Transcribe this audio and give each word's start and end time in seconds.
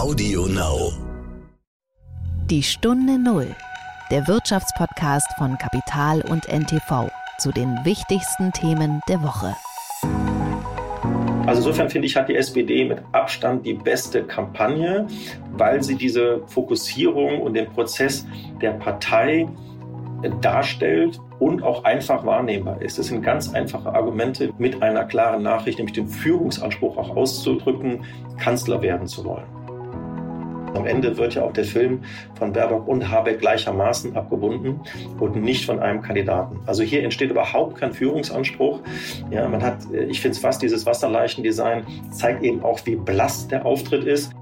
Audio 0.00 0.46
Now. 0.46 0.94
Die 2.46 2.62
Stunde 2.62 3.18
Null, 3.18 3.54
der 4.10 4.26
Wirtschaftspodcast 4.26 5.30
von 5.36 5.58
Kapital 5.58 6.22
und 6.22 6.48
NTV 6.48 7.10
zu 7.38 7.52
den 7.52 7.76
wichtigsten 7.84 8.50
Themen 8.52 9.02
der 9.10 9.22
Woche. 9.22 9.54
Also 11.44 11.60
insofern 11.60 11.90
finde 11.90 12.06
ich, 12.06 12.16
hat 12.16 12.30
die 12.30 12.36
SPD 12.36 12.86
mit 12.86 13.02
Abstand 13.12 13.66
die 13.66 13.74
beste 13.74 14.24
Kampagne, 14.24 15.06
weil 15.52 15.82
sie 15.82 15.96
diese 15.96 16.40
Fokussierung 16.46 17.42
und 17.42 17.52
den 17.52 17.66
Prozess 17.66 18.26
der 18.62 18.70
Partei 18.70 19.46
darstellt 20.40 21.20
und 21.40 21.62
auch 21.62 21.84
einfach 21.84 22.24
wahrnehmbar 22.24 22.80
ist. 22.80 22.98
Es 22.98 23.08
sind 23.08 23.20
ganz 23.20 23.52
einfache 23.52 23.92
Argumente 23.92 24.50
mit 24.56 24.82
einer 24.82 25.04
klaren 25.04 25.42
Nachricht, 25.42 25.76
nämlich 25.78 25.94
den 25.94 26.08
Führungsanspruch 26.08 26.96
auch 26.96 27.14
auszudrücken, 27.14 28.02
Kanzler 28.38 28.80
werden 28.80 29.06
zu 29.06 29.26
wollen. 29.26 29.59
Am 30.74 30.86
Ende 30.86 31.16
wird 31.16 31.34
ja 31.34 31.42
auch 31.42 31.52
der 31.52 31.64
Film 31.64 32.00
von 32.34 32.52
Baerbock 32.52 32.86
und 32.86 33.10
Habeck 33.10 33.40
gleichermaßen 33.40 34.16
abgebunden 34.16 34.80
und 35.18 35.36
nicht 35.36 35.64
von 35.64 35.80
einem 35.80 36.02
Kandidaten. 36.02 36.60
Also 36.66 36.82
hier 36.82 37.02
entsteht 37.02 37.30
überhaupt 37.30 37.76
kein 37.76 37.92
Führungsanspruch. 37.92 38.80
Ja, 39.30 39.48
man 39.48 39.62
hat, 39.62 39.78
ich 40.08 40.20
finde 40.20 40.36
es 40.36 40.38
fast 40.38 40.62
dieses 40.62 40.86
Wasserleichendesign 40.86 41.84
zeigt 42.10 42.42
eben 42.42 42.62
auch, 42.62 42.80
wie 42.84 42.96
blass 42.96 43.48
der 43.48 43.66
Auftritt 43.66 44.04
ist. 44.04 44.32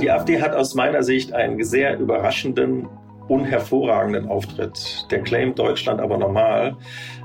Die 0.00 0.10
AfD 0.10 0.40
hat 0.40 0.54
aus 0.54 0.74
meiner 0.74 1.02
Sicht 1.02 1.32
einen 1.32 1.62
sehr 1.62 1.98
überraschenden 1.98 2.88
unhervorragenden 3.30 4.28
Auftritt. 4.28 5.06
Der 5.10 5.22
Claim 5.22 5.54
Deutschland 5.54 6.00
aber 6.00 6.18
normal 6.18 6.76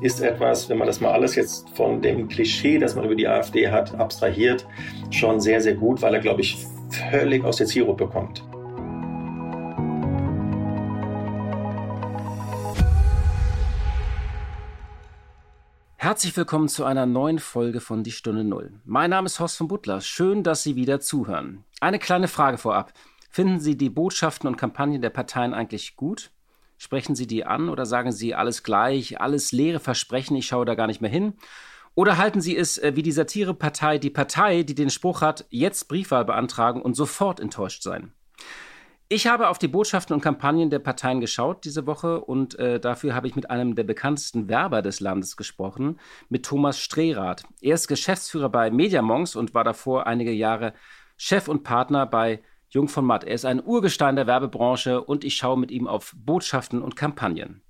ist 0.01 0.21
etwas, 0.21 0.69
wenn 0.69 0.77
man 0.77 0.87
das 0.87 1.01
mal 1.01 1.11
alles 1.11 1.35
jetzt 1.35 1.67
von 1.71 2.01
dem 2.01 2.27
Klischee, 2.27 2.77
das 2.77 2.95
man 2.95 3.05
über 3.05 3.15
die 3.15 3.27
AfD 3.27 3.69
hat, 3.69 3.95
abstrahiert, 3.99 4.67
schon 5.09 5.41
sehr, 5.41 5.61
sehr 5.61 5.73
gut, 5.73 6.03
weil 6.03 6.13
er, 6.13 6.19
glaube 6.19 6.41
ich, 6.41 6.57
völlig 6.89 7.43
aus 7.43 7.57
der 7.57 7.67
Zielgruppe 7.67 8.07
kommt. 8.07 8.43
Herzlich 15.97 16.37
willkommen 16.37 16.69
zu 16.69 16.85
einer 16.85 17.07
neuen 17.07 17.39
Folge 17.39 17.79
von 17.79 18.03
Die 18.03 18.11
Stunde 18.11 18.43
Null. 18.43 18.79
Mein 18.85 19.09
Name 19.09 19.25
ist 19.25 19.39
Horst 19.39 19.57
von 19.57 19.67
Butler. 19.67 20.01
Schön, 20.01 20.43
dass 20.43 20.61
Sie 20.61 20.75
wieder 20.75 20.99
zuhören. 20.99 21.63
Eine 21.81 21.97
kleine 21.97 22.27
Frage 22.27 22.59
vorab. 22.59 22.93
Finden 23.31 23.59
Sie 23.59 23.75
die 23.75 23.89
Botschaften 23.89 24.47
und 24.47 24.55
Kampagnen 24.55 25.01
der 25.01 25.09
Parteien 25.09 25.55
eigentlich 25.55 25.95
gut? 25.95 26.29
Sprechen 26.77 27.15
Sie 27.15 27.25
die 27.25 27.45
an 27.45 27.69
oder 27.69 27.85
sagen 27.85 28.11
Sie 28.11 28.35
alles 28.35 28.61
gleich, 28.61 29.19
alles 29.19 29.51
leere 29.51 29.79
Versprechen, 29.79 30.35
ich 30.35 30.45
schaue 30.45 30.65
da 30.65 30.75
gar 30.75 30.87
nicht 30.87 31.01
mehr 31.01 31.09
hin? 31.09 31.33
Oder 31.95 32.17
halten 32.17 32.41
Sie 32.41 32.57
es 32.57 32.77
äh, 32.77 32.95
wie 32.95 33.03
die 33.03 33.13
Satirepartei, 33.13 33.97
die 33.97 34.09
Partei, 34.09 34.63
die 34.63 34.75
den 34.75 34.89
Spruch 34.89 35.21
hat, 35.21 35.45
jetzt 35.49 35.87
Briefwahl 35.87 36.25
beantragen 36.25 36.81
und 36.81 36.95
sofort 36.95 37.39
enttäuscht 37.39 37.83
sein? 37.83 38.11
Ich 39.07 39.27
habe 39.27 39.49
auf 39.49 39.59
die 39.59 39.67
Botschaften 39.67 40.13
und 40.13 40.21
Kampagnen 40.21 40.69
der 40.69 40.79
Parteien 40.79 41.21
geschaut 41.21 41.63
diese 41.63 41.85
Woche 41.85 42.19
und 42.19 42.57
äh, 42.59 42.79
dafür 42.79 43.13
habe 43.13 43.27
ich 43.27 43.35
mit 43.35 43.49
einem 43.49 43.75
der 43.75 43.83
bekanntesten 43.83 44.49
Werber 44.49 44.81
des 44.81 44.99
Landes 44.99 45.37
gesprochen, 45.37 45.99
mit 46.27 46.43
Thomas 46.43 46.79
Strehrath. 46.79 47.43
Er 47.61 47.75
ist 47.75 47.87
Geschäftsführer 47.87 48.49
bei 48.49 48.71
Mediamonks 48.71 49.35
und 49.35 49.53
war 49.53 49.63
davor 49.63 50.07
einige 50.07 50.31
Jahre 50.31 50.73
Chef 51.17 51.47
und 51.47 51.63
Partner 51.63 52.07
bei 52.07 52.41
Jung 52.69 52.89
von 52.89 53.05
Matt. 53.05 53.23
Er 53.23 53.35
ist 53.35 53.45
ein 53.45 53.63
Urgestein 53.63 54.15
der 54.17 54.27
Werbebranche 54.27 55.01
und 55.01 55.23
ich 55.23 55.37
schaue 55.37 55.59
mit 55.59 55.71
ihm 55.71 55.87
auf 55.87 56.13
Botschaften 56.17 56.81
und 56.81 56.95
Kampagnen. 56.95 57.61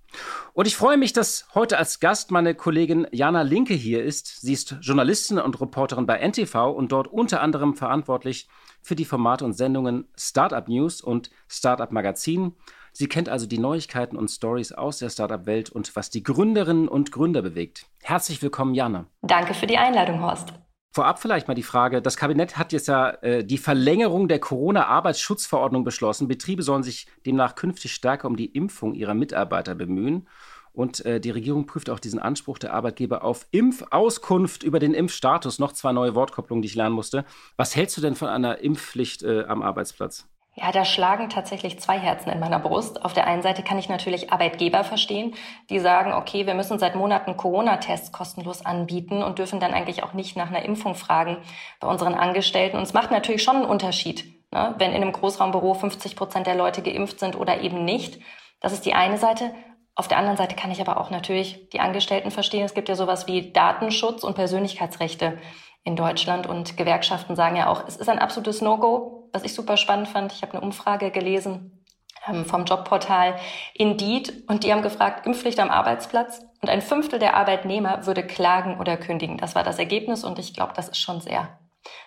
Und 0.53 0.67
ich 0.67 0.75
freue 0.75 0.97
mich, 0.97 1.13
dass 1.13 1.47
heute 1.53 1.77
als 1.77 1.99
Gast 1.99 2.31
meine 2.31 2.55
Kollegin 2.55 3.08
Jana 3.11 3.41
Linke 3.41 3.73
hier 3.73 4.03
ist. 4.03 4.41
Sie 4.41 4.53
ist 4.53 4.77
Journalistin 4.81 5.39
und 5.39 5.59
Reporterin 5.59 6.05
bei 6.05 6.17
NTV 6.17 6.71
und 6.71 6.91
dort 6.91 7.08
unter 7.08 7.41
anderem 7.41 7.75
verantwortlich 7.75 8.47
für 8.81 8.95
die 8.95 9.05
Formate 9.05 9.43
und 9.45 9.53
Sendungen 9.53 10.08
Startup 10.16 10.67
News 10.67 11.02
und 11.02 11.30
Startup 11.47 11.91
Magazin. 11.91 12.53
Sie 12.93 13.08
kennt 13.08 13.27
also 13.27 13.45
die 13.45 13.58
Neuigkeiten 13.58 14.16
und 14.16 14.30
Stories 14.30 14.71
aus 14.71 14.99
der 14.99 15.09
Startup-Welt 15.09 15.70
und 15.70 15.95
was 15.98 16.09
die 16.09 16.23
Gründerinnen 16.23 16.87
und 16.87 17.11
Gründer 17.11 17.42
bewegt. 17.42 17.87
Herzlich 18.02 18.42
willkommen, 18.42 18.73
Jana. 18.73 19.08
Danke 19.21 19.53
für 19.53 19.67
die 19.67 19.77
Einladung, 19.77 20.21
Horst. 20.21 20.53
Vorab 20.95 21.20
vielleicht 21.20 21.50
mal 21.50 21.56
die 21.56 21.61
Frage, 21.61 22.02
das 22.02 22.16
Kabinett 22.16 22.58
hat 22.58 22.72
jetzt 22.72 22.88
ja 22.88 23.10
äh, 23.22 23.44
die 23.44 23.58
Verlängerung 23.58 24.30
der 24.30 24.39
Corona-Arbeitsschutzverordnung 24.39 25.83
beschlossen. 25.83 26.30
Betriebe 26.30 26.64
sollen 26.64 26.83
sich 26.83 27.06
demnach 27.26 27.56
künftig 27.56 27.94
stärker 27.94 28.30
um 28.30 28.38
die 28.38 28.45
Impfung 28.45 28.94
ihrer 28.94 29.14
Mitarbeiter 29.14 29.76
bemühen. 29.76 30.26
Und 30.72 31.06
äh, 31.06 31.20
die 31.20 31.32
Regierung 31.32 31.66
prüft 31.66 31.89
auch 31.89 32.00
diesen 32.00 32.17
Anspruch 32.17 32.60
der 32.60 32.73
Arbeitgeber 32.73 33.26
auf 33.26 33.45
Impfauskunft 33.52 34.64
über 34.64 34.80
den 34.80 34.94
Impfstatus. 34.94 35.60
Noch 35.60 35.73
zwei 35.73 35.92
neue 35.92 36.16
Wortkopplungen, 36.16 36.61
die 36.61 36.70
ich 36.70 36.76
lernen 36.76 36.95
musste. 36.95 37.26
Was 37.58 37.76
hältst 37.76 37.98
du 37.98 38.02
denn 38.02 38.16
von 38.16 38.30
einer 38.30 38.60
Impfpflicht 38.60 39.22
äh, 39.22 39.44
am 39.50 39.64
Arbeitsplatz? 39.64 40.30
Ja, 40.58 40.71
da 40.71 40.86
schlagen 40.86 41.30
tatsächlich 41.30 41.82
zwei 41.82 41.99
Herzen 41.99 42.30
in 42.30 42.39
meiner 42.39 42.60
Brust. 42.60 43.04
Auf 43.04 43.11
der 43.11 43.27
einen 43.27 43.42
Seite 43.42 43.61
kann 43.61 43.77
ich 43.77 43.89
natürlich 43.89 44.32
Arbeitgeber 44.32 44.86
verstehen, 44.86 45.36
die 45.70 45.80
sagen, 45.80 46.14
okay, 46.14 46.48
wir 46.48 46.54
müssen 46.54 46.80
seit 46.80 46.95
Monaten 46.95 47.36
Corona-Tests 47.36 48.14
kostenlos 48.14 48.65
anbieten 48.65 49.21
und 49.21 49.38
dürfen 49.38 49.60
dann 49.60 49.73
eigentlich 49.73 50.04
auch 50.04 50.14
nicht 50.14 50.38
nach 50.38 50.48
einer 50.48 50.64
Impfung 50.64 50.95
fragen 50.95 51.39
bei 51.82 51.89
unseren 51.89 52.15
Angestellten. 52.15 52.77
Und 52.77 52.83
es 52.83 52.94
macht 52.94 53.11
natürlich 53.11 53.44
schon 53.44 53.58
einen 53.58 53.65
Unterschied, 53.65 54.23
ne, 54.54 54.73
wenn 54.77 54.92
in 54.92 55.02
einem 55.02 55.11
Großraumbüro 55.11 55.73
50 55.73 56.15
Prozent 56.15 56.48
der 56.48 56.55
Leute 56.55 56.82
geimpft 56.82 57.20
sind 57.20 57.36
oder 57.36 57.60
eben 57.60 57.83
nicht. 57.83 58.21
Das 58.61 58.71
ist 58.71 58.86
die 58.86 58.94
eine 58.94 59.17
Seite. 59.17 59.54
Auf 59.94 60.08
der 60.08 60.17
anderen 60.17 60.38
Seite 60.38 60.55
kann 60.55 60.71
ich 60.71 60.80
aber 60.80 61.02
auch 61.02 61.10
natürlich 61.10 61.70
die 61.71 61.82
Angestellten 61.82 62.32
verstehen. 62.32 62.64
Es 62.64 62.73
gibt 62.73 62.88
ja 62.88 62.95
sowas 62.95 63.27
wie 63.27 63.52
Datenschutz 63.52 64.23
und 64.23 64.36
Persönlichkeitsrechte 64.36 65.38
in 65.83 65.95
Deutschland 65.95 66.48
und 66.48 66.77
Gewerkschaften 66.77 67.36
sagen 67.36 67.58
ja 67.58 67.67
auch, 67.67 67.88
es 67.88 67.95
ist 67.95 68.10
ein 68.10 68.20
absolutes 68.20 68.61
No-Go, 68.61 69.24
was 69.35 69.43
ich 69.43 69.53
super 69.53 69.77
spannend 69.77 70.07
fand. 70.07 70.31
Ich 70.31 70.41
habe 70.41 70.53
eine 70.53 70.61
Umfrage 70.61 71.11
gelesen 71.11 71.83
ähm, 72.25 72.45
vom 72.45 72.63
Jobportal 72.63 73.35
Indeed 73.73 74.43
und 74.47 74.63
die 74.63 74.71
haben 74.71 74.81
gefragt, 74.81 75.27
Impfpflicht 75.27 75.59
am 75.59 75.69
Arbeitsplatz 75.69 76.41
und 76.61 76.69
ein 76.69 76.81
Fünftel 76.81 77.19
der 77.19 77.35
Arbeitnehmer 77.35 78.05
würde 78.05 78.25
klagen 78.25 78.79
oder 78.79 78.95
kündigen. 78.95 79.37
Das 79.37 79.53
war 79.53 79.63
das 79.63 79.77
Ergebnis 79.77 80.23
und 80.23 80.39
ich 80.39 80.53
glaube, 80.53 80.71
das 80.75 80.87
ist 80.87 80.99
schon 80.99 81.19
sehr, 81.19 81.59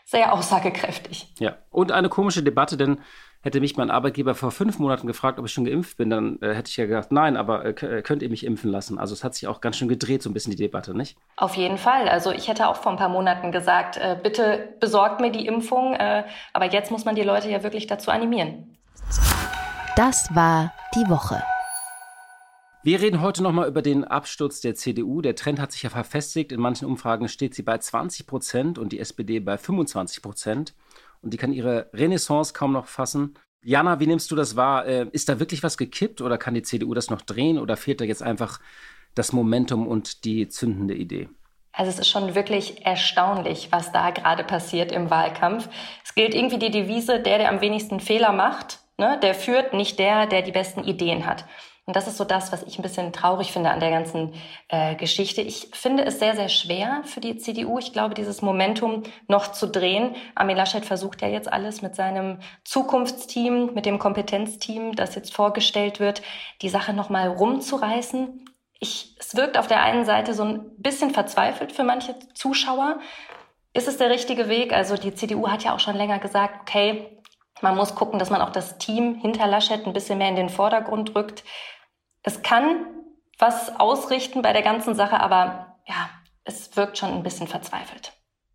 sehr 0.06 0.32
aussagekräftig. 0.32 1.34
Ja, 1.38 1.58
und 1.70 1.92
eine 1.92 2.08
komische 2.08 2.42
Debatte, 2.42 2.78
denn 2.78 3.00
Hätte 3.40 3.60
mich 3.60 3.76
mein 3.76 3.90
Arbeitgeber 3.90 4.34
vor 4.34 4.50
fünf 4.50 4.80
Monaten 4.80 5.06
gefragt, 5.06 5.38
ob 5.38 5.46
ich 5.46 5.52
schon 5.52 5.64
geimpft 5.64 5.96
bin, 5.96 6.10
dann 6.10 6.38
äh, 6.42 6.54
hätte 6.54 6.70
ich 6.70 6.76
ja 6.76 6.86
gesagt, 6.86 7.12
nein, 7.12 7.36
aber 7.36 7.64
äh, 7.64 7.70
äh, 7.70 8.02
könnt 8.02 8.20
ihr 8.20 8.30
mich 8.30 8.44
impfen 8.44 8.68
lassen? 8.68 8.98
Also 8.98 9.14
es 9.14 9.22
hat 9.22 9.36
sich 9.36 9.46
auch 9.46 9.60
ganz 9.60 9.76
schön 9.76 9.86
gedreht, 9.86 10.24
so 10.24 10.30
ein 10.30 10.34
bisschen 10.34 10.50
die 10.50 10.56
Debatte, 10.56 10.92
nicht? 10.92 11.16
Auf 11.36 11.54
jeden 11.54 11.78
Fall. 11.78 12.08
Also 12.08 12.32
ich 12.32 12.48
hätte 12.48 12.66
auch 12.66 12.76
vor 12.76 12.90
ein 12.90 12.98
paar 12.98 13.08
Monaten 13.08 13.52
gesagt, 13.52 13.96
äh, 13.96 14.16
bitte 14.20 14.74
besorgt 14.80 15.20
mir 15.20 15.30
die 15.30 15.46
Impfung. 15.46 15.94
Äh, 15.94 16.24
aber 16.52 16.72
jetzt 16.72 16.90
muss 16.90 17.04
man 17.04 17.14
die 17.14 17.22
Leute 17.22 17.48
ja 17.48 17.62
wirklich 17.62 17.86
dazu 17.86 18.10
animieren. 18.10 18.76
Das 19.94 20.34
war 20.34 20.72
die 20.96 21.08
Woche. 21.08 21.40
Wir 22.82 23.00
reden 23.00 23.20
heute 23.20 23.42
nochmal 23.42 23.68
über 23.68 23.82
den 23.82 24.04
Absturz 24.04 24.60
der 24.60 24.74
CDU. 24.74 25.20
Der 25.20 25.36
Trend 25.36 25.60
hat 25.60 25.72
sich 25.72 25.82
ja 25.82 25.90
verfestigt. 25.90 26.50
In 26.50 26.60
manchen 26.60 26.86
Umfragen 26.86 27.28
steht 27.28 27.54
sie 27.54 27.62
bei 27.62 27.78
20 27.78 28.26
Prozent 28.26 28.78
und 28.78 28.92
die 28.92 28.98
SPD 28.98 29.38
bei 29.38 29.58
25 29.58 30.22
Prozent 30.22 30.74
und 31.22 31.32
die 31.32 31.36
kann 31.36 31.52
ihre 31.52 31.90
Renaissance 31.92 32.52
kaum 32.52 32.72
noch 32.72 32.86
fassen. 32.86 33.34
Jana, 33.62 34.00
wie 34.00 34.06
nimmst 34.06 34.30
du 34.30 34.36
das 34.36 34.56
wahr? 34.56 34.86
Äh, 34.86 35.06
ist 35.12 35.28
da 35.28 35.40
wirklich 35.40 35.62
was 35.62 35.76
gekippt 35.76 36.20
oder 36.20 36.38
kann 36.38 36.54
die 36.54 36.62
CDU 36.62 36.94
das 36.94 37.10
noch 37.10 37.22
drehen 37.22 37.58
oder 37.58 37.76
fehlt 37.76 38.00
da 38.00 38.04
jetzt 38.04 38.22
einfach 38.22 38.60
das 39.14 39.32
Momentum 39.32 39.86
und 39.86 40.24
die 40.24 40.48
zündende 40.48 40.94
Idee? 40.94 41.28
Also 41.72 41.90
es 41.90 41.98
ist 41.98 42.08
schon 42.08 42.34
wirklich 42.34 42.84
erstaunlich, 42.84 43.68
was 43.70 43.92
da 43.92 44.10
gerade 44.10 44.42
passiert 44.42 44.90
im 44.90 45.10
Wahlkampf. 45.10 45.68
Es 46.04 46.14
gilt 46.14 46.34
irgendwie 46.34 46.58
die 46.58 46.70
Devise, 46.70 47.20
der, 47.20 47.38
der 47.38 47.50
am 47.50 47.60
wenigsten 47.60 48.00
Fehler 48.00 48.32
macht, 48.32 48.80
ne, 48.96 49.18
der 49.22 49.34
führt, 49.34 49.74
nicht 49.74 49.98
der, 49.98 50.26
der 50.26 50.42
die 50.42 50.52
besten 50.52 50.82
Ideen 50.82 51.26
hat. 51.26 51.44
Und 51.88 51.96
das 51.96 52.06
ist 52.06 52.18
so 52.18 52.24
das, 52.24 52.52
was 52.52 52.64
ich 52.64 52.78
ein 52.78 52.82
bisschen 52.82 53.14
traurig 53.14 53.50
finde 53.50 53.70
an 53.70 53.80
der 53.80 53.88
ganzen 53.88 54.34
äh, 54.68 54.94
Geschichte. 54.94 55.40
Ich 55.40 55.70
finde 55.72 56.04
es 56.04 56.18
sehr, 56.18 56.36
sehr 56.36 56.50
schwer 56.50 57.00
für 57.04 57.20
die 57.20 57.38
CDU. 57.38 57.78
Ich 57.78 57.94
glaube, 57.94 58.12
dieses 58.12 58.42
Momentum 58.42 59.04
noch 59.26 59.52
zu 59.52 59.66
drehen. 59.66 60.14
Armin 60.34 60.58
Laschet 60.58 60.84
versucht 60.84 61.22
ja 61.22 61.28
jetzt 61.28 61.50
alles 61.50 61.80
mit 61.80 61.94
seinem 61.94 62.40
Zukunftsteam, 62.64 63.72
mit 63.72 63.86
dem 63.86 63.98
Kompetenzteam, 63.98 64.96
das 64.96 65.14
jetzt 65.14 65.32
vorgestellt 65.32 65.98
wird, 65.98 66.20
die 66.60 66.68
Sache 66.68 66.92
nochmal 66.92 67.28
rumzureißen. 67.28 68.44
Ich, 68.80 69.16
es 69.18 69.34
wirkt 69.34 69.56
auf 69.56 69.66
der 69.66 69.80
einen 69.82 70.04
Seite 70.04 70.34
so 70.34 70.42
ein 70.42 70.70
bisschen 70.76 71.12
verzweifelt 71.12 71.72
für 71.72 71.84
manche 71.84 72.16
Zuschauer. 72.34 72.98
Ist 73.72 73.88
es 73.88 73.96
der 73.96 74.10
richtige 74.10 74.50
Weg? 74.50 74.74
Also 74.74 74.98
die 74.98 75.14
CDU 75.14 75.48
hat 75.48 75.64
ja 75.64 75.74
auch 75.74 75.80
schon 75.80 75.96
länger 75.96 76.18
gesagt, 76.18 76.60
okay, 76.60 77.18
man 77.62 77.76
muss 77.76 77.94
gucken, 77.94 78.18
dass 78.18 78.28
man 78.28 78.42
auch 78.42 78.52
das 78.52 78.76
Team 78.76 79.14
hinter 79.14 79.46
Laschet 79.46 79.86
ein 79.86 79.94
bisschen 79.94 80.18
mehr 80.18 80.28
in 80.28 80.36
den 80.36 80.50
Vordergrund 80.50 81.14
rückt 81.16 81.44
es 82.22 82.42
kann 82.42 82.86
was 83.38 83.78
ausrichten 83.78 84.42
bei 84.42 84.52
der 84.52 84.62
ganzen 84.62 84.94
Sache, 84.94 85.20
aber 85.20 85.78
ja, 85.86 86.10
es 86.44 86.76
wirkt 86.76 86.98
schon 86.98 87.10
ein 87.10 87.22
bisschen 87.22 87.46
verzweifelt. 87.46 88.12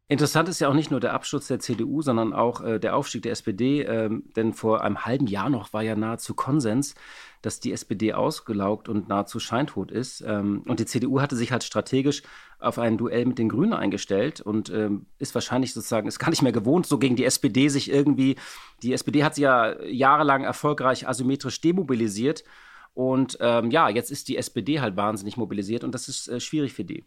Interessant 0.09 0.49
ist 0.49 0.59
ja 0.59 0.67
auch 0.67 0.73
nicht 0.73 0.91
nur 0.91 0.99
der 0.99 1.13
Absturz 1.13 1.47
der 1.47 1.59
CDU, 1.59 2.01
sondern 2.01 2.33
auch 2.33 2.61
äh, 2.61 2.77
der 2.77 2.95
Aufstieg 2.95 3.23
der 3.23 3.31
SPD. 3.31 3.81
Ähm, 3.81 4.25
denn 4.35 4.53
vor 4.53 4.83
einem 4.83 5.05
halben 5.05 5.27
Jahr 5.27 5.49
noch 5.49 5.71
war 5.71 5.81
ja 5.81 5.95
nahezu 5.95 6.35
Konsens, 6.35 6.93
dass 7.41 7.61
die 7.61 7.71
SPD 7.71 8.13
ausgelaugt 8.13 8.89
und 8.89 9.07
nahezu 9.07 9.39
scheintot 9.39 9.91
ist. 9.91 10.21
Ähm, 10.21 10.63
und 10.67 10.81
die 10.81 10.85
CDU 10.85 11.21
hatte 11.21 11.37
sich 11.37 11.53
halt 11.53 11.63
strategisch 11.63 12.21
auf 12.59 12.79
ein 12.79 12.97
Duell 12.97 13.25
mit 13.25 13.39
den 13.39 13.49
Grünen 13.49 13.73
eingestellt 13.73 14.41
und 14.41 14.69
ähm, 14.69 15.07
ist 15.19 15.33
wahrscheinlich 15.35 15.73
sozusagen, 15.73 16.07
ist 16.07 16.19
gar 16.19 16.29
nicht 16.29 16.41
mehr 16.41 16.51
gewohnt, 16.51 16.85
so 16.85 16.99
gegen 16.99 17.15
die 17.15 17.25
SPD 17.25 17.69
sich 17.69 17.89
irgendwie, 17.89 18.35
die 18.83 18.93
SPD 18.93 19.23
hat 19.23 19.35
sie 19.35 19.43
ja 19.43 19.81
jahrelang 19.83 20.43
erfolgreich 20.43 21.07
asymmetrisch 21.07 21.59
demobilisiert 21.61 22.43
und 22.93 23.37
ähm, 23.41 23.71
ja, 23.71 23.89
jetzt 23.89 24.11
ist 24.11 24.27
die 24.27 24.37
SPD 24.37 24.79
halt 24.79 24.95
wahnsinnig 24.95 25.35
mobilisiert 25.35 25.83
und 25.83 25.95
das 25.95 26.07
ist 26.07 26.27
äh, 26.27 26.39
schwierig 26.39 26.73
für 26.73 26.83
die. 26.83 27.05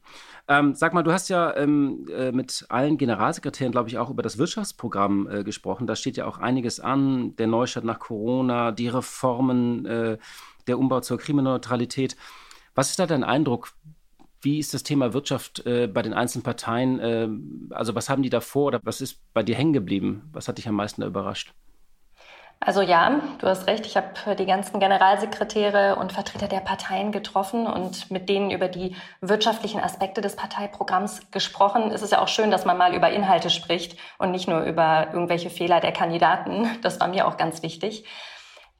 Ähm, 0.48 0.74
sag 0.74 0.92
mal, 0.94 1.04
du 1.04 1.12
hast 1.12 1.28
ja 1.28 1.54
ähm, 1.56 2.08
äh, 2.12 2.32
mit 2.32 2.66
allen 2.68 2.98
Generalsekretären, 2.98 3.70
glaube 3.70 3.88
ich, 3.88 3.98
auch 3.98 4.10
über 4.10 4.22
das 4.22 4.36
Wirtschaftsprogramm 4.36 5.28
äh, 5.30 5.44
gesprochen. 5.44 5.86
Da 5.86 5.94
steht 5.94 6.16
ja 6.16 6.26
auch 6.26 6.38
einiges 6.38 6.80
an, 6.80 7.36
der 7.36 7.46
Neustart 7.46 7.84
nach 7.84 8.00
Corona, 8.00 8.72
die 8.72 8.88
Reformen, 8.88 9.86
äh, 9.86 10.18
der 10.66 10.78
Umbau 10.78 11.00
zur 11.00 11.18
Klimaneutralität. 11.18 12.16
Was 12.74 12.90
ist 12.90 12.98
da 12.98 13.06
dein 13.06 13.22
Eindruck? 13.22 13.72
Wie 14.42 14.58
ist 14.58 14.74
das 14.74 14.82
Thema 14.82 15.14
Wirtschaft 15.14 15.64
äh, 15.66 15.86
bei 15.86 16.02
den 16.02 16.14
einzelnen 16.14 16.42
Parteien? 16.42 16.98
Äh, 16.98 17.28
also 17.70 17.94
was 17.94 18.08
haben 18.08 18.24
die 18.24 18.30
davor 18.30 18.66
oder 18.66 18.80
was 18.82 19.00
ist 19.00 19.20
bei 19.32 19.44
dir 19.44 19.54
hängen 19.54 19.72
geblieben? 19.72 20.28
Was 20.32 20.48
hat 20.48 20.58
dich 20.58 20.66
am 20.66 20.74
meisten 20.74 21.02
da 21.02 21.06
überrascht? 21.06 21.54
Also 22.58 22.80
ja, 22.80 23.20
du 23.38 23.46
hast 23.46 23.66
recht. 23.66 23.86
Ich 23.86 23.96
habe 23.96 24.34
die 24.34 24.46
ganzen 24.46 24.80
Generalsekretäre 24.80 25.96
und 25.96 26.12
Vertreter 26.12 26.48
der 26.48 26.60
Parteien 26.60 27.12
getroffen 27.12 27.66
und 27.66 28.10
mit 28.10 28.28
denen 28.28 28.50
über 28.50 28.68
die 28.68 28.96
wirtschaftlichen 29.20 29.80
Aspekte 29.80 30.20
des 30.20 30.36
Parteiprogramms 30.36 31.30
gesprochen. 31.30 31.90
Es 31.92 32.02
ist 32.02 32.12
ja 32.12 32.20
auch 32.20 32.28
schön, 32.28 32.50
dass 32.50 32.64
man 32.64 32.78
mal 32.78 32.94
über 32.94 33.10
Inhalte 33.10 33.50
spricht 33.50 33.98
und 34.18 34.30
nicht 34.30 34.48
nur 34.48 34.62
über 34.62 35.08
irgendwelche 35.12 35.50
Fehler 35.50 35.80
der 35.80 35.92
Kandidaten. 35.92 36.68
Das 36.82 36.98
war 36.98 37.08
mir 37.08 37.28
auch 37.28 37.36
ganz 37.36 37.62
wichtig. 37.62 38.04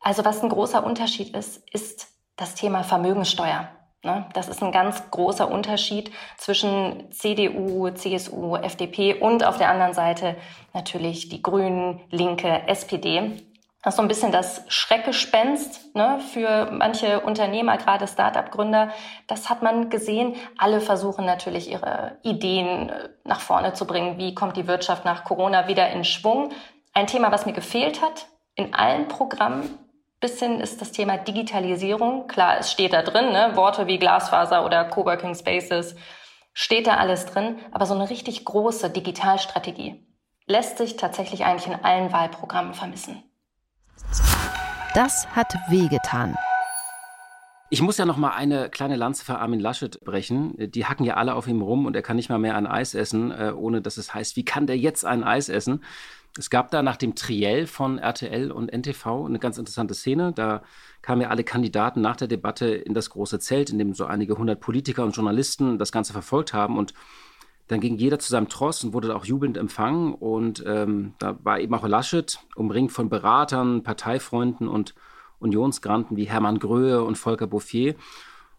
Also 0.00 0.24
was 0.24 0.42
ein 0.42 0.48
großer 0.48 0.84
Unterschied 0.84 1.36
ist, 1.36 1.62
ist 1.72 2.08
das 2.36 2.54
Thema 2.54 2.82
Vermögenssteuer. 2.82 3.68
Ne? 4.02 4.26
Das 4.34 4.48
ist 4.48 4.62
ein 4.62 4.72
ganz 4.72 5.10
großer 5.10 5.50
Unterschied 5.50 6.10
zwischen 6.38 7.10
CDU, 7.10 7.90
CSU, 7.90 8.56
FDP 8.56 9.14
und 9.14 9.44
auf 9.44 9.58
der 9.58 9.68
anderen 9.68 9.94
Seite 9.94 10.36
natürlich 10.72 11.28
die 11.28 11.42
Grünen, 11.42 12.00
Linke, 12.10 12.68
SPD. 12.68 13.42
Das 13.86 13.94
ist 13.94 13.98
so 13.98 14.02
ein 14.02 14.08
bisschen 14.08 14.32
das 14.32 14.64
Schreckgespenst 14.66 15.94
ne, 15.94 16.18
für 16.32 16.72
manche 16.72 17.20
Unternehmer, 17.20 17.76
gerade 17.76 18.08
Start-up-Gründer. 18.08 18.90
Das 19.28 19.48
hat 19.48 19.62
man 19.62 19.90
gesehen. 19.90 20.34
Alle 20.58 20.80
versuchen 20.80 21.24
natürlich 21.24 21.70
ihre 21.70 22.18
Ideen 22.24 22.88
äh, 22.88 23.10
nach 23.22 23.38
vorne 23.38 23.74
zu 23.74 23.86
bringen. 23.86 24.18
Wie 24.18 24.34
kommt 24.34 24.56
die 24.56 24.66
Wirtschaft 24.66 25.04
nach 25.04 25.22
Corona 25.22 25.68
wieder 25.68 25.88
in 25.90 26.02
Schwung? 26.02 26.50
Ein 26.94 27.06
Thema, 27.06 27.30
was 27.30 27.46
mir 27.46 27.52
gefehlt 27.52 28.02
hat 28.02 28.26
in 28.56 28.74
allen 28.74 29.06
Programmen 29.06 29.78
bisschen 30.18 30.60
ist 30.60 30.80
das 30.80 30.90
Thema 30.90 31.18
Digitalisierung. 31.18 32.26
Klar, 32.26 32.58
es 32.58 32.72
steht 32.72 32.92
da 32.92 33.02
drin, 33.02 33.30
ne? 33.30 33.52
Worte 33.54 33.86
wie 33.86 34.00
Glasfaser 34.00 34.64
oder 34.64 34.86
Coworking 34.86 35.36
Spaces, 35.36 35.94
steht 36.52 36.88
da 36.88 36.96
alles 36.96 37.26
drin. 37.26 37.60
Aber 37.70 37.86
so 37.86 37.94
eine 37.94 38.10
richtig 38.10 38.44
große 38.44 38.90
Digitalstrategie 38.90 40.04
lässt 40.46 40.78
sich 40.78 40.96
tatsächlich 40.96 41.44
eigentlich 41.44 41.68
in 41.68 41.84
allen 41.84 42.12
Wahlprogrammen 42.12 42.74
vermissen. 42.74 43.22
Das 44.94 45.28
hat 45.34 45.54
wehgetan. 45.68 46.34
Ich 47.68 47.82
muss 47.82 47.98
ja 47.98 48.06
noch 48.06 48.16
mal 48.16 48.30
eine 48.30 48.70
kleine 48.70 48.94
Lanze 48.94 49.24
für 49.24 49.38
Armin 49.38 49.58
Laschet 49.58 50.00
brechen. 50.04 50.54
Die 50.56 50.86
hacken 50.86 51.04
ja 51.04 51.14
alle 51.14 51.34
auf 51.34 51.48
ihm 51.48 51.62
rum 51.62 51.84
und 51.86 51.96
er 51.96 52.02
kann 52.02 52.16
nicht 52.16 52.28
mal 52.28 52.38
mehr 52.38 52.56
ein 52.56 52.66
Eis 52.66 52.94
essen, 52.94 53.32
äh, 53.32 53.52
ohne 53.54 53.82
dass 53.82 53.96
es 53.96 54.14
heißt, 54.14 54.36
wie 54.36 54.44
kann 54.44 54.68
der 54.68 54.78
jetzt 54.78 55.04
ein 55.04 55.24
Eis 55.24 55.48
essen? 55.48 55.82
Es 56.38 56.48
gab 56.48 56.70
da 56.70 56.82
nach 56.82 56.96
dem 56.96 57.14
Triell 57.14 57.66
von 57.66 57.98
RTL 57.98 58.52
und 58.52 58.72
NTV 58.72 59.26
eine 59.26 59.38
ganz 59.38 59.58
interessante 59.58 59.94
Szene. 59.94 60.32
Da 60.32 60.62
kamen 61.02 61.22
ja 61.22 61.28
alle 61.28 61.44
Kandidaten 61.44 62.00
nach 62.00 62.16
der 62.16 62.28
Debatte 62.28 62.66
in 62.66 62.94
das 62.94 63.10
große 63.10 63.38
Zelt, 63.40 63.70
in 63.70 63.78
dem 63.78 63.94
so 63.94 64.04
einige 64.04 64.38
hundert 64.38 64.60
Politiker 64.60 65.02
und 65.04 65.16
Journalisten 65.16 65.78
das 65.78 65.92
Ganze 65.92 66.12
verfolgt 66.12 66.52
haben 66.52 66.78
und 66.78 66.94
dann 67.68 67.80
ging 67.80 67.96
jeder 67.96 68.18
zu 68.18 68.30
seinem 68.30 68.48
Tross 68.48 68.84
und 68.84 68.92
wurde 68.92 69.14
auch 69.16 69.24
jubelnd 69.24 69.56
empfangen. 69.56 70.14
Und 70.14 70.62
ähm, 70.66 71.14
da 71.18 71.38
war 71.42 71.58
eben 71.60 71.74
auch 71.74 71.86
Laschet, 71.86 72.38
umringt 72.54 72.92
von 72.92 73.08
Beratern, 73.08 73.82
Parteifreunden 73.82 74.68
und 74.68 74.94
Unionsgranten 75.38 76.16
wie 76.16 76.24
Hermann 76.24 76.58
Gröhe 76.58 77.02
und 77.02 77.18
Volker 77.18 77.46
Bouffier. 77.46 77.94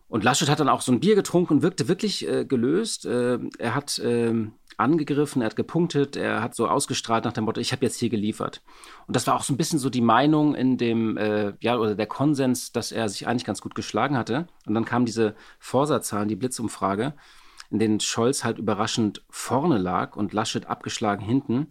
Und 0.10 0.24
Laschet 0.24 0.50
hat 0.50 0.60
dann 0.60 0.70
auch 0.70 0.82
so 0.82 0.92
ein 0.92 1.00
Bier 1.00 1.16
getrunken 1.16 1.56
und 1.56 1.62
wirkte 1.62 1.88
wirklich 1.88 2.28
äh, 2.28 2.46
gelöst. 2.46 3.06
Äh, 3.06 3.40
er 3.58 3.76
hat 3.76 4.00
äh, 4.00 4.34
angegriffen, 4.78 5.42
er 5.42 5.48
hat 5.48 5.56
gepunktet, 5.56 6.16
er 6.16 6.42
hat 6.42 6.56
so 6.56 6.68
ausgestrahlt 6.68 7.26
nach 7.26 7.34
dem 7.34 7.46
Motto, 7.46 7.60
ich 7.60 7.72
habe 7.72 7.86
jetzt 7.86 8.00
hier 8.00 8.10
geliefert. 8.10 8.62
Und 9.08 9.16
das 9.16 9.26
war 9.28 9.36
auch 9.36 9.44
so 9.44 9.54
ein 9.54 9.58
bisschen 9.58 9.80
so 9.80 9.90
die 9.90 10.02
Meinung 10.02 10.54
in 10.54 10.78
dem, 10.78 11.18
äh, 11.18 11.54
ja, 11.60 11.78
oder 11.78 11.96
der 11.96 12.06
Konsens, 12.06 12.72
dass 12.72 12.92
er 12.92 13.10
sich 13.10 13.28
eigentlich 13.28 13.46
ganz 13.46 13.62
gut 13.62 13.76
geschlagen 13.76 14.18
hatte. 14.18 14.48
Und 14.66 14.76
dann 14.76 14.86
kamen 14.86 15.06
diese 15.06 15.36
Vorsatzzahlen, 15.60 16.30
die 16.30 16.36
Blitzumfrage 16.36 17.14
in 17.70 17.80
denen 17.80 18.00
Scholz 18.00 18.44
halt 18.44 18.58
überraschend 18.58 19.24
vorne 19.30 19.78
lag 19.78 20.16
und 20.16 20.34
Laschet 20.34 20.66
abgeschlagen 20.68 21.24
hinten. 21.24 21.68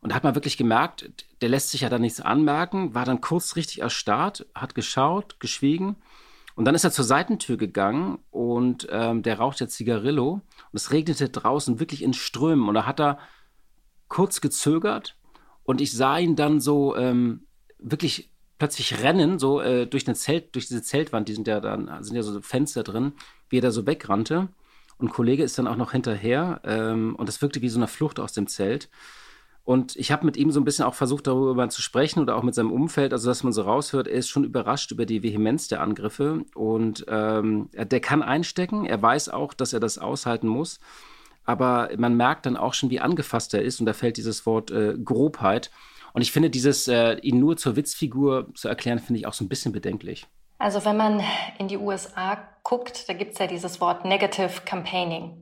Und 0.00 0.10
da 0.10 0.14
hat 0.16 0.24
man 0.24 0.34
wirklich 0.34 0.56
gemerkt, 0.56 1.10
der 1.40 1.48
lässt 1.48 1.70
sich 1.70 1.82
ja 1.82 1.88
da 1.88 1.98
nichts 1.98 2.20
anmerken, 2.20 2.94
war 2.94 3.04
dann 3.04 3.20
kurz 3.20 3.56
richtig 3.56 3.80
erstarrt, 3.80 4.46
hat 4.54 4.74
geschaut, 4.74 5.38
geschwiegen. 5.40 5.96
Und 6.54 6.64
dann 6.64 6.74
ist 6.74 6.84
er 6.84 6.90
zur 6.90 7.04
Seitentür 7.04 7.56
gegangen 7.56 8.18
und 8.30 8.88
ähm, 8.90 9.22
der 9.22 9.38
raucht 9.38 9.60
ja 9.60 9.68
Zigarillo. 9.68 10.32
Und 10.32 10.42
es 10.74 10.90
regnete 10.90 11.28
draußen 11.28 11.80
wirklich 11.80 12.02
in 12.02 12.12
Strömen. 12.12 12.68
Und 12.68 12.74
da 12.74 12.86
hat 12.86 13.00
er 13.00 13.18
kurz 14.08 14.40
gezögert 14.40 15.16
und 15.64 15.80
ich 15.80 15.92
sah 15.92 16.18
ihn 16.18 16.36
dann 16.36 16.60
so 16.60 16.96
ähm, 16.96 17.46
wirklich 17.78 18.30
plötzlich 18.58 19.02
rennen, 19.02 19.38
so 19.38 19.60
äh, 19.60 19.86
durch 19.86 20.06
eine 20.06 20.14
Zelt, 20.14 20.54
durch 20.54 20.68
diese 20.68 20.82
Zeltwand, 20.82 21.28
die 21.28 21.34
sind 21.34 21.46
ja 21.46 21.60
dann, 21.60 22.02
sind 22.04 22.16
ja 22.16 22.22
so 22.22 22.40
Fenster 22.42 22.82
drin, 22.82 23.12
wie 23.48 23.58
er 23.58 23.62
da 23.62 23.70
so 23.70 23.86
wegrannte. 23.86 24.48
Und 25.00 25.12
Kollege 25.12 25.42
ist 25.42 25.58
dann 25.58 25.66
auch 25.66 25.76
noch 25.76 25.92
hinterher 25.92 26.60
ähm, 26.64 27.14
und 27.16 27.26
das 27.28 27.40
wirkte 27.40 27.62
wie 27.62 27.68
so 27.70 27.78
eine 27.78 27.88
Flucht 27.88 28.20
aus 28.20 28.32
dem 28.32 28.46
Zelt. 28.46 28.90
Und 29.64 29.96
ich 29.96 30.10
habe 30.10 30.26
mit 30.26 30.36
ihm 30.36 30.50
so 30.50 30.60
ein 30.60 30.64
bisschen 30.64 30.84
auch 30.84 30.94
versucht, 30.94 31.26
darüber 31.26 31.68
zu 31.68 31.80
sprechen 31.80 32.20
oder 32.20 32.36
auch 32.36 32.42
mit 32.42 32.54
seinem 32.54 32.72
Umfeld, 32.72 33.12
also 33.12 33.28
dass 33.28 33.42
man 33.42 33.52
so 33.52 33.62
raushört, 33.62 34.08
er 34.08 34.14
ist 34.14 34.28
schon 34.28 34.44
überrascht 34.44 34.90
über 34.90 35.06
die 35.06 35.22
Vehemenz 35.22 35.68
der 35.68 35.80
Angriffe 35.80 36.44
und 36.54 37.04
ähm, 37.08 37.68
der 37.72 38.00
kann 38.00 38.22
einstecken, 38.22 38.84
er 38.84 39.00
weiß 39.00 39.28
auch, 39.28 39.54
dass 39.54 39.72
er 39.72 39.80
das 39.80 39.98
aushalten 39.98 40.48
muss, 40.48 40.80
aber 41.44 41.90
man 41.96 42.16
merkt 42.16 42.46
dann 42.46 42.56
auch 42.56 42.74
schon, 42.74 42.90
wie 42.90 43.00
angefasst 43.00 43.54
er 43.54 43.62
ist 43.62 43.80
und 43.80 43.86
da 43.86 43.92
fällt 43.92 44.16
dieses 44.16 44.44
Wort 44.44 44.70
äh, 44.70 44.96
Grobheit. 45.02 45.70
Und 46.12 46.22
ich 46.22 46.32
finde, 46.32 46.50
dieses 46.50 46.88
äh, 46.88 47.18
ihn 47.20 47.38
nur 47.38 47.56
zur 47.56 47.76
Witzfigur 47.76 48.48
zu 48.54 48.66
erklären, 48.66 48.98
finde 48.98 49.20
ich 49.20 49.26
auch 49.26 49.34
so 49.34 49.44
ein 49.44 49.48
bisschen 49.48 49.72
bedenklich. 49.72 50.26
Also 50.60 50.84
wenn 50.84 50.98
man 50.98 51.24
in 51.56 51.68
die 51.68 51.78
USA 51.78 52.36
guckt, 52.64 53.08
da 53.08 53.14
gibt 53.14 53.32
es 53.32 53.38
ja 53.38 53.46
dieses 53.46 53.80
Wort 53.80 54.04
Negative 54.04 54.60
Campaigning. 54.66 55.40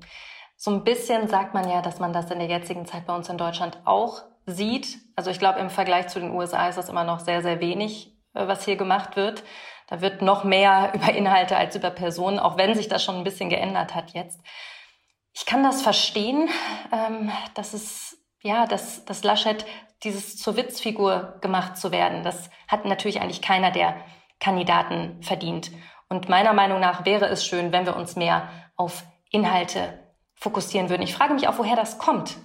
So 0.57 0.71
ein 0.71 0.85
bisschen 0.85 1.27
sagt 1.27 1.55
man 1.55 1.69
ja, 1.69 1.83
dass 1.83 1.99
man 1.99 2.13
das 2.13 2.31
in 2.31 2.39
der 2.39 2.47
jetzigen 2.47 2.87
Zeit 2.87 3.05
bei 3.05 3.17
uns 3.17 3.29
in 3.29 3.37
Deutschland 3.37 3.79
auch 3.85 4.23
sieht. 4.47 4.97
Also 5.17 5.33
ich 5.33 5.41
glaube, 5.41 5.59
im 5.59 5.71
Vergleich 5.71 6.07
zu 6.07 6.21
den 6.21 6.31
USA 6.31 6.69
ist 6.69 6.79
das 6.79 6.89
immer 6.89 7.03
noch 7.03 7.19
sehr, 7.19 7.43
sehr 7.43 7.59
wenig, 7.59 8.17
äh, 8.35 8.47
was 8.47 8.65
hier 8.65 8.77
gemacht 8.77 9.17
wird. 9.17 9.43
Da 9.89 10.01
wird 10.01 10.23
noch 10.23 10.45
mehr 10.45 10.93
über 10.95 11.13
Inhalte 11.13 11.57
als 11.57 11.75
über 11.75 11.91
Personen, 11.91 12.39
auch 12.39 12.57
wenn 12.57 12.77
sich 12.77 12.87
das 12.87 13.03
schon 13.03 13.17
ein 13.17 13.25
bisschen 13.25 13.51
geändert 13.51 13.97
hat 13.97 14.13
jetzt. 14.13 14.41
Ich 15.33 15.47
kann 15.47 15.65
das 15.65 15.83
verstehen, 15.83 16.49
ähm, 16.93 17.33
dass 17.55 17.75
es, 17.75 18.25
ja, 18.43 18.67
dass, 18.67 19.05
dass 19.05 19.25
Laschet 19.25 19.67
dieses 20.05 20.37
zur 20.37 20.57
Witzfigur 20.57 21.39
gemacht 21.41 21.77
zu 21.77 21.91
werden, 21.91 22.23
das 22.23 22.51
hat 22.69 22.85
natürlich 22.85 23.21
eigentlich 23.21 23.43
keiner 23.43 23.73
der 23.73 23.97
Kandidaten 24.41 25.23
verdient. 25.23 25.71
Und 26.09 26.29
meiner 26.29 26.53
Meinung 26.53 26.81
nach 26.81 27.05
wäre 27.05 27.27
es 27.27 27.45
schön, 27.45 27.73
wenn 27.73 27.87
wir 27.87 27.97
uns 27.97 28.17
mehr 28.17 28.49
auf 28.77 29.05
Inhalte 29.31 29.99
fokussieren 30.37 30.89
würden. 30.89 31.03
Ich 31.03 31.15
frage 31.15 31.35
mich 31.35 31.49
auch, 31.49 31.59
woher 31.59 31.77
das 31.77 31.99
kommt, 31.99 32.37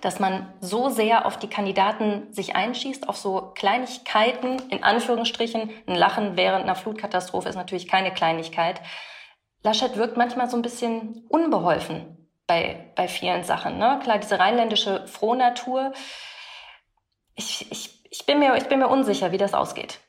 dass 0.00 0.18
man 0.18 0.52
so 0.60 0.88
sehr 0.88 1.26
auf 1.26 1.38
die 1.38 1.48
Kandidaten 1.48 2.32
sich 2.32 2.56
einschießt, 2.56 3.08
auf 3.08 3.16
so 3.16 3.52
Kleinigkeiten, 3.54 4.58
in 4.70 4.82
Anführungsstrichen. 4.82 5.70
Ein 5.86 5.94
Lachen 5.94 6.36
während 6.36 6.64
einer 6.64 6.74
Flutkatastrophe 6.74 7.48
ist 7.48 7.56
natürlich 7.56 7.88
keine 7.88 8.12
Kleinigkeit. 8.12 8.80
Laschet 9.62 9.96
wirkt 9.96 10.16
manchmal 10.16 10.48
so 10.48 10.56
ein 10.56 10.62
bisschen 10.62 11.26
unbeholfen 11.28 12.28
bei, 12.46 12.92
bei 12.96 13.08
vielen 13.08 13.44
Sachen. 13.44 13.78
Ne? 13.78 14.00
Klar, 14.02 14.18
diese 14.18 14.38
rheinländische 14.38 15.06
Frohnatur. 15.06 15.92
Ich, 17.34 17.70
ich, 17.70 18.04
ich, 18.10 18.26
bin 18.26 18.38
mir, 18.38 18.56
ich 18.56 18.68
bin 18.68 18.78
mir 18.78 18.88
unsicher, 18.88 19.32
wie 19.32 19.38
das 19.38 19.54
ausgeht. 19.54 20.00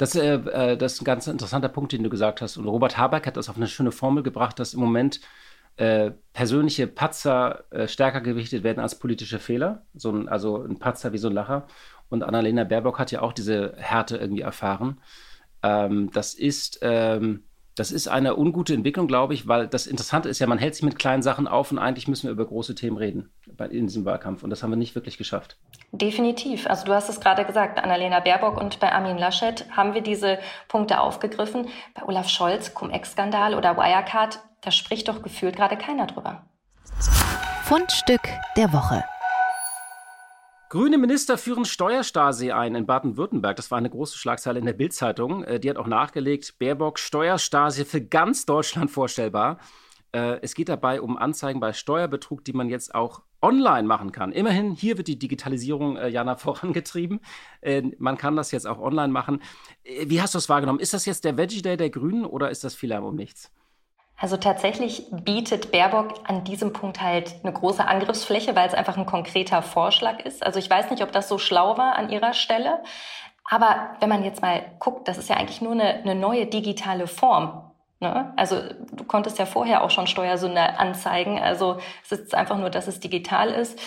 Das, 0.00 0.14
äh, 0.14 0.36
äh, 0.36 0.78
das 0.78 0.94
ist 0.94 1.02
ein 1.02 1.04
ganz 1.04 1.26
interessanter 1.26 1.68
Punkt, 1.68 1.92
den 1.92 2.02
du 2.02 2.08
gesagt 2.08 2.40
hast. 2.40 2.56
Und 2.56 2.66
Robert 2.66 2.96
Habeck 2.96 3.26
hat 3.26 3.36
das 3.36 3.50
auf 3.50 3.56
eine 3.56 3.66
schöne 3.66 3.92
Formel 3.92 4.22
gebracht, 4.22 4.58
dass 4.58 4.72
im 4.72 4.80
Moment 4.80 5.20
äh, 5.76 6.12
persönliche 6.32 6.86
Patzer 6.86 7.64
äh, 7.70 7.86
stärker 7.86 8.22
gewichtet 8.22 8.64
werden 8.64 8.80
als 8.80 8.98
politische 8.98 9.38
Fehler. 9.38 9.84
So 9.92 10.10
ein, 10.10 10.26
also 10.26 10.64
ein 10.64 10.78
Patzer 10.78 11.12
wie 11.12 11.18
so 11.18 11.28
ein 11.28 11.34
Lacher. 11.34 11.66
Und 12.08 12.22
Annalena 12.22 12.64
Baerbock 12.64 12.98
hat 12.98 13.10
ja 13.10 13.20
auch 13.20 13.34
diese 13.34 13.74
Härte 13.76 14.16
irgendwie 14.16 14.40
erfahren. 14.40 15.02
Ähm, 15.62 16.10
das 16.14 16.32
ist, 16.32 16.78
ähm, 16.80 17.44
Das 17.76 17.92
ist 17.92 18.08
eine 18.08 18.36
ungute 18.36 18.74
Entwicklung, 18.74 19.06
glaube 19.06 19.34
ich, 19.34 19.46
weil 19.46 19.68
das 19.68 19.86
Interessante 19.86 20.28
ist 20.28 20.38
ja, 20.38 20.46
man 20.46 20.58
hält 20.58 20.74
sich 20.74 20.82
mit 20.82 20.98
kleinen 20.98 21.22
Sachen 21.22 21.46
auf 21.48 21.70
und 21.70 21.78
eigentlich 21.78 22.08
müssen 22.08 22.24
wir 22.24 22.32
über 22.32 22.44
große 22.44 22.74
Themen 22.74 22.96
reden 22.96 23.32
in 23.70 23.86
diesem 23.86 24.04
Wahlkampf. 24.04 24.42
Und 24.42 24.50
das 24.50 24.62
haben 24.62 24.70
wir 24.70 24.76
nicht 24.76 24.94
wirklich 24.94 25.18
geschafft. 25.18 25.58
Definitiv. 25.92 26.66
Also 26.66 26.86
du 26.86 26.92
hast 26.92 27.08
es 27.08 27.20
gerade 27.20 27.44
gesagt, 27.44 27.78
Annalena 27.78 28.20
Baerbock 28.20 28.60
und 28.60 28.80
bei 28.80 28.92
Armin 28.92 29.18
Laschet 29.18 29.64
haben 29.70 29.94
wir 29.94 30.02
diese 30.02 30.38
Punkte 30.68 31.00
aufgegriffen. 31.00 31.68
Bei 31.94 32.04
Olaf 32.04 32.28
Scholz, 32.28 32.74
Cum-Ex-Skandal 32.74 33.54
oder 33.54 33.76
Wirecard, 33.76 34.40
da 34.62 34.70
spricht 34.70 35.08
doch 35.08 35.22
gefühlt 35.22 35.56
gerade 35.56 35.76
keiner 35.76 36.06
drüber. 36.06 36.44
Fundstück 37.64 38.22
der 38.56 38.72
Woche. 38.72 39.04
Grüne 40.70 40.98
Minister 40.98 41.36
führen 41.36 41.64
Steuerstasi 41.64 42.52
ein 42.52 42.76
in 42.76 42.86
Baden-Württemberg. 42.86 43.56
Das 43.56 43.72
war 43.72 43.78
eine 43.78 43.90
große 43.90 44.16
Schlagzeile 44.16 44.60
in 44.60 44.66
der 44.66 44.72
Bild-Zeitung. 44.72 45.42
Äh, 45.42 45.58
die 45.58 45.68
hat 45.68 45.76
auch 45.76 45.88
nachgelegt, 45.88 46.60
Baerbock 46.60 47.00
Steuerstasi 47.00 47.84
für 47.84 48.00
ganz 48.00 48.46
Deutschland 48.46 48.88
vorstellbar. 48.88 49.58
Äh, 50.12 50.38
es 50.42 50.54
geht 50.54 50.68
dabei 50.68 51.00
um 51.00 51.16
Anzeigen 51.16 51.58
bei 51.58 51.72
Steuerbetrug, 51.72 52.44
die 52.44 52.52
man 52.52 52.68
jetzt 52.68 52.94
auch 52.94 53.22
online 53.42 53.88
machen 53.88 54.12
kann. 54.12 54.30
Immerhin, 54.30 54.70
hier 54.70 54.96
wird 54.96 55.08
die 55.08 55.18
Digitalisierung, 55.18 55.96
äh, 55.96 56.06
Jana, 56.06 56.36
vorangetrieben. 56.36 57.18
man 57.98 58.16
kann 58.16 58.36
das 58.36 58.52
jetzt 58.52 58.68
auch 58.68 58.78
online 58.78 59.12
machen. 59.12 59.42
Wie 60.04 60.22
hast 60.22 60.34
du 60.34 60.38
das 60.38 60.48
wahrgenommen? 60.48 60.78
Ist 60.78 60.94
das 60.94 61.04
jetzt 61.04 61.24
der 61.24 61.36
Veggie 61.36 61.62
Day 61.62 61.76
der 61.76 61.90
Grünen 61.90 62.24
oder 62.24 62.48
ist 62.48 62.62
das 62.62 62.76
viel 62.76 62.92
um 62.92 63.16
nichts? 63.16 63.50
Also 64.20 64.36
tatsächlich 64.36 65.06
bietet 65.10 65.72
Baerbock 65.72 66.12
an 66.24 66.44
diesem 66.44 66.74
Punkt 66.74 67.00
halt 67.00 67.36
eine 67.42 67.54
große 67.54 67.82
Angriffsfläche, 67.82 68.54
weil 68.54 68.68
es 68.68 68.74
einfach 68.74 68.98
ein 68.98 69.06
konkreter 69.06 69.62
Vorschlag 69.62 70.20
ist. 70.20 70.44
Also 70.44 70.58
ich 70.58 70.68
weiß 70.68 70.90
nicht, 70.90 71.02
ob 71.02 71.10
das 71.10 71.26
so 71.26 71.38
schlau 71.38 71.78
war 71.78 71.96
an 71.96 72.10
ihrer 72.10 72.34
Stelle. 72.34 72.82
Aber 73.48 73.96
wenn 73.98 74.10
man 74.10 74.22
jetzt 74.22 74.42
mal 74.42 74.62
guckt, 74.78 75.08
das 75.08 75.16
ist 75.16 75.30
ja 75.30 75.36
eigentlich 75.36 75.62
nur 75.62 75.72
eine, 75.72 75.94
eine 75.94 76.14
neue 76.14 76.44
digitale 76.44 77.06
Form. 77.06 77.72
Ne? 77.98 78.34
Also 78.36 78.60
du 78.92 79.04
konntest 79.04 79.38
ja 79.38 79.46
vorher 79.46 79.82
auch 79.82 79.90
schon 79.90 80.06
Steuersünder 80.06 80.78
anzeigen. 80.78 81.40
Also 81.40 81.78
es 82.04 82.12
ist 82.12 82.34
einfach 82.34 82.58
nur, 82.58 82.68
dass 82.68 82.88
es 82.88 83.00
digital 83.00 83.48
ist. 83.48 83.80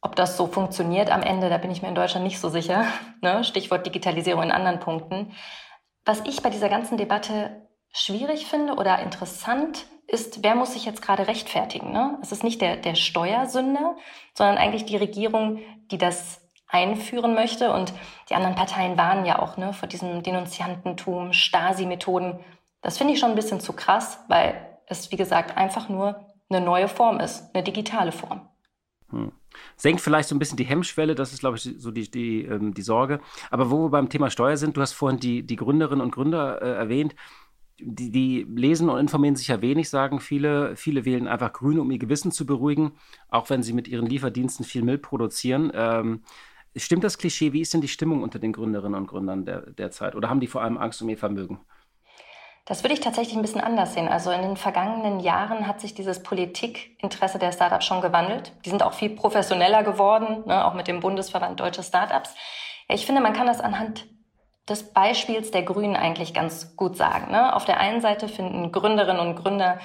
Ob 0.00 0.16
das 0.16 0.38
so 0.38 0.46
funktioniert 0.46 1.10
am 1.10 1.22
Ende, 1.22 1.50
da 1.50 1.58
bin 1.58 1.70
ich 1.70 1.82
mir 1.82 1.88
in 1.88 1.94
Deutschland 1.94 2.24
nicht 2.24 2.40
so 2.40 2.48
sicher. 2.48 2.86
Ne? 3.20 3.44
Stichwort 3.44 3.84
Digitalisierung 3.84 4.44
in 4.44 4.52
anderen 4.52 4.80
Punkten. 4.80 5.32
Was 6.06 6.22
ich 6.24 6.40
bei 6.42 6.48
dieser 6.48 6.70
ganzen 6.70 6.96
Debatte 6.96 7.67
schwierig 7.92 8.46
finde 8.46 8.74
oder 8.74 9.00
interessant 9.00 9.86
ist, 10.06 10.42
wer 10.42 10.54
muss 10.54 10.72
sich 10.72 10.84
jetzt 10.86 11.02
gerade 11.02 11.28
rechtfertigen? 11.28 11.92
Ne? 11.92 12.18
Es 12.22 12.32
ist 12.32 12.42
nicht 12.42 12.60
der, 12.60 12.76
der 12.76 12.94
Steuersünder, 12.94 13.96
sondern 14.34 14.56
eigentlich 14.56 14.86
die 14.86 14.96
Regierung, 14.96 15.60
die 15.90 15.98
das 15.98 16.40
einführen 16.66 17.34
möchte. 17.34 17.72
Und 17.72 17.92
die 18.30 18.34
anderen 18.34 18.54
Parteien 18.54 18.96
warnen 18.96 19.26
ja 19.26 19.38
auch 19.38 19.56
ne, 19.56 19.72
vor 19.72 19.88
diesem 19.88 20.22
Denunziantentum, 20.22 21.32
Stasi-Methoden. 21.32 22.40
Das 22.80 22.98
finde 22.98 23.14
ich 23.14 23.20
schon 23.20 23.30
ein 23.30 23.36
bisschen 23.36 23.60
zu 23.60 23.72
krass, 23.72 24.20
weil 24.28 24.78
es, 24.86 25.10
wie 25.12 25.16
gesagt, 25.16 25.56
einfach 25.56 25.88
nur 25.88 26.26
eine 26.48 26.62
neue 26.62 26.88
Form 26.88 27.20
ist, 27.20 27.54
eine 27.54 27.62
digitale 27.62 28.12
Form. 28.12 28.48
Hm. 29.10 29.32
Senkt 29.76 30.00
vielleicht 30.00 30.28
so 30.28 30.34
ein 30.34 30.38
bisschen 30.38 30.56
die 30.56 30.64
Hemmschwelle, 30.64 31.14
das 31.14 31.32
ist, 31.32 31.40
glaube 31.40 31.56
ich, 31.56 31.62
so 31.62 31.90
die, 31.90 32.10
die, 32.10 32.44
ähm, 32.44 32.74
die 32.74 32.82
Sorge. 32.82 33.20
Aber 33.50 33.70
wo 33.70 33.84
wir 33.84 33.90
beim 33.90 34.08
Thema 34.08 34.30
Steuer 34.30 34.56
sind, 34.56 34.76
du 34.76 34.80
hast 34.80 34.92
vorhin 34.92 35.18
die, 35.18 35.44
die 35.44 35.56
Gründerinnen 35.56 36.02
und 36.02 36.14
Gründer 36.14 36.62
äh, 36.62 36.76
erwähnt 36.76 37.14
die, 37.80 38.10
die, 38.10 38.46
lesen 38.48 38.90
und 38.90 38.98
informieren 38.98 39.36
sich 39.36 39.48
ja 39.48 39.60
wenig, 39.62 39.88
sagen 39.88 40.20
viele. 40.20 40.76
Viele 40.76 41.04
wählen 41.04 41.28
einfach 41.28 41.52
Grün, 41.52 41.78
um 41.78 41.90
ihr 41.90 41.98
Gewissen 41.98 42.32
zu 42.32 42.46
beruhigen, 42.46 42.92
auch 43.28 43.50
wenn 43.50 43.62
sie 43.62 43.72
mit 43.72 43.88
ihren 43.88 44.06
Lieferdiensten 44.06 44.64
viel 44.64 44.82
Müll 44.82 44.98
produzieren. 44.98 45.70
Ähm, 45.74 46.22
stimmt 46.76 47.04
das 47.04 47.18
Klischee? 47.18 47.52
Wie 47.52 47.60
ist 47.60 47.74
denn 47.74 47.80
die 47.80 47.88
Stimmung 47.88 48.22
unter 48.22 48.38
den 48.38 48.52
Gründerinnen 48.52 48.98
und 48.98 49.06
Gründern 49.06 49.44
der, 49.44 49.70
derzeit? 49.70 50.14
Oder 50.14 50.28
haben 50.28 50.40
die 50.40 50.46
vor 50.46 50.62
allem 50.62 50.78
Angst 50.78 51.00
um 51.02 51.08
ihr 51.08 51.18
Vermögen? 51.18 51.60
Das 52.64 52.84
würde 52.84 52.92
ich 52.92 53.00
tatsächlich 53.00 53.34
ein 53.34 53.40
bisschen 53.40 53.62
anders 53.62 53.94
sehen. 53.94 54.08
Also 54.08 54.30
in 54.30 54.42
den 54.42 54.56
vergangenen 54.58 55.20
Jahren 55.20 55.66
hat 55.66 55.80
sich 55.80 55.94
dieses 55.94 56.22
Politikinteresse 56.22 57.38
der 57.38 57.52
Startups 57.52 57.86
schon 57.86 58.02
gewandelt. 58.02 58.52
Die 58.66 58.70
sind 58.70 58.82
auch 58.82 58.92
viel 58.92 59.10
professioneller 59.10 59.82
geworden, 59.82 60.42
ne, 60.46 60.66
auch 60.66 60.74
mit 60.74 60.86
dem 60.86 61.00
Bundesverband 61.00 61.58
Deutsche 61.58 61.82
Startups. 61.82 62.34
Ja, 62.88 62.94
ich 62.94 63.06
finde, 63.06 63.22
man 63.22 63.32
kann 63.32 63.46
das 63.46 63.60
anhand 63.60 64.06
des 64.68 64.92
Beispiels 64.92 65.50
der 65.50 65.62
Grünen 65.62 65.96
eigentlich 65.96 66.34
ganz 66.34 66.76
gut 66.76 66.96
sagen. 66.96 67.30
Ne? 67.30 67.54
Auf 67.54 67.64
der 67.64 67.80
einen 67.80 68.00
Seite 68.00 68.28
finden 68.28 68.72
Gründerinnen 68.72 69.20
und 69.20 69.36
Gründer 69.36 69.78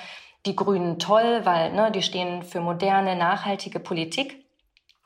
die 0.45 0.55
Grünen 0.55 0.99
toll, 0.99 1.41
weil 1.43 1.71
ne, 1.71 1.91
die 1.91 2.01
stehen 2.01 2.43
für 2.43 2.59
moderne, 2.59 3.15
nachhaltige 3.15 3.79
Politik. 3.79 4.45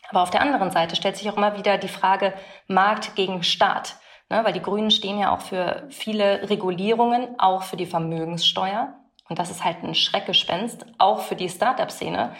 Aber 0.10 0.24
auf 0.24 0.31
der 0.31 0.41
anderen 0.41 0.72
Seite 0.72 0.96
stellt 0.96 1.17
sich 1.17 1.29
auch 1.29 1.38
immer 1.38 1.57
wieder 1.57 1.77
die 1.77 1.88
Frage 1.88 2.34
Markt 2.67 3.15
gegen 3.15 3.43
Staat. 3.43 3.98
Ne? 4.29 4.43
Weil 4.43 4.53
die 4.53 4.62
Grünen 4.62 4.91
stehen 4.91 5.19
ja 5.19 5.36
auch 5.36 5.41
für 5.41 5.84
viele 5.89 6.50
Regulierungen, 6.50 7.39
auch 7.39 7.63
für 7.63 7.77
die 7.77 7.86
Vermögenssteuer. 7.86 8.93
Und 9.29 9.39
das 9.39 9.51
ist 9.51 9.63
halt 9.63 9.84
ein 9.84 9.96
Schreckgespenst, 9.96 10.86
auch 10.98 11.19
für 11.22 11.36
die 11.36 11.50
Start-up-Szene, 11.50 12.34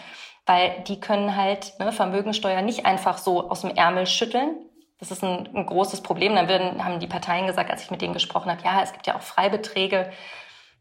weil 0.46 0.82
die 0.88 1.00
können 1.00 1.36
halt 1.36 1.78
ne, 1.78 1.92
Vermögensteuer 1.92 2.62
nicht 2.62 2.86
einfach 2.86 3.18
so 3.18 3.50
aus 3.50 3.60
dem 3.60 3.70
Ärmel 3.70 4.06
schütteln, 4.06 4.56
das 4.98 5.10
ist 5.10 5.22
ein, 5.22 5.48
ein 5.54 5.66
großes 5.66 6.02
Problem. 6.02 6.34
Dann 6.34 6.48
werden, 6.48 6.84
haben 6.84 7.00
die 7.00 7.06
Parteien 7.06 7.46
gesagt, 7.46 7.70
als 7.70 7.82
ich 7.82 7.90
mit 7.90 8.02
denen 8.02 8.14
gesprochen 8.14 8.50
habe, 8.50 8.62
ja, 8.64 8.82
es 8.82 8.92
gibt 8.92 9.06
ja 9.06 9.16
auch 9.16 9.22
Freibeträge 9.22 10.10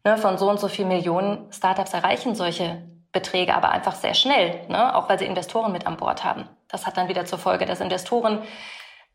ne, 0.03 0.17
von 0.17 0.37
so 0.37 0.49
und 0.49 0.59
so 0.59 0.67
viel 0.67 0.85
Millionen. 0.85 1.51
Startups 1.51 1.93
erreichen 1.93 2.35
solche 2.35 2.83
Beträge 3.11 3.55
aber 3.55 3.69
einfach 3.69 3.95
sehr 3.95 4.13
schnell, 4.13 4.67
ne, 4.67 4.95
auch 4.95 5.09
weil 5.09 5.19
sie 5.19 5.25
Investoren 5.25 5.71
mit 5.71 5.87
an 5.87 5.97
Bord 5.97 6.23
haben. 6.23 6.49
Das 6.67 6.85
hat 6.85 6.97
dann 6.97 7.07
wieder 7.07 7.25
zur 7.25 7.39
Folge, 7.39 7.65
dass 7.65 7.79
Investoren 7.79 8.43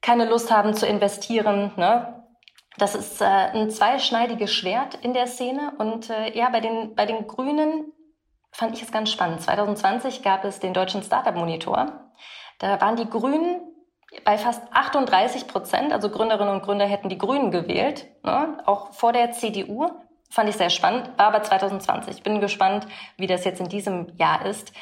keine 0.00 0.24
Lust 0.24 0.50
haben 0.50 0.74
zu 0.74 0.86
investieren. 0.86 1.72
Ne? 1.76 2.24
Das 2.78 2.94
ist 2.94 3.20
äh, 3.20 3.24
ein 3.24 3.70
zweischneidiges 3.70 4.52
Schwert 4.52 4.96
in 4.96 5.14
der 5.14 5.26
Szene. 5.26 5.72
Und 5.78 6.10
äh, 6.10 6.36
ja, 6.36 6.48
bei 6.50 6.60
den, 6.60 6.94
bei 6.94 7.06
den 7.06 7.26
Grünen 7.26 7.92
fand 8.50 8.74
ich 8.74 8.82
es 8.82 8.92
ganz 8.92 9.10
spannend. 9.10 9.42
2020 9.42 10.22
gab 10.22 10.44
es 10.44 10.60
den 10.60 10.74
deutschen 10.74 11.02
Startup 11.02 11.34
Monitor. 11.34 12.10
Da 12.58 12.80
waren 12.80 12.96
die 12.96 13.08
Grünen 13.08 13.60
bei 14.24 14.38
fast 14.38 14.62
38 14.72 15.46
Prozent, 15.46 15.92
also 15.92 16.10
Gründerinnen 16.10 16.54
und 16.54 16.62
Gründer 16.62 16.86
hätten 16.86 17.08
die 17.08 17.18
Grünen 17.18 17.50
gewählt, 17.50 18.06
ne? 18.22 18.58
auch 18.66 18.92
vor 18.92 19.12
der 19.12 19.32
CDU. 19.32 19.90
Fand 20.30 20.48
ich 20.48 20.56
sehr 20.56 20.70
spannend, 20.70 21.10
war 21.18 21.26
aber 21.26 21.42
2020. 21.42 22.22
Bin 22.22 22.40
gespannt, 22.40 22.86
wie 23.18 23.26
das 23.26 23.44
jetzt 23.44 23.60
in 23.60 23.68
diesem 23.68 24.16
Jahr 24.16 24.46
ist. 24.46 24.72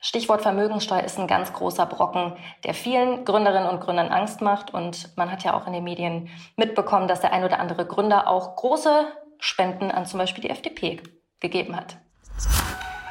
Stichwort 0.00 0.42
Vermögenssteuer 0.42 1.02
ist 1.02 1.18
ein 1.18 1.26
ganz 1.26 1.52
großer 1.52 1.86
Brocken, 1.86 2.34
der 2.64 2.74
vielen 2.74 3.24
Gründerinnen 3.24 3.68
und 3.68 3.80
Gründern 3.80 4.08
Angst 4.08 4.40
macht. 4.40 4.72
Und 4.72 5.16
man 5.16 5.30
hat 5.30 5.42
ja 5.42 5.54
auch 5.54 5.66
in 5.66 5.72
den 5.72 5.84
Medien 5.84 6.28
mitbekommen, 6.56 7.08
dass 7.08 7.20
der 7.20 7.32
ein 7.32 7.44
oder 7.44 7.58
andere 7.58 7.84
Gründer 7.86 8.28
auch 8.28 8.56
große 8.56 9.06
Spenden 9.38 9.90
an 9.90 10.06
zum 10.06 10.18
Beispiel 10.18 10.42
die 10.42 10.50
FDP 10.50 11.00
gegeben 11.40 11.76
hat. 11.76 11.96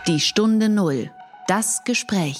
Die 0.08 0.20
Stunde 0.20 0.70
Null. 0.70 1.12
Das 1.48 1.84
Gespräch. 1.84 2.40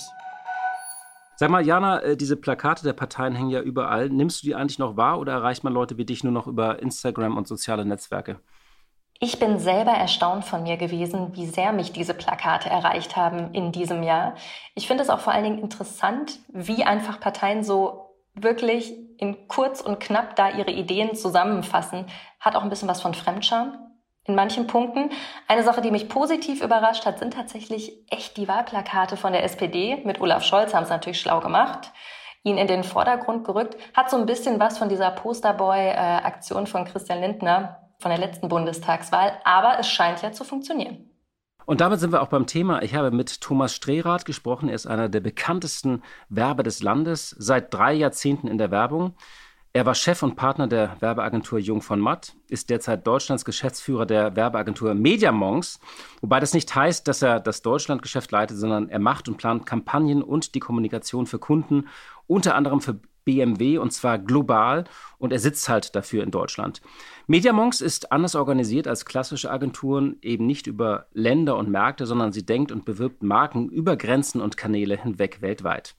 Sag 1.40 1.52
mal, 1.52 1.64
Jana, 1.64 2.02
äh, 2.02 2.18
diese 2.18 2.36
Plakate 2.36 2.82
der 2.84 2.94
Parteien 2.94 3.36
hängen 3.36 3.52
ja 3.52 3.62
überall. 3.62 4.10
Nimmst 4.10 4.42
du 4.42 4.48
die 4.48 4.56
eigentlich 4.56 4.80
noch 4.80 4.98
wahr 4.98 5.20
oder 5.20 5.34
erreicht 5.34 5.64
man 5.64 5.72
Leute 5.72 6.00
wie 6.00 6.06
dich 6.06 6.24
nur 6.24 6.34
noch 6.34 6.48
über 6.48 6.82
Instagram 6.82 7.38
und 7.38 7.48
soziale 7.48 7.86
Netzwerke? 7.86 8.40
Ich 9.20 9.38
bin 9.38 9.60
selber 9.60 9.92
erstaunt 9.92 10.46
von 10.46 10.64
mir 10.64 10.78
gewesen, 10.78 11.36
wie 11.36 11.46
sehr 11.46 11.74
mich 11.74 11.92
diese 11.92 12.16
Plakate 12.16 12.72
erreicht 12.72 13.16
haben 13.16 13.54
in 13.54 13.72
diesem 13.72 14.02
Jahr. 14.02 14.34
Ich 14.74 14.88
finde 14.88 15.04
es 15.04 15.12
auch 15.12 15.20
vor 15.20 15.32
allen 15.32 15.44
Dingen 15.44 15.60
interessant, 15.60 16.40
wie 16.48 16.84
einfach 16.84 17.20
Parteien 17.20 17.64
so 17.64 18.16
wirklich 18.34 18.92
in 19.20 19.48
kurz 19.48 19.80
und 19.82 20.00
knapp 20.00 20.36
da 20.38 20.50
ihre 20.50 20.72
Ideen 20.72 21.16
zusammenfassen. 21.16 22.08
Hat 22.40 22.56
auch 22.56 22.64
ein 22.64 22.70
bisschen 22.70 22.90
was 22.90 23.02
von 23.02 23.14
Fremdscham 23.14 23.87
in 24.28 24.36
manchen 24.36 24.68
Punkten. 24.68 25.10
Eine 25.48 25.64
Sache, 25.64 25.82
die 25.82 25.92
mich 25.92 26.10
positiv 26.10 26.62
überrascht 26.62 27.06
hat, 27.06 27.20
sind 27.20 27.34
tatsächlich 27.34 27.94
echt 28.10 28.38
die 28.38 28.48
Wahlplakate 28.48 29.18
von 29.18 29.32
der 29.34 29.44
SPD. 29.44 30.02
Mit 30.04 30.22
Olaf 30.22 30.44
Scholz 30.44 30.74
haben 30.74 30.84
es 30.84 30.90
natürlich 30.90 31.20
schlau 31.20 31.40
gemacht, 31.40 31.92
ihn 32.44 32.58
in 32.58 32.68
den 32.68 32.84
Vordergrund 32.84 33.46
gerückt. 33.46 33.78
Hat 33.96 34.10
so 34.10 34.18
ein 34.18 34.26
bisschen 34.26 34.60
was 34.60 34.78
von 34.78 34.90
dieser 34.90 35.12
Posterboy-Aktion 35.12 36.68
von 36.68 36.86
Christian 36.86 37.22
Lindner 37.22 37.90
von 38.00 38.12
der 38.12 38.20
letzten 38.20 38.50
Bundestagswahl. 38.50 39.40
Aber 39.44 39.80
es 39.80 39.88
scheint 39.88 40.22
ja 40.22 40.32
zu 40.32 40.44
funktionieren. 40.44 41.10
Und 41.66 41.82
damit 41.82 42.00
sind 42.00 42.14
wir 42.14 42.22
auch 42.22 42.30
beim 42.30 42.46
Thema. 42.46 42.82
Ich 42.82 42.96
habe 42.96 43.12
mit 43.12 43.42
Thomas 43.42 43.76
Strehrath 43.76 44.24
gesprochen. 44.24 44.70
Er 44.70 44.76
ist 44.76 44.88
einer 44.88 45.10
der 45.10 45.20
bekanntesten 45.20 46.02
Werber 46.30 46.64
des 46.64 46.82
Landes, 46.82 47.30
seit 47.38 47.74
drei 47.74 47.94
Jahrzehnten 47.94 48.48
in 48.48 48.58
der 48.58 48.72
Werbung. 48.72 49.16
Er 49.78 49.86
war 49.86 49.94
Chef 49.94 50.24
und 50.24 50.36
Partner 50.36 50.66
der 50.66 50.98
Werbeagentur 51.02 51.60
Jung 51.60 51.84
von 51.84 52.00
Matt, 52.00 52.36
ist 52.50 52.72
derzeit 52.72 53.06
Deutschlands 53.06 53.46
Geschäftsführer 53.46 54.08
der 54.08 54.36
Werbeagentur 54.36 54.96
Mediamonks, 54.96 55.80
wobei 56.20 56.40
das 56.40 56.56
nicht 56.56 56.74
heißt, 56.74 57.08
dass 57.08 57.22
er 57.22 57.40
das 57.40 57.62
Deutschlandgeschäft 57.62 58.32
leitet, 58.32 58.58
sondern 58.58 58.90
er 58.90 58.98
macht 58.98 59.30
und 59.30 59.38
plant 59.38 59.68
Kampagnen 59.68 60.24
und 60.24 60.56
die 60.56 60.60
Kommunikation 60.60 61.28
für 61.28 61.38
Kunden, 61.38 61.90
unter 62.26 62.56
anderem 62.56 62.82
für 62.82 63.00
BMW 63.24 63.78
und 63.78 63.94
zwar 63.94 64.18
global 64.18 64.86
und 65.20 65.32
er 65.32 65.38
sitzt 65.38 65.70
halt 65.70 65.96
dafür 65.96 66.24
in 66.24 66.32
Deutschland. 66.32 66.82
Mediamonks 67.28 67.80
ist 67.80 68.12
anders 68.12 68.34
organisiert 68.34 68.88
als 68.88 69.06
klassische 69.06 69.52
Agenturen, 69.52 70.16
eben 70.24 70.48
nicht 70.48 70.66
über 70.66 71.06
Länder 71.14 71.56
und 71.56 71.70
Märkte, 71.70 72.08
sondern 72.08 72.32
sie 72.32 72.48
denkt 72.48 72.72
und 72.72 72.84
bewirbt 72.84 73.22
Marken 73.22 73.70
über 73.70 73.96
Grenzen 73.96 74.42
und 74.42 74.58
Kanäle 74.58 75.00
hinweg 75.00 75.44
weltweit. 75.44 75.96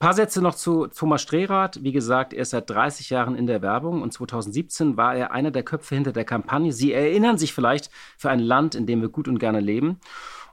Ein 0.00 0.06
paar 0.08 0.14
Sätze 0.14 0.42
noch 0.42 0.54
zu 0.54 0.88
Thomas 0.88 1.22
Strehrath. 1.22 1.82
Wie 1.82 1.92
gesagt, 1.92 2.34
er 2.34 2.42
ist 2.42 2.50
seit 2.50 2.68
30 2.68 3.10
Jahren 3.10 3.36
in 3.36 3.46
der 3.46 3.62
Werbung 3.62 4.02
und 4.02 4.12
2017 4.12 4.96
war 4.96 5.14
er 5.14 5.30
einer 5.30 5.50
der 5.50 5.62
Köpfe 5.62 5.94
hinter 5.94 6.12
der 6.12 6.24
Kampagne. 6.24 6.72
Sie 6.72 6.92
erinnern 6.92 7.38
sich 7.38 7.54
vielleicht 7.54 7.90
für 8.18 8.28
ein 8.28 8.40
Land, 8.40 8.74
in 8.74 8.86
dem 8.86 9.00
wir 9.00 9.08
gut 9.08 9.28
und 9.28 9.38
gerne 9.38 9.60
leben. 9.60 10.00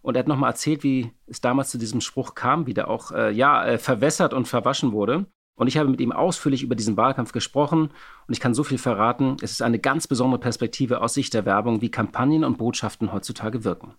Und 0.04 0.16
er 0.16 0.20
hat 0.20 0.28
nochmal 0.28 0.52
erzählt, 0.52 0.84
wie 0.84 1.12
es 1.28 1.42
damals 1.42 1.70
zu 1.70 1.78
diesem 1.78 2.02
Spruch 2.02 2.34
kam, 2.34 2.66
wie 2.66 2.74
der 2.74 2.88
auch 2.88 3.12
äh, 3.12 3.32
ja, 3.32 3.66
äh, 3.66 3.78
verwässert 3.78 4.34
und 4.34 4.48
verwaschen 4.48 4.94
wurde. 4.94 5.26
Und 5.56 5.68
ich 5.68 5.78
habe 5.78 5.90
mit 5.90 6.02
ihm 6.02 6.12
ausführlich 6.12 6.64
über 6.64 6.76
diesen 6.76 6.96
Wahlkampf 6.96 7.34
gesprochen 7.34 7.92
und 8.28 8.34
ich 8.34 8.40
kann 8.40 8.54
so 8.54 8.64
viel 8.64 8.78
verraten. 8.78 9.36
Es 9.42 9.52
ist 9.52 9.62
eine 9.62 9.80
ganz 9.80 10.08
besondere 10.08 10.40
Perspektive 10.40 11.02
aus 11.02 11.14
Sicht 11.14 11.34
der 11.34 11.46
Werbung, 11.46 11.82
wie 11.82 11.92
Kampagnen 11.92 12.44
und 12.44 12.58
Botschaften 12.58 13.12
heutzutage 13.12 13.64
wirken. 13.64 13.96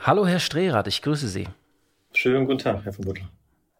Hallo, 0.00 0.26
Herr 0.26 0.40
Strehrath, 0.40 0.86
ich 0.86 1.02
grüße 1.02 1.28
Sie. 1.28 1.46
Schönen 2.24 2.46
guten 2.46 2.58
Tag, 2.58 2.82
Herr 2.86 2.92
von 2.94 3.04
Butler. 3.04 3.28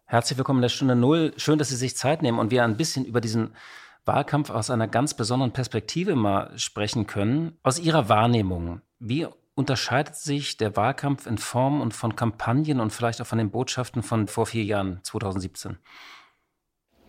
Herzlich 0.05 0.37
willkommen 0.37 0.59
in 0.59 0.61
der 0.61 0.69
Stunde 0.69 0.95
Null. 0.95 1.33
Schön, 1.35 1.57
dass 1.57 1.69
Sie 1.69 1.75
sich 1.75 1.97
Zeit 1.97 2.21
nehmen 2.21 2.37
und 2.37 2.51
wir 2.51 2.63
ein 2.63 2.77
bisschen 2.77 3.03
über 3.03 3.19
diesen 3.19 3.55
Wahlkampf 4.05 4.51
aus 4.51 4.69
einer 4.69 4.87
ganz 4.87 5.15
besonderen 5.15 5.51
Perspektive 5.51 6.15
mal 6.15 6.55
sprechen 6.55 7.07
können. 7.07 7.57
Aus 7.63 7.79
Ihrer 7.79 8.07
Wahrnehmung, 8.07 8.81
wie 8.99 9.25
unterscheidet 9.55 10.15
sich 10.15 10.57
der 10.57 10.75
Wahlkampf 10.75 11.25
in 11.25 11.39
Form 11.39 11.81
und 11.81 11.95
von 11.95 12.15
Kampagnen 12.15 12.81
und 12.81 12.93
vielleicht 12.93 13.19
auch 13.19 13.25
von 13.25 13.39
den 13.39 13.49
Botschaften 13.49 14.03
von 14.03 14.27
vor 14.27 14.45
vier 14.45 14.63
Jahren, 14.63 14.99
2017? 15.01 15.79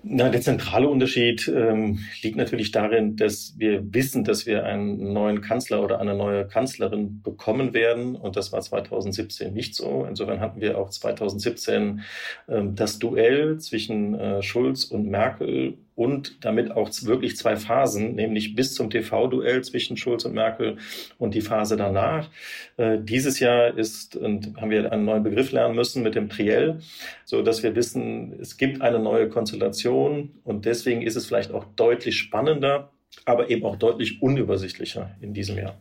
Na, 0.09 0.29
der 0.29 0.41
zentrale 0.41 0.89
Unterschied 0.89 1.49
ähm, 1.49 1.99
liegt 2.23 2.37
natürlich 2.37 2.71
darin, 2.71 3.17
dass 3.17 3.55
wir 3.59 3.93
wissen, 3.93 4.23
dass 4.23 4.47
wir 4.47 4.65
einen 4.65 5.13
neuen 5.13 5.41
Kanzler 5.41 5.83
oder 5.83 6.01
eine 6.01 6.15
neue 6.15 6.47
Kanzlerin 6.47 7.23
bekommen 7.23 7.75
werden. 7.75 8.15
Und 8.15 8.37
das 8.37 8.53
war 8.53 8.61
2017 8.61 9.53
nicht 9.53 9.75
so. 9.75 10.07
Insofern 10.09 10.39
hatten 10.39 10.61
wir 10.61 10.79
auch 10.79 10.91
2017 10.91 12.03
ähm, 12.49 12.77
das 12.77 13.01
Duell 13.01 13.59
zwischen 13.59 14.15
äh, 14.15 14.43
Schulz 14.43 14.85
und 14.85 15.07
Merkel 15.07 15.77
und 15.97 16.45
damit 16.45 16.71
auch 16.71 16.91
wirklich 17.03 17.37
zwei 17.37 17.57
Phasen, 17.57 18.15
nämlich 18.15 18.55
bis 18.55 18.75
zum 18.75 18.91
TV-Duell 18.91 19.65
zwischen 19.65 19.97
Schulz 19.97 20.25
und 20.27 20.35
Merkel 20.35 20.77
und 21.19 21.35
die 21.35 21.41
Phase 21.41 21.77
danach. 21.77 22.29
Äh, 22.77 22.99
dieses 23.01 23.41
Jahr 23.41 23.77
ist, 23.77 24.15
und 24.15 24.57
haben 24.61 24.71
wir 24.71 24.93
einen 24.93 25.07
neuen 25.07 25.23
Begriff 25.23 25.51
lernen 25.51 25.75
müssen 25.75 26.03
mit 26.03 26.15
dem 26.15 26.29
Triell, 26.29 26.81
so 27.25 27.43
dass 27.43 27.63
wir 27.63 27.75
wissen, 27.75 28.39
es 28.39 28.59
gibt 28.59 28.83
eine 28.83 28.99
neue 28.99 29.29
Konstellation 29.31 30.31
und 30.45 30.67
deswegen 30.67 31.01
ist 31.03 31.17
es 31.17 31.27
vielleicht 31.27 31.51
auch 31.51 31.65
deutlich 31.77 32.19
spannender, 32.19 32.93
aber 33.25 33.49
eben 33.49 33.65
auch 33.65 33.77
deutlich 33.77 34.23
unübersichtlicher 34.23 35.17
in 35.23 35.33
diesem 35.33 35.57
Jahr. 35.57 35.77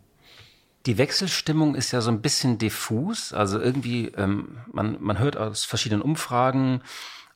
Die 0.85 0.97
Wechselstimmung 0.97 1.75
ist 1.75 1.91
ja 1.91 1.99
so 1.99 2.11
ein 2.11 2.21
bisschen 2.21 2.57
diffus. 2.57 3.33
Also 3.33 3.59
irgendwie, 3.59 4.11
ähm, 4.15 4.59
man, 4.71 4.97
man 5.01 5.19
hört 5.19 5.35
aus 5.35 5.65
verschiedenen 5.65 6.01
Umfragen 6.01 6.81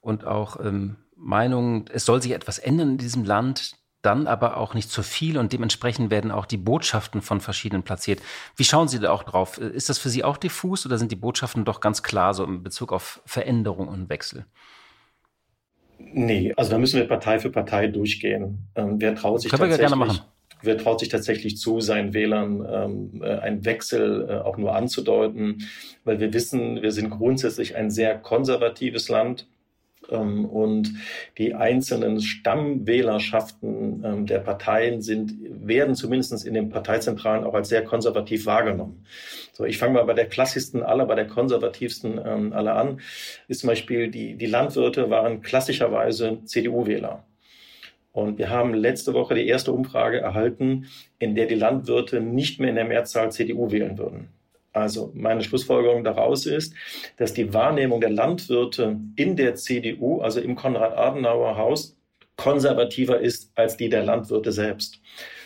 und 0.02 0.26
auch 0.26 0.64
ähm, 0.64 0.98
Meinung, 1.20 1.86
es 1.92 2.06
soll 2.06 2.22
sich 2.22 2.32
etwas 2.32 2.60
ändern 2.60 2.92
in 2.92 2.98
diesem 2.98 3.24
Land, 3.24 3.74
dann 4.02 4.28
aber 4.28 4.58
auch 4.58 4.74
nicht 4.74 4.90
zu 4.90 5.04
viel 5.04 5.38
und 5.38 5.52
dementsprechend 5.52 6.10
werden 6.10 6.32
auch 6.32 6.46
die 6.46 6.58
Botschaften 6.58 7.22
von 7.22 7.42
verschiedenen 7.42 7.84
platziert. 7.84 8.22
Wie 8.56 8.64
schauen 8.64 8.88
Sie 8.88 9.00
da 9.00 9.12
auch 9.12 9.24
drauf? 9.24 9.58
Ist 9.58 9.90
das 9.90 9.98
für 9.98 10.10
Sie 10.10 10.24
auch 10.24 10.38
diffus 10.38 10.86
oder 10.86 10.98
sind 10.98 11.12
die 11.12 11.18
Botschaften 11.18 11.66
doch 11.66 11.82
ganz 11.82 12.02
klar 12.02 12.34
so 12.34 12.46
in 12.46 12.64
Bezug 12.64 12.94
auf 12.94 13.22
Veränderung 13.26 13.90
und 13.90 14.10
Wechsel? 14.10 14.46
Nee, 15.98 16.54
also 16.56 16.72
da 16.72 16.78
müssen 16.78 16.98
wir 16.98 17.08
Partei 17.08 17.40
für 17.40 17.52
Partei 17.52 17.88
durchgehen. 17.88 18.70
Ähm, 18.76 19.02
wer 19.02 19.16
traut 19.16 19.42
sich 19.42 19.52
Können 19.52 19.70
tatsächlich, 19.70 19.92
wir 19.92 19.98
gerne 19.98 20.14
machen. 20.14 20.26
Wer 20.62 20.78
traut 20.78 21.02
sich 21.02 21.10
tatsächlich 21.10 21.58
zu, 21.58 21.82
seinen 21.82 22.14
Wählern 22.14 22.66
ähm, 22.70 23.22
äh, 23.22 23.40
einen 23.40 23.66
Wechsel 23.66 24.28
äh, 24.30 24.34
auch 24.38 24.56
nur 24.56 24.76
anzudeuten? 24.76 25.68
Weil 26.06 26.22
wir 26.22 26.34
wissen, 26.34 26.82
wir 26.82 26.94
sind 26.94 27.10
grundsätzlich 27.10 27.76
ein 27.76 27.92
sehr 27.92 28.18
konservatives 28.18 29.10
Land 29.10 29.48
ähm, 30.12 30.46
und 30.46 30.94
die 31.38 31.54
einzelnen 31.54 32.22
Stammwählerschaften 32.22 34.04
ähm, 34.06 34.26
der 34.26 34.40
Parteien 34.40 35.02
sind, 35.02 35.34
werden 35.42 35.96
zumindest 35.96 36.46
in 36.46 36.54
den 36.54 36.70
Parteizentralen 36.70 37.44
auch 37.44 37.54
als 37.54 37.70
sehr 37.70 37.84
konservativ 37.84 38.46
wahrgenommen. 38.46 39.06
So, 39.54 39.66
ich 39.66 39.78
fange 39.78 39.94
mal 39.94 40.06
bei 40.06 40.14
der 40.14 40.28
klassischsten 40.28 40.84
aller, 40.84 41.06
bei 41.06 41.16
der 41.16 41.28
konservativsten 41.28 42.20
ähm, 42.24 42.54
aller 42.54 42.76
an, 42.76 43.02
ist 43.48 43.62
zum 43.62 43.68
Beispiel 43.68 44.10
die, 44.10 44.36
die 44.36 44.46
Landwirte 44.46 45.10
waren 45.10 45.42
klassischerweise 45.42 46.40
CDU-Wähler. 46.46 47.26
Und 48.12 48.38
wir 48.38 48.50
haben 48.50 48.74
letzte 48.74 49.14
Woche 49.14 49.36
die 49.36 49.48
erste 49.48 49.72
Umfrage 49.72 50.20
erhalten, 50.20 50.88
in 51.20 51.36
der 51.36 51.46
die 51.46 51.56
Landwirte 51.56 52.20
nicht 52.20 52.60
mehr 52.60 52.70
in 52.70 52.76
der 52.76 52.86
Mehrzahl 52.86 53.32
CDU 53.32 53.72
wählen 53.72 53.98
würden. 53.98 54.30
Also 54.72 55.12
meine 55.16 55.42
Schlussfolgerung 55.42 56.04
daraus 56.04 56.46
ist, 56.46 56.74
dass 57.18 57.34
die 57.34 57.54
Wahrnehmung 57.54 58.02
der 58.02 58.12
Landwirte 58.12 59.00
in 59.16 59.36
der 59.36 59.56
CDU, 59.56 60.22
also 60.22 60.40
im 60.40 60.56
Konrad-Adenauer-Haus, 60.56 61.98
konservativer 62.36 63.20
ist 63.20 63.52
als 63.56 63.76
die 63.78 63.90
der 63.90 64.04
Landwirte 64.04 64.52
selbst. 64.52 65.02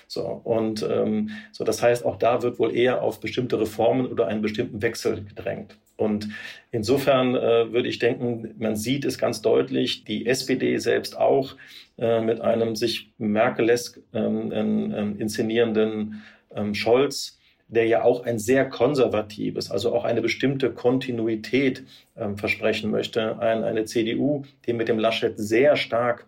So, 0.08 0.42
und 0.44 0.84
ähm, 0.88 1.32
so, 1.52 1.64
das 1.64 1.82
heißt, 1.82 2.06
auch 2.06 2.18
da 2.18 2.44
wird 2.44 2.60
wohl 2.60 2.76
eher 2.76 3.02
auf 3.02 3.20
bestimmte 3.20 3.60
Reformen 3.60 4.06
oder 4.06 4.28
einen 4.28 4.44
bestimmten 4.44 4.82
Wechsel 4.82 5.24
gedrängt. 5.24 5.80
Und 5.96 6.30
insofern 6.72 7.36
äh, 7.36 7.72
würde 7.72 7.88
ich 7.88 7.98
denken, 7.98 8.54
man 8.60 8.76
sieht 8.76 9.06
es 9.06 9.18
ganz 9.18 9.42
deutlich, 9.42 10.04
die 10.04 10.26
SPD 10.28 10.78
selbst 10.78 11.18
auch 11.18 11.56
äh, 11.98 12.22
mit 12.22 12.42
einem 12.42 12.76
sich 12.76 13.12
Merkelesk 13.18 14.00
ähm, 14.14 14.52
ähm, 14.52 15.20
inszenierenden 15.20 16.24
ähm, 16.54 16.76
Scholz 16.76 17.40
der 17.74 17.86
ja 17.88 18.04
auch 18.04 18.24
ein 18.24 18.40
sehr 18.40 18.70
konservatives, 18.70 19.72
also 19.72 19.94
auch 19.94 20.04
eine 20.04 20.22
bestimmte 20.22 20.72
Kontinuität 20.72 21.84
ähm, 22.16 22.38
versprechen 22.38 22.92
möchte. 22.92 23.40
Ein, 23.40 23.64
eine 23.64 23.86
CDU, 23.86 24.44
die 24.66 24.74
mit 24.74 24.88
dem 24.88 25.00
Laschet 25.00 25.34
sehr 25.38 25.76
stark 25.76 26.28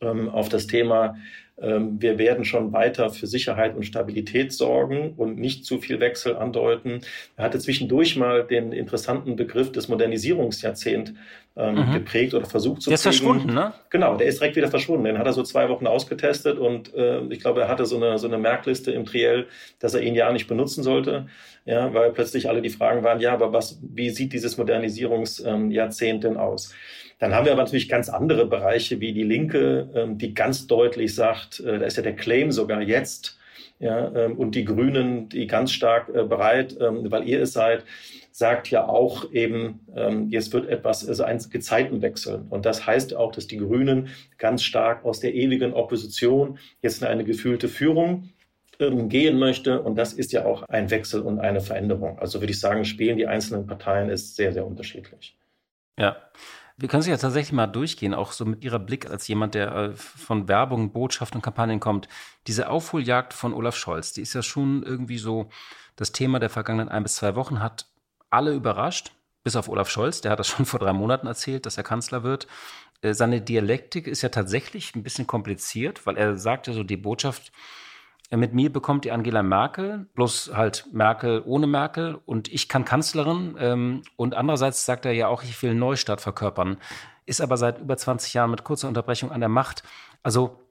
ähm, 0.00 0.28
auf 0.28 0.48
das 0.48 0.66
Thema 0.66 1.16
wir 1.60 2.18
werden 2.18 2.44
schon 2.44 2.72
weiter 2.72 3.10
für 3.10 3.26
Sicherheit 3.26 3.74
und 3.74 3.84
Stabilität 3.84 4.52
sorgen 4.52 5.14
und 5.16 5.38
nicht 5.38 5.64
zu 5.64 5.78
viel 5.78 5.98
Wechsel 5.98 6.36
andeuten. 6.36 7.00
Er 7.36 7.44
hatte 7.44 7.58
zwischendurch 7.58 8.16
mal 8.16 8.44
den 8.44 8.72
interessanten 8.72 9.34
Begriff 9.34 9.72
des 9.72 9.88
Modernisierungsjahrzehnts 9.88 11.14
ähm, 11.56 11.74
mhm. 11.74 11.92
geprägt 11.92 12.34
oder 12.34 12.46
versucht 12.46 12.82
zu 12.82 12.90
Der 12.90 12.94
ist 12.94 13.02
verschwunden, 13.02 13.52
ne? 13.52 13.72
Genau, 13.90 14.16
der 14.16 14.28
ist 14.28 14.40
direkt 14.40 14.54
wieder 14.54 14.68
verschwunden. 14.68 15.04
Den 15.04 15.18
hat 15.18 15.26
er 15.26 15.32
so 15.32 15.42
zwei 15.42 15.68
Wochen 15.68 15.88
ausgetestet 15.88 16.58
und 16.58 16.94
äh, 16.94 17.22
ich 17.30 17.40
glaube, 17.40 17.62
er 17.62 17.68
hatte 17.68 17.84
so 17.84 17.96
eine, 17.96 18.18
so 18.18 18.28
eine 18.28 18.38
Merkliste 18.38 18.92
im 18.92 19.04
Triell, 19.04 19.48
dass 19.80 19.94
er 19.94 20.02
ihn 20.02 20.14
ja 20.14 20.30
nicht 20.32 20.46
benutzen 20.46 20.84
sollte. 20.84 21.26
Ja, 21.64 21.92
weil 21.92 22.12
plötzlich 22.12 22.48
alle 22.48 22.62
die 22.62 22.70
Fragen 22.70 23.02
waren, 23.02 23.20
ja, 23.20 23.32
aber 23.32 23.52
was, 23.52 23.80
wie 23.82 24.10
sieht 24.10 24.32
dieses 24.32 24.56
Modernisierungsjahrzehnt 24.56 26.22
denn 26.22 26.36
aus? 26.36 26.72
Dann 27.18 27.34
haben 27.34 27.46
wir 27.46 27.52
aber 27.52 27.62
natürlich 27.62 27.88
ganz 27.88 28.08
andere 28.08 28.46
Bereiche 28.46 29.00
wie 29.00 29.12
die 29.12 29.24
Linke, 29.24 29.90
ähm, 29.94 30.18
die 30.18 30.34
ganz 30.34 30.66
deutlich 30.66 31.14
sagt, 31.14 31.60
äh, 31.60 31.78
da 31.78 31.84
ist 31.84 31.96
ja 31.96 32.02
der 32.02 32.14
Claim 32.14 32.52
sogar 32.52 32.80
jetzt, 32.80 33.38
ja, 33.80 34.12
ähm, 34.14 34.38
und 34.38 34.54
die 34.54 34.64
Grünen, 34.64 35.28
die 35.28 35.46
ganz 35.46 35.72
stark 35.72 36.08
äh, 36.08 36.24
bereit, 36.24 36.76
ähm, 36.80 37.10
weil 37.10 37.28
ihr 37.28 37.42
es 37.42 37.52
seid, 37.52 37.84
sagt 38.30 38.70
ja 38.70 38.86
auch 38.86 39.32
eben, 39.32 39.80
jetzt 40.28 40.52
wird 40.52 40.68
etwas, 40.68 41.08
also 41.08 41.24
ein 41.24 41.40
Gezeitenwechsel. 41.50 42.44
Und 42.50 42.66
das 42.66 42.86
heißt 42.86 43.16
auch, 43.16 43.32
dass 43.32 43.48
die 43.48 43.56
Grünen 43.56 44.10
ganz 44.36 44.62
stark 44.62 45.04
aus 45.04 45.18
der 45.18 45.34
ewigen 45.34 45.72
Opposition 45.74 46.60
jetzt 46.80 47.02
in 47.02 47.08
eine 47.08 47.24
gefühlte 47.24 47.66
Führung 47.66 48.28
gehen 48.78 49.40
möchte. 49.40 49.82
Und 49.82 49.96
das 49.96 50.12
ist 50.12 50.30
ja 50.30 50.44
auch 50.44 50.62
ein 50.68 50.88
Wechsel 50.88 51.22
und 51.22 51.40
eine 51.40 51.60
Veränderung. 51.60 52.20
Also 52.20 52.40
würde 52.40 52.52
ich 52.52 52.60
sagen, 52.60 52.84
spielen 52.84 53.16
die 53.16 53.26
einzelnen 53.26 53.66
Parteien 53.66 54.08
ist 54.08 54.36
sehr, 54.36 54.52
sehr 54.52 54.64
unterschiedlich. 54.64 55.36
Ja. 55.98 56.16
Wir 56.80 56.88
können 56.88 57.00
es 57.00 57.08
ja 57.08 57.16
tatsächlich 57.16 57.52
mal 57.52 57.66
durchgehen, 57.66 58.14
auch 58.14 58.30
so 58.30 58.44
mit 58.44 58.62
Ihrer 58.62 58.78
Blick 58.78 59.10
als 59.10 59.26
jemand, 59.26 59.54
der 59.54 59.74
äh, 59.74 59.96
von 59.96 60.46
Werbung, 60.46 60.92
Botschaften 60.92 61.38
und 61.38 61.42
Kampagnen 61.42 61.80
kommt. 61.80 62.08
Diese 62.46 62.70
Aufholjagd 62.70 63.34
von 63.34 63.52
Olaf 63.52 63.76
Scholz, 63.76 64.12
die 64.12 64.22
ist 64.22 64.34
ja 64.34 64.42
schon 64.42 64.84
irgendwie 64.84 65.18
so 65.18 65.48
das 65.96 66.12
Thema 66.12 66.38
der 66.38 66.50
vergangenen 66.50 66.88
ein 66.88 67.02
bis 67.02 67.16
zwei 67.16 67.34
Wochen, 67.34 67.60
hat 67.60 67.86
alle 68.30 68.54
überrascht, 68.54 69.10
bis 69.42 69.56
auf 69.56 69.68
Olaf 69.68 69.90
Scholz, 69.90 70.20
der 70.20 70.30
hat 70.30 70.38
das 70.38 70.46
schon 70.48 70.66
vor 70.66 70.78
drei 70.78 70.92
Monaten 70.92 71.26
erzählt, 71.26 71.66
dass 71.66 71.76
er 71.76 71.82
Kanzler 71.82 72.22
wird. 72.22 72.46
Äh, 73.02 73.12
seine 73.12 73.40
Dialektik 73.40 74.06
ist 74.06 74.22
ja 74.22 74.28
tatsächlich 74.28 74.94
ein 74.94 75.02
bisschen 75.02 75.26
kompliziert, 75.26 76.06
weil 76.06 76.16
er 76.16 76.38
sagt 76.38 76.68
ja 76.68 76.72
so, 76.72 76.84
die 76.84 76.96
Botschaft, 76.96 77.50
mit 78.36 78.52
mir 78.52 78.70
bekommt 78.70 79.06
ihr 79.06 79.14
Angela 79.14 79.42
Merkel, 79.42 80.06
bloß 80.14 80.52
halt 80.54 80.86
Merkel 80.92 81.42
ohne 81.46 81.66
Merkel 81.66 82.20
und 82.26 82.52
ich 82.52 82.68
kann 82.68 82.84
Kanzlerin. 82.84 83.56
Ähm, 83.58 84.02
und 84.16 84.34
andererseits 84.34 84.84
sagt 84.84 85.06
er 85.06 85.12
ja 85.12 85.28
auch, 85.28 85.42
ich 85.42 85.62
will 85.62 85.74
Neustart 85.74 86.20
verkörpern. 86.20 86.76
Ist 87.24 87.40
aber 87.40 87.56
seit 87.56 87.80
über 87.80 87.96
20 87.96 88.34
Jahren 88.34 88.50
mit 88.50 88.64
kurzer 88.64 88.88
Unterbrechung 88.88 89.32
an 89.32 89.40
der 89.40 89.48
Macht. 89.48 89.82
Also 90.22 90.68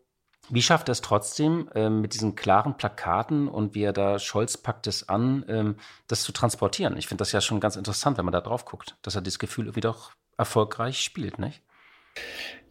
wie 0.50 0.62
schafft 0.62 0.88
er 0.90 0.94
es 0.94 1.02
trotzdem, 1.02 1.70
ähm, 1.76 2.00
mit 2.02 2.14
diesen 2.14 2.36
klaren 2.36 2.78
Plakaten 2.78 3.48
und 3.48 3.76
wie 3.76 3.84
er 3.84 3.94
da 3.94 4.18
Scholz 4.18 4.58
packt 4.58 4.88
es 4.88 5.10
an, 5.10 5.44
ähm, 5.50 5.76
das 6.08 6.24
zu 6.24 6.32
transportieren? 6.32 6.96
Ich 6.96 7.08
finde 7.08 7.24
das 7.24 7.32
ja 7.32 7.42
schon 7.42 7.60
ganz 7.60 7.76
interessant, 7.76 8.18
wenn 8.18 8.26
man 8.26 8.32
da 8.32 8.42
drauf 8.42 8.66
guckt, 8.66 8.96
dass 9.02 9.16
er 9.16 9.22
dieses 9.22 9.40
Gefühl 9.40 9.66
irgendwie 9.66 9.82
doch 9.82 10.12
erfolgreich 10.38 11.02
spielt, 11.02 11.40
nicht? 11.40 11.62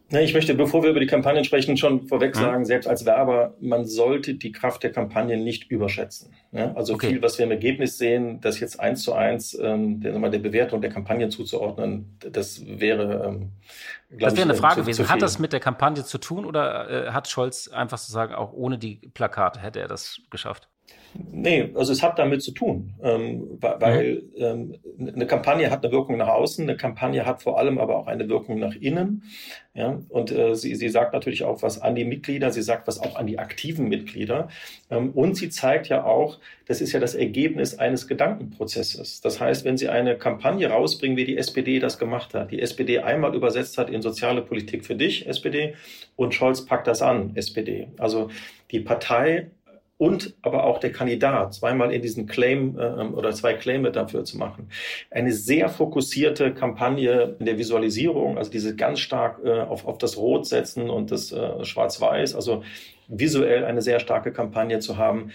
Ich 0.09 0.33
möchte, 0.33 0.53
bevor 0.53 0.83
wir 0.83 0.91
über 0.91 1.01
die 1.01 1.05
Kampagnen 1.05 1.43
sprechen, 1.43 1.75
schon 1.75 2.07
vorweg 2.07 2.33
hm. 2.35 2.41
sagen, 2.41 2.65
selbst 2.65 2.87
als 2.87 3.05
Werber, 3.05 3.55
man 3.59 3.85
sollte 3.85 4.35
die 4.35 4.53
Kraft 4.53 4.83
der 4.83 4.91
Kampagnen 4.91 5.43
nicht 5.43 5.69
überschätzen. 5.69 6.33
Also 6.51 6.93
okay. 6.93 7.09
viel, 7.09 7.21
was 7.21 7.37
wir 7.37 7.45
im 7.45 7.51
Ergebnis 7.51 7.97
sehen, 7.97 8.39
das 8.39 8.59
jetzt 8.59 8.79
eins 8.79 9.03
zu 9.03 9.13
eins 9.13 9.57
ähm, 9.61 9.99
der, 9.99 10.17
der 10.17 10.39
Bewertung 10.39 10.81
der 10.81 10.89
Kampagnen 10.89 11.29
zuzuordnen, 11.29 12.17
das 12.19 12.65
wäre, 12.65 13.25
ähm, 13.27 13.51
Das 14.09 14.33
wäre 14.33 14.43
eine 14.43 14.53
äh, 14.53 14.57
Frage 14.57 14.75
zu, 14.75 14.81
gewesen. 14.81 15.05
Zu 15.05 15.11
hat 15.11 15.21
das 15.21 15.39
mit 15.39 15.51
der 15.51 15.59
Kampagne 15.59 16.05
zu 16.05 16.17
tun 16.17 16.45
oder 16.45 17.07
äh, 17.07 17.11
hat 17.11 17.27
Scholz 17.27 17.67
einfach 17.67 17.99
zu 17.99 18.11
sagen, 18.11 18.33
auch 18.33 18.53
ohne 18.53 18.77
die 18.77 18.95
Plakate 19.13 19.59
hätte 19.59 19.81
er 19.81 19.87
das 19.87 20.21
geschafft? 20.29 20.69
Nee, 21.31 21.69
also 21.75 21.91
es 21.91 22.03
hat 22.03 22.19
damit 22.19 22.41
zu 22.41 22.51
tun, 22.51 22.93
ähm, 23.01 23.57
weil 23.59 24.23
ähm, 24.37 24.75
eine 24.99 25.25
Kampagne 25.25 25.71
hat 25.71 25.83
eine 25.83 25.91
Wirkung 25.91 26.17
nach 26.17 26.27
außen, 26.27 26.63
eine 26.63 26.77
Kampagne 26.77 27.25
hat 27.25 27.41
vor 27.41 27.57
allem 27.59 27.77
aber 27.77 27.97
auch 27.97 28.07
eine 28.07 28.27
Wirkung 28.27 28.59
nach 28.59 28.75
innen. 28.75 29.23
Ja? 29.73 29.99
Und 30.09 30.31
äh, 30.31 30.55
sie, 30.55 30.75
sie 30.75 30.89
sagt 30.89 31.13
natürlich 31.13 31.43
auch 31.43 31.61
was 31.61 31.81
an 31.81 31.95
die 31.95 32.05
Mitglieder, 32.05 32.51
sie 32.51 32.61
sagt 32.61 32.87
was 32.87 32.99
auch 32.99 33.15
an 33.15 33.27
die 33.27 33.39
aktiven 33.39 33.87
Mitglieder. 33.87 34.49
Ähm, 34.89 35.11
und 35.11 35.35
sie 35.35 35.49
zeigt 35.49 35.87
ja 35.89 36.03
auch, 36.03 36.39
das 36.65 36.81
ist 36.81 36.91
ja 36.91 36.99
das 36.99 37.15
Ergebnis 37.15 37.77
eines 37.77 38.07
Gedankenprozesses. 38.07 39.21
Das 39.21 39.39
heißt, 39.39 39.63
wenn 39.65 39.77
sie 39.77 39.89
eine 39.89 40.17
Kampagne 40.17 40.69
rausbringen, 40.69 41.17
wie 41.17 41.25
die 41.25 41.37
SPD 41.37 41.79
das 41.79 41.97
gemacht 41.97 42.33
hat, 42.33 42.51
die 42.51 42.61
SPD 42.61 42.99
einmal 42.99 43.35
übersetzt 43.35 43.77
hat 43.77 43.89
in 43.89 44.01
soziale 44.01 44.41
Politik 44.41 44.85
für 44.85 44.95
dich, 44.95 45.27
SPD, 45.27 45.75
und 46.15 46.33
Scholz 46.33 46.65
packt 46.65 46.87
das 46.87 47.01
an, 47.01 47.31
SPD. 47.35 47.89
Also 47.97 48.29
die 48.71 48.79
Partei 48.79 49.51
und 49.97 50.35
aber 50.41 50.65
auch 50.65 50.79
der 50.79 50.91
Kandidat 50.91 51.53
zweimal 51.55 51.91
in 51.91 52.01
diesen 52.01 52.27
Claim 52.27 52.77
äh, 52.77 52.81
oder 52.81 53.31
zwei 53.31 53.53
Claime 53.53 53.91
dafür 53.91 54.23
zu 54.23 54.37
machen. 54.37 54.69
Eine 55.09 55.31
sehr 55.31 55.69
fokussierte 55.69 56.53
Kampagne 56.53 57.35
in 57.39 57.45
der 57.45 57.57
Visualisierung, 57.57 58.37
also 58.37 58.51
diese 58.51 58.75
ganz 58.75 58.99
stark 58.99 59.39
äh, 59.43 59.61
auf, 59.61 59.87
auf 59.87 59.97
das 59.97 60.17
Rot 60.17 60.45
setzen 60.45 60.89
und 60.89 61.11
das 61.11 61.31
äh, 61.31 61.65
Schwarz-Weiß, 61.65 62.35
also 62.35 62.63
visuell 63.07 63.65
eine 63.65 63.81
sehr 63.81 63.99
starke 63.99 64.31
Kampagne 64.31 64.79
zu 64.79 64.97
haben 64.97 65.31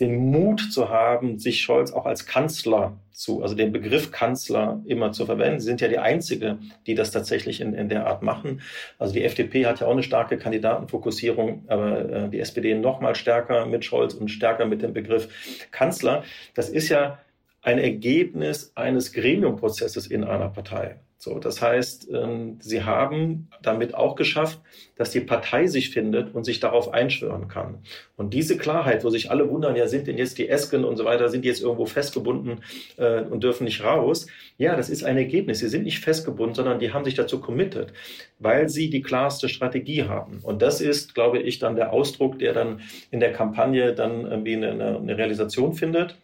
den 0.00 0.30
Mut 0.30 0.72
zu 0.72 0.88
haben, 0.88 1.38
sich 1.38 1.60
Scholz 1.60 1.92
auch 1.92 2.06
als 2.06 2.26
Kanzler 2.26 2.98
zu, 3.12 3.42
also 3.42 3.54
den 3.54 3.72
Begriff 3.72 4.10
Kanzler 4.10 4.82
immer 4.86 5.12
zu 5.12 5.26
verwenden. 5.26 5.60
Sie 5.60 5.66
sind 5.66 5.80
ja 5.80 5.88
die 5.88 5.98
Einzige, 5.98 6.58
die 6.86 6.94
das 6.94 7.10
tatsächlich 7.10 7.60
in, 7.60 7.74
in 7.74 7.88
der 7.88 8.06
Art 8.06 8.22
machen. 8.22 8.62
Also 8.98 9.12
die 9.12 9.22
FDP 9.22 9.66
hat 9.66 9.80
ja 9.80 9.86
auch 9.86 9.92
eine 9.92 10.02
starke 10.02 10.38
Kandidatenfokussierung, 10.38 11.64
aber 11.68 12.10
äh, 12.10 12.28
die 12.30 12.40
SPD 12.40 12.74
noch 12.74 13.00
mal 13.00 13.14
stärker 13.14 13.66
mit 13.66 13.84
Scholz 13.84 14.14
und 14.14 14.28
stärker 14.28 14.64
mit 14.64 14.82
dem 14.82 14.92
Begriff 14.92 15.28
Kanzler. 15.70 16.24
Das 16.54 16.68
ist 16.68 16.88
ja 16.88 17.18
ein 17.60 17.78
Ergebnis 17.78 18.72
eines 18.74 19.12
Gremiumprozesses 19.12 20.06
in 20.06 20.24
einer 20.24 20.48
Partei. 20.48 20.96
So, 21.24 21.38
das 21.38 21.62
heißt, 21.62 22.08
ähm, 22.12 22.56
sie 22.60 22.82
haben 22.82 23.48
damit 23.62 23.94
auch 23.94 24.16
geschafft, 24.16 24.58
dass 24.96 25.12
die 25.12 25.20
Partei 25.20 25.68
sich 25.68 25.90
findet 25.90 26.34
und 26.34 26.42
sich 26.42 26.58
darauf 26.58 26.92
einschwören 26.92 27.46
kann. 27.46 27.78
Und 28.16 28.34
diese 28.34 28.56
Klarheit, 28.56 29.04
wo 29.04 29.08
sich 29.08 29.30
alle 29.30 29.48
wundern, 29.48 29.76
ja, 29.76 29.86
sind 29.86 30.08
denn 30.08 30.18
jetzt 30.18 30.36
die 30.38 30.48
Esken 30.48 30.84
und 30.84 30.96
so 30.96 31.04
weiter, 31.04 31.28
sind 31.28 31.44
die 31.44 31.48
jetzt 31.48 31.62
irgendwo 31.62 31.86
festgebunden 31.86 32.64
äh, 32.96 33.20
und 33.20 33.44
dürfen 33.44 33.62
nicht 33.62 33.84
raus? 33.84 34.26
Ja, 34.58 34.74
das 34.74 34.90
ist 34.90 35.04
ein 35.04 35.16
Ergebnis. 35.16 35.60
Sie 35.60 35.68
sind 35.68 35.84
nicht 35.84 36.00
festgebunden, 36.00 36.56
sondern 36.56 36.80
die 36.80 36.92
haben 36.92 37.04
sich 37.04 37.14
dazu 37.14 37.40
committed, 37.40 37.92
weil 38.40 38.68
sie 38.68 38.90
die 38.90 39.02
klarste 39.02 39.48
Strategie 39.48 40.08
haben. 40.08 40.40
Und 40.42 40.60
das 40.60 40.80
ist, 40.80 41.14
glaube 41.14 41.38
ich, 41.38 41.60
dann 41.60 41.76
der 41.76 41.92
Ausdruck, 41.92 42.40
der 42.40 42.52
dann 42.52 42.80
in 43.12 43.20
der 43.20 43.32
Kampagne 43.32 43.94
dann 43.94 44.26
irgendwie 44.26 44.56
eine, 44.56 44.96
eine 44.96 45.16
Realisation 45.16 45.74
findet. 45.74 46.16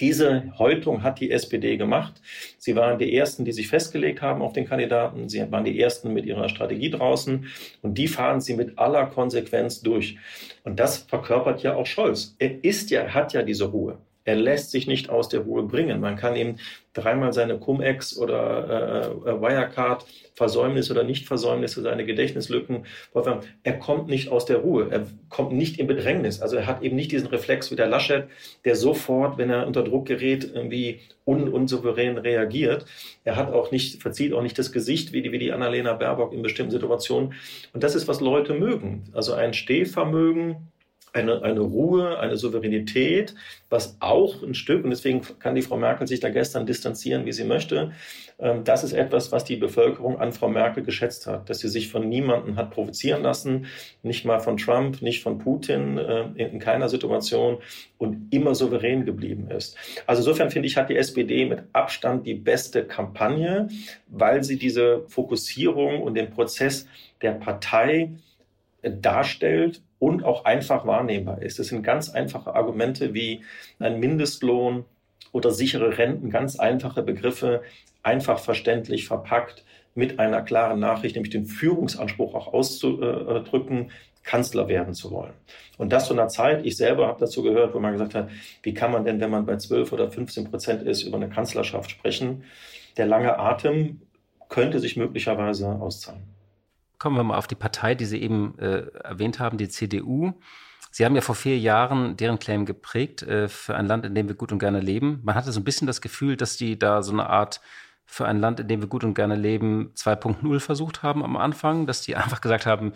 Diese 0.00 0.52
Häutung 0.58 1.02
hat 1.02 1.20
die 1.20 1.30
SPD 1.30 1.76
gemacht. 1.76 2.20
Sie 2.58 2.74
waren 2.74 2.98
die 2.98 3.14
Ersten, 3.14 3.44
die 3.44 3.52
sich 3.52 3.68
festgelegt 3.68 4.22
haben 4.22 4.42
auf 4.42 4.52
den 4.52 4.66
Kandidaten. 4.66 5.28
Sie 5.28 5.40
waren 5.52 5.64
die 5.64 5.80
Ersten 5.80 6.12
mit 6.12 6.26
ihrer 6.26 6.48
Strategie 6.48 6.90
draußen. 6.90 7.46
Und 7.82 7.96
die 7.96 8.08
fahren 8.08 8.40
sie 8.40 8.54
mit 8.54 8.78
aller 8.78 9.06
Konsequenz 9.06 9.82
durch. 9.82 10.18
Und 10.64 10.80
das 10.80 10.98
verkörpert 10.98 11.62
ja 11.62 11.76
auch 11.76 11.86
Scholz. 11.86 12.34
Er 12.38 12.64
ist 12.64 12.90
ja, 12.90 13.06
hat 13.14 13.32
ja 13.32 13.42
diese 13.42 13.66
Ruhe. 13.66 13.98
Er 14.24 14.36
lässt 14.36 14.70
sich 14.70 14.86
nicht 14.86 15.10
aus 15.10 15.28
der 15.28 15.40
Ruhe 15.40 15.64
bringen. 15.64 16.00
Man 16.00 16.16
kann 16.16 16.36
ihm 16.36 16.56
dreimal 16.94 17.32
seine 17.32 17.58
Cum-Ex 17.58 18.16
oder 18.16 19.12
äh, 19.26 19.30
äh, 19.30 19.40
Wirecard 19.40 20.06
Versäumnisse 20.34 20.92
oder 20.92 21.04
Nichtversäumnisse, 21.04 21.82
seine 21.82 22.04
Gedächtnislücken. 22.04 22.86
Er 23.62 23.78
kommt 23.78 24.08
nicht 24.08 24.30
aus 24.30 24.46
der 24.46 24.58
Ruhe. 24.58 24.88
Er 24.90 25.06
kommt 25.28 25.52
nicht 25.52 25.78
in 25.78 25.86
Bedrängnis. 25.86 26.42
Also 26.42 26.56
er 26.56 26.66
hat 26.66 26.82
eben 26.82 26.96
nicht 26.96 27.12
diesen 27.12 27.28
Reflex 27.28 27.70
wie 27.70 27.76
der 27.76 27.86
Laschet, 27.86 28.24
der 28.64 28.74
sofort, 28.74 29.38
wenn 29.38 29.50
er 29.50 29.66
unter 29.66 29.84
Druck 29.84 30.06
gerät, 30.06 30.50
irgendwie 30.52 31.00
un 31.24 31.48
unsouverän 31.48 32.18
reagiert. 32.18 32.84
Er 33.22 33.36
hat 33.36 33.52
auch 33.52 33.70
nicht, 33.70 34.02
verzieht 34.02 34.32
auch 34.32 34.42
nicht 34.42 34.58
das 34.58 34.72
Gesicht 34.72 35.12
wie 35.12 35.22
die, 35.22 35.30
wie 35.30 35.38
die 35.38 35.52
Annalena 35.52 35.92
Baerbock 35.92 36.32
in 36.32 36.42
bestimmten 36.42 36.72
Situationen. 36.72 37.34
Und 37.72 37.84
das 37.84 37.94
ist, 37.94 38.08
was 38.08 38.20
Leute 38.20 38.54
mögen. 38.54 39.04
Also 39.12 39.34
ein 39.34 39.54
Stehvermögen, 39.54 40.72
eine, 41.14 41.42
eine 41.42 41.60
Ruhe, 41.60 42.18
eine 42.18 42.36
Souveränität, 42.36 43.34
was 43.70 43.96
auch 44.00 44.42
ein 44.42 44.54
Stück, 44.54 44.84
und 44.84 44.90
deswegen 44.90 45.22
kann 45.38 45.54
die 45.54 45.62
Frau 45.62 45.76
Merkel 45.76 46.06
sich 46.06 46.20
da 46.20 46.28
gestern 46.28 46.66
distanzieren, 46.66 47.24
wie 47.24 47.32
sie 47.32 47.44
möchte, 47.44 47.92
ähm, 48.38 48.64
das 48.64 48.82
ist 48.82 48.92
etwas, 48.92 49.30
was 49.30 49.44
die 49.44 49.56
Bevölkerung 49.56 50.18
an 50.18 50.32
Frau 50.32 50.48
Merkel 50.48 50.82
geschätzt 50.82 51.28
hat, 51.28 51.48
dass 51.48 51.60
sie 51.60 51.68
sich 51.68 51.88
von 51.88 52.08
niemandem 52.08 52.56
hat 52.56 52.72
provozieren 52.72 53.22
lassen, 53.22 53.66
nicht 54.02 54.24
mal 54.24 54.40
von 54.40 54.56
Trump, 54.56 55.02
nicht 55.02 55.22
von 55.22 55.38
Putin, 55.38 55.98
äh, 55.98 56.24
in 56.36 56.58
keiner 56.58 56.88
Situation 56.88 57.58
und 57.96 58.34
immer 58.34 58.56
souverän 58.56 59.04
geblieben 59.04 59.50
ist. 59.50 59.76
Also 60.06 60.22
insofern 60.22 60.50
finde 60.50 60.66
ich, 60.66 60.76
hat 60.76 60.90
die 60.90 60.96
SPD 60.96 61.46
mit 61.46 61.62
Abstand 61.72 62.26
die 62.26 62.34
beste 62.34 62.84
Kampagne, 62.84 63.68
weil 64.08 64.42
sie 64.42 64.58
diese 64.58 65.04
Fokussierung 65.06 66.02
und 66.02 66.14
den 66.14 66.30
Prozess 66.30 66.88
der 67.22 67.32
Partei 67.32 68.10
darstellt 68.82 69.80
und 70.04 70.22
auch 70.22 70.44
einfach 70.44 70.86
wahrnehmbar 70.86 71.40
ist. 71.40 71.58
Das 71.58 71.68
sind 71.68 71.82
ganz 71.82 72.10
einfache 72.10 72.54
Argumente 72.54 73.14
wie 73.14 73.42
ein 73.78 74.00
Mindestlohn 74.00 74.84
oder 75.32 75.50
sichere 75.50 75.96
Renten, 75.96 76.28
ganz 76.28 76.58
einfache 76.58 77.02
Begriffe, 77.02 77.62
einfach 78.02 78.38
verständlich 78.38 79.06
verpackt 79.06 79.64
mit 79.94 80.18
einer 80.18 80.42
klaren 80.42 80.78
Nachricht, 80.78 81.14
nämlich 81.14 81.32
den 81.32 81.46
Führungsanspruch 81.46 82.34
auch 82.34 82.52
auszudrücken, 82.52 83.92
Kanzler 84.24 84.68
werden 84.68 84.92
zu 84.92 85.10
wollen. 85.10 85.32
Und 85.78 85.90
das 85.90 86.06
zu 86.06 86.12
einer 86.12 86.28
Zeit, 86.28 86.66
ich 86.66 86.76
selber 86.76 87.06
habe 87.06 87.20
dazu 87.20 87.42
gehört, 87.42 87.72
wo 87.72 87.80
man 87.80 87.92
gesagt 87.92 88.14
hat, 88.14 88.28
wie 88.62 88.74
kann 88.74 88.92
man 88.92 89.06
denn, 89.06 89.20
wenn 89.20 89.30
man 89.30 89.46
bei 89.46 89.56
12 89.56 89.90
oder 89.90 90.10
15 90.10 90.50
Prozent 90.50 90.82
ist, 90.82 91.04
über 91.04 91.16
eine 91.16 91.30
Kanzlerschaft 91.30 91.90
sprechen? 91.90 92.44
Der 92.98 93.06
lange 93.06 93.38
Atem 93.38 94.02
könnte 94.50 94.80
sich 94.80 94.98
möglicherweise 94.98 95.66
auszahlen. 95.66 96.33
Kommen 97.04 97.18
wir 97.18 97.22
mal 97.22 97.36
auf 97.36 97.46
die 97.46 97.54
Partei, 97.54 97.94
die 97.94 98.06
Sie 98.06 98.22
eben 98.22 98.58
äh, 98.58 98.86
erwähnt 99.04 99.38
haben, 99.38 99.58
die 99.58 99.68
CDU. 99.68 100.32
Sie 100.90 101.04
haben 101.04 101.14
ja 101.14 101.20
vor 101.20 101.34
vier 101.34 101.58
Jahren 101.58 102.16
deren 102.16 102.38
Claim 102.38 102.64
geprägt 102.64 103.22
äh, 103.22 103.46
für 103.46 103.76
ein 103.76 103.86
Land, 103.86 104.06
in 104.06 104.14
dem 104.14 104.26
wir 104.26 104.34
gut 104.34 104.52
und 104.52 104.58
gerne 104.58 104.80
leben. 104.80 105.20
Man 105.22 105.34
hatte 105.34 105.52
so 105.52 105.60
ein 105.60 105.64
bisschen 105.64 105.86
das 105.86 106.00
Gefühl, 106.00 106.38
dass 106.38 106.56
die 106.56 106.78
da 106.78 107.02
so 107.02 107.12
eine 107.12 107.28
Art 107.28 107.60
für 108.06 108.24
ein 108.24 108.40
Land, 108.40 108.60
in 108.60 108.68
dem 108.68 108.80
wir 108.80 108.88
gut 108.88 109.04
und 109.04 109.12
gerne 109.12 109.36
leben, 109.36 109.92
2.0 109.98 110.60
versucht 110.60 111.02
haben 111.02 111.22
am 111.22 111.36
Anfang, 111.36 111.86
dass 111.86 112.00
die 112.00 112.16
einfach 112.16 112.40
gesagt 112.40 112.64
haben, 112.64 112.94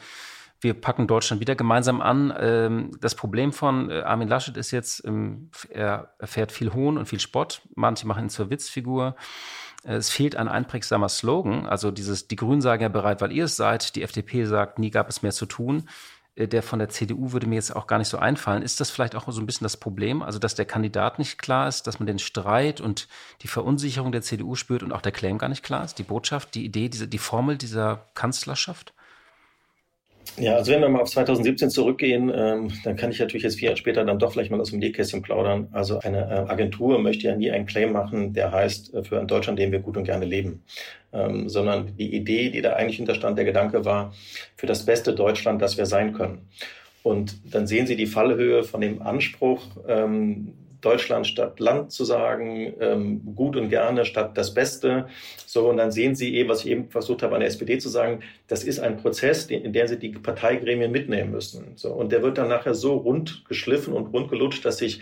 wir 0.61 0.75
packen 0.75 1.07
Deutschland 1.07 1.41
wieder 1.41 1.55
gemeinsam 1.55 2.01
an. 2.01 2.35
Ähm, 2.39 2.91
das 3.01 3.15
Problem 3.15 3.53
von 3.53 3.91
äh, 3.91 4.01
Armin 4.01 4.29
Laschet 4.29 4.57
ist 4.57 4.71
jetzt, 4.71 5.05
ähm, 5.05 5.51
er 5.71 6.15
erfährt 6.19 6.53
viel 6.53 6.73
Hohn 6.73 6.99
und 6.99 7.07
viel 7.07 7.21
Spott. 7.21 7.63
Manche 7.75 8.07
machen 8.07 8.25
ihn 8.25 8.31
zur 8.31 8.51
Witzfigur. 8.51 9.17
Es 9.85 10.11
fehlt 10.11 10.37
ein 10.37 10.49
einprägsamer 10.49 11.09
Slogan. 11.09 11.67
Also 11.67 11.91
dieses, 11.91 12.27
die 12.27 12.37
Grünen 12.37 12.61
sagen 12.61 12.83
ja 12.83 12.89
bereit, 12.89 13.21
weil 13.21 13.33
ihr 13.33 13.45
es 13.45 13.57
seid. 13.57 13.95
Die 13.95 14.03
FDP 14.03 14.45
sagt, 14.45 14.79
nie 14.79 14.91
gab 14.91 15.09
es 15.09 15.23
mehr 15.23 15.33
zu 15.33 15.47
tun. 15.47 15.85
Äh, 16.39 16.49
der 16.49 16.63
von 16.63 16.79
der 16.79 16.89
CDU 16.89 17.33
würde 17.33 17.47
mir 17.47 17.57
jetzt 17.57 17.75
auch 17.75 17.87
gar 17.87 17.99
nicht 17.99 18.09
so 18.09 18.19
einfallen. 18.19 18.63
Ist 18.63 18.81
das 18.81 18.91
vielleicht 18.91 19.17
auch 19.17 19.31
so 19.31 19.41
ein 19.41 19.47
bisschen 19.47 19.65
das 19.65 19.77
Problem? 19.77 20.23
Also, 20.23 20.39
dass 20.39 20.55
der 20.55 20.67
Kandidat 20.67 21.19
nicht 21.19 21.39
klar 21.39 21.69
ist, 21.69 21.87
dass 21.87 21.99
man 21.99 22.07
den 22.07 22.19
Streit 22.19 22.81
und 22.81 23.09
die 23.43 23.49
Verunsicherung 23.49 24.13
der 24.13 24.23
CDU 24.23 24.55
spürt 24.55 24.83
und 24.83 24.93
auch 24.93 25.03
der 25.03 25.13
Claim 25.13 25.39
gar 25.39 25.49
nicht 25.49 25.63
klar 25.63 25.85
ist? 25.85 25.99
Die 25.99 26.05
Botschaft, 26.05 26.55
die 26.55 26.65
Idee, 26.65 26.89
diese, 26.89 27.09
die 27.09 27.19
Formel 27.19 27.57
dieser 27.57 28.09
Kanzlerschaft? 28.15 28.95
Ja, 30.41 30.57
also 30.57 30.73
wenn 30.73 30.81
wir 30.81 30.89
mal 30.89 31.03
auf 31.03 31.11
2017 31.11 31.71
zurückgehen, 31.71 32.33
ähm, 32.35 32.71
dann 32.85 32.97
kann 32.97 33.11
ich 33.11 33.19
natürlich 33.19 33.43
jetzt 33.43 33.59
vier 33.59 33.71
Jahre 33.71 33.77
später 33.77 34.05
dann 34.05 34.19
doch 34.19 34.33
vielleicht 34.33 34.51
mal 34.51 34.61
aus 34.61 34.71
dem 34.71 34.79
Nähkästchen 34.79 35.23
plaudern. 35.23 35.69
Also 35.73 35.99
eine 36.01 36.19
äh, 36.19 36.51
Agentur 36.51 36.99
möchte 36.99 37.27
ja 37.27 37.35
nie 37.35 37.51
einen 37.51 37.67
Claim 37.67 37.93
machen, 37.93 38.35
der 38.35 38.53
heißt, 38.53 38.95
äh, 38.95 39.03
für 39.03 39.19
ein 39.19 39.27
Deutschland, 39.27 39.59
in 39.59 39.67
dem 39.67 39.73
wir 39.73 39.81
gut 39.81 39.97
und 39.97 40.05
gerne 40.05 40.25
leben. 40.25 40.63
Ähm, 41.13 41.49
sondern 41.49 41.97
die 41.97 42.15
Idee, 42.15 42.51
die 42.51 42.61
da 42.61 42.75
eigentlich 42.75 42.99
hinterstand, 42.99 43.39
der 43.39 43.45
Gedanke 43.45 43.85
war, 43.85 44.13
für 44.57 44.67
das 44.67 44.85
beste 44.85 45.15
Deutschland, 45.15 45.61
das 45.63 45.77
wir 45.77 45.87
sein 45.87 46.13
können. 46.13 46.49
Und 47.03 47.55
dann 47.55 47.67
sehen 47.67 47.87
Sie 47.87 47.97
die 47.97 48.07
Fallhöhe 48.07 48.65
von 48.65 48.81
dem 48.81 49.03
Anspruch, 49.03 49.63
ähm, 49.87 50.53
Deutschland 50.81 51.27
statt 51.27 51.59
Land 51.61 51.93
zu 51.93 52.05
sagen, 52.05 52.75
ähm, 52.81 53.35
gut 53.35 53.57
und 53.57 53.69
gerne 53.69 54.05
statt 54.05 54.37
das 54.37 54.55
Beste. 54.55 55.09
So, 55.47 55.69
und 55.69 55.77
dann 55.77 55.91
sehen 55.91 56.15
Sie 56.15 56.35
eben, 56.35 56.49
was 56.49 56.65
ich 56.65 56.71
eben 56.71 56.89
versucht 56.89 57.23
habe, 57.23 57.35
an 57.35 57.41
der 57.41 57.49
SPD 57.49 57.79
zu 57.79 57.89
sagen, 57.89 58.21
das 58.47 58.65
ist 58.65 58.79
ein 58.79 58.97
Prozess, 58.97 59.47
in 59.47 59.73
der 59.73 59.89
Sie 59.89 59.99
die 59.99 60.11
Parteigremien 60.11 60.91
mitnehmen 60.91 61.31
müssen. 61.31 61.73
So, 61.77 61.93
und 61.93 62.13
der 62.13 62.23
wird 62.23 62.39
dann 62.39 62.49
nachher 62.49 62.75
so 62.75 62.97
rund 62.97 63.45
geschliffen 63.49 63.93
und 63.93 64.13
rund 64.13 64.31
gelutscht, 64.31 64.65
dass 64.65 64.79
sich 64.79 65.01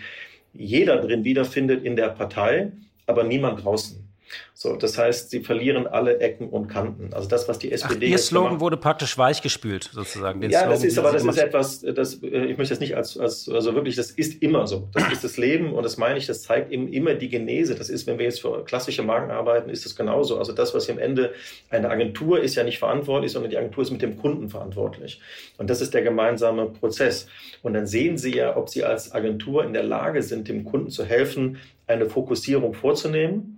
jeder 0.53 0.97
drin 0.97 1.23
wiederfindet 1.23 1.83
in 1.83 1.95
der 1.95 2.09
Partei, 2.09 2.71
aber 3.05 3.23
niemand 3.23 3.63
draußen. 3.63 4.06
So, 4.53 4.75
das 4.75 4.97
heißt, 4.97 5.29
sie 5.29 5.41
verlieren 5.41 5.85
alle 5.85 6.19
Ecken 6.19 6.49
und 6.49 6.67
Kanten. 6.67 7.13
Also 7.13 7.29
das, 7.29 7.47
was 7.47 7.59
die 7.59 7.71
SPD. 7.71 8.07
Ach, 8.07 8.11
ihr 8.11 8.17
Slogan 8.17 8.49
gemacht, 8.49 8.61
wurde 8.61 8.77
praktisch 8.77 9.17
weichgespült, 9.17 9.89
sozusagen. 9.93 10.41
Ja, 10.41 10.61
Slogan, 10.61 10.69
das 10.71 10.83
ist 10.83 10.97
aber 10.97 11.11
das 11.11 11.23
ist 11.23 11.37
etwas, 11.37 11.81
das 11.81 12.23
äh, 12.23 12.45
ich 12.45 12.57
möchte 12.57 12.73
das 12.73 12.79
nicht 12.79 12.95
als, 12.95 13.17
als 13.17 13.47
also 13.47 13.75
wirklich, 13.75 13.95
das 13.95 14.11
ist 14.11 14.41
immer 14.41 14.65
so. 14.65 14.89
Das 14.93 15.11
ist 15.11 15.23
das 15.23 15.37
Leben 15.37 15.73
und 15.73 15.83
das 15.83 15.97
meine 15.97 16.17
ich, 16.17 16.25
das 16.25 16.41
zeigt 16.41 16.71
eben 16.71 16.91
immer 16.91 17.13
die 17.13 17.29
Genese. 17.29 17.75
Das 17.75 17.89
ist, 17.89 18.07
wenn 18.07 18.17
wir 18.17 18.25
jetzt 18.25 18.41
für 18.41 18.65
klassische 18.65 19.03
Marken 19.03 19.29
arbeiten, 19.29 19.69
ist 19.69 19.85
das 19.85 19.95
genauso. 19.95 20.39
Also 20.39 20.53
das, 20.53 20.73
was 20.73 20.89
am 20.89 20.97
Ende 20.97 21.33
eine 21.69 21.89
Agentur 21.89 22.41
ist 22.41 22.55
ja 22.55 22.63
nicht 22.63 22.79
verantwortlich, 22.79 23.31
sondern 23.31 23.51
die 23.51 23.57
Agentur 23.57 23.83
ist 23.83 23.91
mit 23.91 24.01
dem 24.01 24.17
Kunden 24.17 24.49
verantwortlich. 24.49 25.21
Und 25.57 25.69
das 25.69 25.81
ist 25.81 25.93
der 25.93 26.01
gemeinsame 26.01 26.65
Prozess. 26.65 27.27
Und 27.61 27.73
dann 27.73 27.85
sehen 27.85 28.17
Sie 28.17 28.35
ja, 28.35 28.57
ob 28.57 28.69
Sie 28.69 28.83
als 28.83 29.13
Agentur 29.13 29.63
in 29.63 29.73
der 29.73 29.83
Lage 29.83 30.23
sind, 30.23 30.47
dem 30.47 30.65
Kunden 30.65 30.89
zu 30.89 31.05
helfen, 31.05 31.57
eine 31.85 32.09
Fokussierung 32.09 32.73
vorzunehmen 32.73 33.56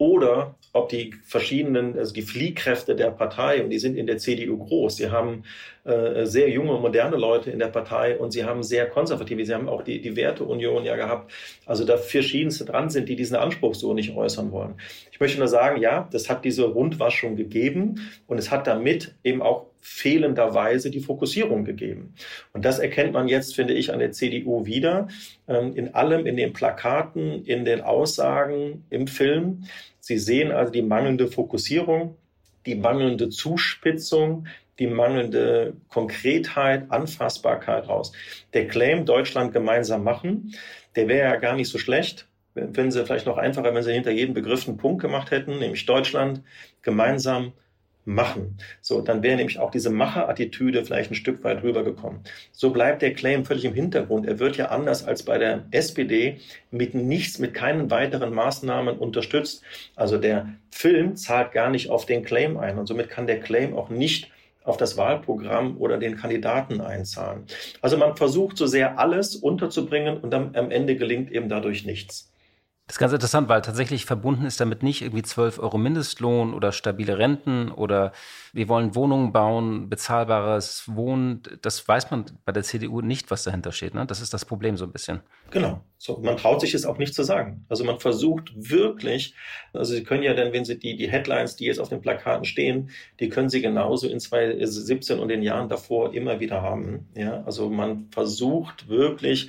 oder 0.00 0.54
ob 0.72 0.88
die 0.88 1.14
verschiedenen, 1.26 1.98
also 1.98 2.14
die 2.14 2.22
Fliehkräfte 2.22 2.96
der 2.96 3.10
Partei, 3.10 3.62
und 3.62 3.68
die 3.68 3.78
sind 3.78 3.96
in 3.96 4.06
der 4.06 4.16
CDU 4.16 4.56
groß, 4.56 4.96
sie 4.96 5.10
haben 5.10 5.42
äh, 5.84 6.24
sehr 6.24 6.48
junge, 6.48 6.78
moderne 6.78 7.18
Leute 7.18 7.50
in 7.50 7.58
der 7.58 7.66
Partei 7.66 8.16
und 8.16 8.30
sie 8.30 8.44
haben 8.44 8.62
sehr 8.62 8.86
konservative, 8.86 9.44
sie 9.44 9.52
haben 9.52 9.68
auch 9.68 9.82
die, 9.82 10.00
die 10.00 10.16
Werteunion 10.16 10.84
ja 10.84 10.96
gehabt, 10.96 11.30
also 11.66 11.84
da 11.84 11.98
verschiedenste 11.98 12.64
dran 12.64 12.88
sind, 12.88 13.10
die 13.10 13.16
diesen 13.16 13.36
Anspruch 13.36 13.74
so 13.74 13.92
nicht 13.92 14.16
äußern 14.16 14.52
wollen. 14.52 14.76
Ich 15.12 15.20
möchte 15.20 15.38
nur 15.38 15.48
sagen, 15.48 15.82
ja, 15.82 16.08
das 16.10 16.30
hat 16.30 16.46
diese 16.46 16.64
Rundwaschung 16.64 17.36
gegeben 17.36 18.00
und 18.26 18.38
es 18.38 18.50
hat 18.50 18.66
damit 18.66 19.14
eben 19.22 19.42
auch 19.42 19.66
fehlenderweise 19.80 20.90
die 20.90 21.00
Fokussierung 21.00 21.64
gegeben. 21.64 22.14
Und 22.52 22.64
das 22.64 22.78
erkennt 22.78 23.12
man 23.12 23.28
jetzt, 23.28 23.54
finde 23.54 23.74
ich, 23.74 23.92
an 23.92 23.98
der 23.98 24.12
CDU 24.12 24.66
wieder, 24.66 25.08
ähm, 25.48 25.74
in 25.74 25.94
allem, 25.94 26.26
in 26.26 26.36
den 26.36 26.52
Plakaten, 26.52 27.44
in 27.44 27.64
den 27.64 27.80
Aussagen, 27.80 28.84
im 28.90 29.06
Film. 29.06 29.64
Sie 30.00 30.18
sehen 30.18 30.52
also 30.52 30.72
die 30.72 30.82
mangelnde 30.82 31.28
Fokussierung, 31.28 32.16
die 32.66 32.74
mangelnde 32.74 33.30
Zuspitzung, 33.30 34.46
die 34.78 34.86
mangelnde 34.86 35.74
Konkretheit, 35.88 36.90
Anfassbarkeit 36.90 37.88
raus. 37.88 38.12
Der 38.54 38.66
Claim 38.66 39.04
Deutschland 39.04 39.52
gemeinsam 39.52 40.04
machen, 40.04 40.54
der 40.96 41.08
wäre 41.08 41.30
ja 41.30 41.36
gar 41.36 41.54
nicht 41.54 41.68
so 41.68 41.78
schlecht, 41.78 42.26
wenn 42.54 42.90
sie 42.90 43.04
vielleicht 43.04 43.26
noch 43.26 43.38
einfacher, 43.38 43.74
wenn 43.74 43.82
sie 43.82 43.92
hinter 43.92 44.10
jedem 44.10 44.34
Begriff 44.34 44.66
einen 44.66 44.76
Punkt 44.76 45.00
gemacht 45.00 45.30
hätten, 45.30 45.58
nämlich 45.58 45.86
Deutschland 45.86 46.42
gemeinsam. 46.82 47.52
So, 48.80 49.00
dann 49.00 49.22
wäre 49.22 49.36
nämlich 49.36 49.58
auch 49.58 49.70
diese 49.70 49.90
Macherattitüde 49.90 50.84
vielleicht 50.84 51.10
ein 51.10 51.14
Stück 51.14 51.44
weit 51.44 51.62
rübergekommen. 51.62 52.20
So 52.50 52.70
bleibt 52.70 53.02
der 53.02 53.12
Claim 53.12 53.44
völlig 53.44 53.64
im 53.64 53.74
Hintergrund. 53.74 54.26
Er 54.26 54.38
wird 54.38 54.56
ja 54.56 54.66
anders 54.66 55.04
als 55.04 55.22
bei 55.22 55.38
der 55.38 55.66
SPD 55.70 56.38
mit 56.70 56.94
nichts, 56.94 57.38
mit 57.38 57.54
keinen 57.54 57.90
weiteren 57.90 58.34
Maßnahmen 58.34 58.98
unterstützt. 58.98 59.62
Also 59.96 60.18
der 60.18 60.48
Film 60.70 61.16
zahlt 61.16 61.52
gar 61.52 61.70
nicht 61.70 61.90
auf 61.90 62.06
den 62.06 62.24
Claim 62.24 62.56
ein 62.56 62.78
und 62.78 62.86
somit 62.86 63.10
kann 63.10 63.26
der 63.26 63.40
Claim 63.40 63.76
auch 63.76 63.90
nicht 63.90 64.30
auf 64.64 64.76
das 64.76 64.96
Wahlprogramm 64.96 65.78
oder 65.78 65.98
den 65.98 66.16
Kandidaten 66.16 66.80
einzahlen. 66.80 67.44
Also 67.80 67.96
man 67.96 68.16
versucht 68.16 68.56
so 68.56 68.66
sehr 68.66 68.98
alles 68.98 69.36
unterzubringen 69.36 70.18
und 70.18 70.34
am 70.34 70.70
Ende 70.70 70.96
gelingt 70.96 71.32
eben 71.32 71.48
dadurch 71.48 71.84
nichts. 71.86 72.30
Das 72.90 72.96
ist 72.96 72.98
ganz 72.98 73.12
interessant, 73.12 73.48
weil 73.48 73.62
tatsächlich 73.62 74.04
verbunden 74.04 74.44
ist 74.46 74.60
damit 74.60 74.82
nicht 74.82 75.02
irgendwie 75.02 75.22
12 75.22 75.60
Euro 75.60 75.78
Mindestlohn 75.78 76.52
oder 76.52 76.72
stabile 76.72 77.18
Renten 77.18 77.70
oder 77.70 78.10
wir 78.52 78.68
wollen 78.68 78.96
Wohnungen 78.96 79.32
bauen, 79.32 79.88
bezahlbares 79.88 80.82
Wohnen. 80.88 81.40
Das 81.62 81.86
weiß 81.86 82.10
man 82.10 82.24
bei 82.44 82.50
der 82.50 82.64
CDU 82.64 83.00
nicht, 83.00 83.30
was 83.30 83.44
dahinter 83.44 83.70
steht. 83.70 83.94
Ne? 83.94 84.06
Das 84.06 84.20
ist 84.20 84.34
das 84.34 84.44
Problem 84.44 84.76
so 84.76 84.86
ein 84.86 84.90
bisschen. 84.90 85.20
Genau. 85.52 85.84
So, 85.98 86.18
man 86.18 86.36
traut 86.36 86.62
sich 86.62 86.74
es 86.74 86.84
auch 86.84 86.98
nicht 86.98 87.14
zu 87.14 87.22
sagen. 87.22 87.64
Also 87.68 87.84
man 87.84 88.00
versucht 88.00 88.50
wirklich, 88.56 89.36
also 89.72 89.94
Sie 89.94 90.02
können 90.02 90.24
ja 90.24 90.34
dann, 90.34 90.52
wenn 90.52 90.64
Sie 90.64 90.76
die, 90.76 90.96
die 90.96 91.08
Headlines, 91.08 91.54
die 91.54 91.66
jetzt 91.66 91.78
auf 91.78 91.90
den 91.90 92.00
Plakaten 92.00 92.44
stehen, 92.44 92.90
die 93.20 93.28
können 93.28 93.50
Sie 93.50 93.62
genauso 93.62 94.08
in 94.08 94.18
2017 94.18 95.20
und 95.20 95.28
den 95.28 95.42
Jahren 95.42 95.68
davor 95.68 96.12
immer 96.12 96.40
wieder 96.40 96.60
haben. 96.60 97.08
Ja, 97.14 97.44
also 97.44 97.70
man 97.70 98.08
versucht 98.10 98.88
wirklich 98.88 99.48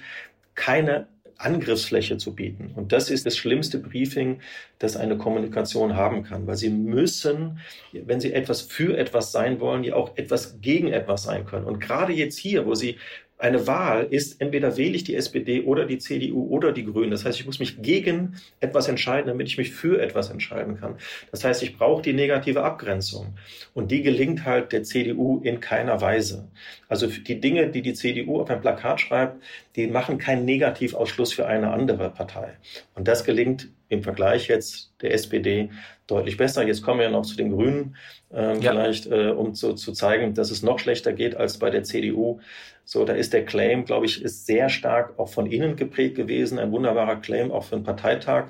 keine 0.53 1.07
Angriffsfläche 1.43 2.17
zu 2.17 2.35
bieten. 2.35 2.71
Und 2.75 2.91
das 2.91 3.09
ist 3.09 3.25
das 3.25 3.37
schlimmste 3.37 3.79
Briefing, 3.79 4.39
das 4.79 4.95
eine 4.95 5.17
Kommunikation 5.17 5.95
haben 5.95 6.23
kann, 6.23 6.47
weil 6.47 6.57
sie 6.57 6.69
müssen, 6.69 7.59
wenn 7.91 8.19
sie 8.19 8.33
etwas 8.33 8.61
für 8.61 8.97
etwas 8.97 9.31
sein 9.31 9.59
wollen, 9.59 9.83
ja 9.83 9.95
auch 9.95 10.17
etwas 10.17 10.61
gegen 10.61 10.87
etwas 10.87 11.23
sein 11.23 11.45
können. 11.45 11.65
Und 11.65 11.79
gerade 11.79 12.13
jetzt 12.13 12.37
hier, 12.37 12.65
wo 12.65 12.75
sie 12.75 12.97
eine 13.41 13.65
Wahl 13.67 14.07
ist, 14.09 14.39
entweder 14.39 14.77
wähle 14.77 14.95
ich 14.95 15.03
die 15.03 15.15
SPD 15.15 15.63
oder 15.63 15.85
die 15.85 15.97
CDU 15.97 16.47
oder 16.47 16.71
die 16.71 16.85
Grünen. 16.85 17.11
Das 17.11 17.25
heißt, 17.25 17.39
ich 17.39 17.45
muss 17.45 17.59
mich 17.59 17.81
gegen 17.81 18.35
etwas 18.59 18.87
entscheiden, 18.87 19.27
damit 19.27 19.47
ich 19.47 19.57
mich 19.57 19.71
für 19.71 20.01
etwas 20.01 20.29
entscheiden 20.29 20.79
kann. 20.79 20.95
Das 21.31 21.43
heißt, 21.43 21.63
ich 21.63 21.77
brauche 21.77 22.01
die 22.01 22.13
negative 22.13 22.63
Abgrenzung. 22.63 23.33
Und 23.73 23.91
die 23.91 24.03
gelingt 24.03 24.45
halt 24.45 24.71
der 24.71 24.83
CDU 24.83 25.41
in 25.43 25.59
keiner 25.59 26.01
Weise. 26.01 26.49
Also 26.87 27.07
die 27.07 27.41
Dinge, 27.41 27.69
die 27.69 27.81
die 27.81 27.93
CDU 27.93 28.39
auf 28.39 28.49
ein 28.49 28.61
Plakat 28.61 29.01
schreibt, 29.01 29.41
die 29.75 29.87
machen 29.87 30.17
keinen 30.17 30.45
Negativausschluss 30.45 31.33
für 31.33 31.47
eine 31.47 31.71
andere 31.71 32.09
Partei. 32.11 32.57
Und 32.93 33.07
das 33.07 33.23
gelingt 33.23 33.69
im 33.91 34.03
Vergleich 34.03 34.47
jetzt 34.47 34.93
der 35.01 35.13
SPD 35.13 35.69
deutlich 36.07 36.37
besser. 36.37 36.65
Jetzt 36.65 36.81
kommen 36.81 37.01
wir 37.01 37.09
noch 37.09 37.25
zu 37.25 37.35
den 37.35 37.51
Grünen, 37.51 37.97
äh, 38.33 38.57
ja. 38.59 38.71
vielleicht, 38.71 39.07
äh, 39.07 39.29
um 39.29 39.53
zu, 39.53 39.73
zu 39.73 39.91
zeigen, 39.91 40.33
dass 40.33 40.49
es 40.49 40.63
noch 40.63 40.79
schlechter 40.79 41.11
geht 41.11 41.35
als 41.35 41.59
bei 41.59 41.69
der 41.69 41.83
CDU. 41.83 42.39
So, 42.85 43.03
da 43.03 43.13
ist 43.13 43.33
der 43.33 43.45
Claim, 43.45 43.85
glaube 43.85 44.05
ich, 44.05 44.23
ist 44.23 44.45
sehr 44.45 44.69
stark 44.69 45.19
auch 45.19 45.29
von 45.29 45.45
innen 45.45 45.75
geprägt 45.75 46.15
gewesen. 46.15 46.57
Ein 46.57 46.71
wunderbarer 46.71 47.17
Claim 47.17 47.51
auch 47.51 47.65
für 47.65 47.75
einen 47.75 47.83
Parteitag. 47.83 48.47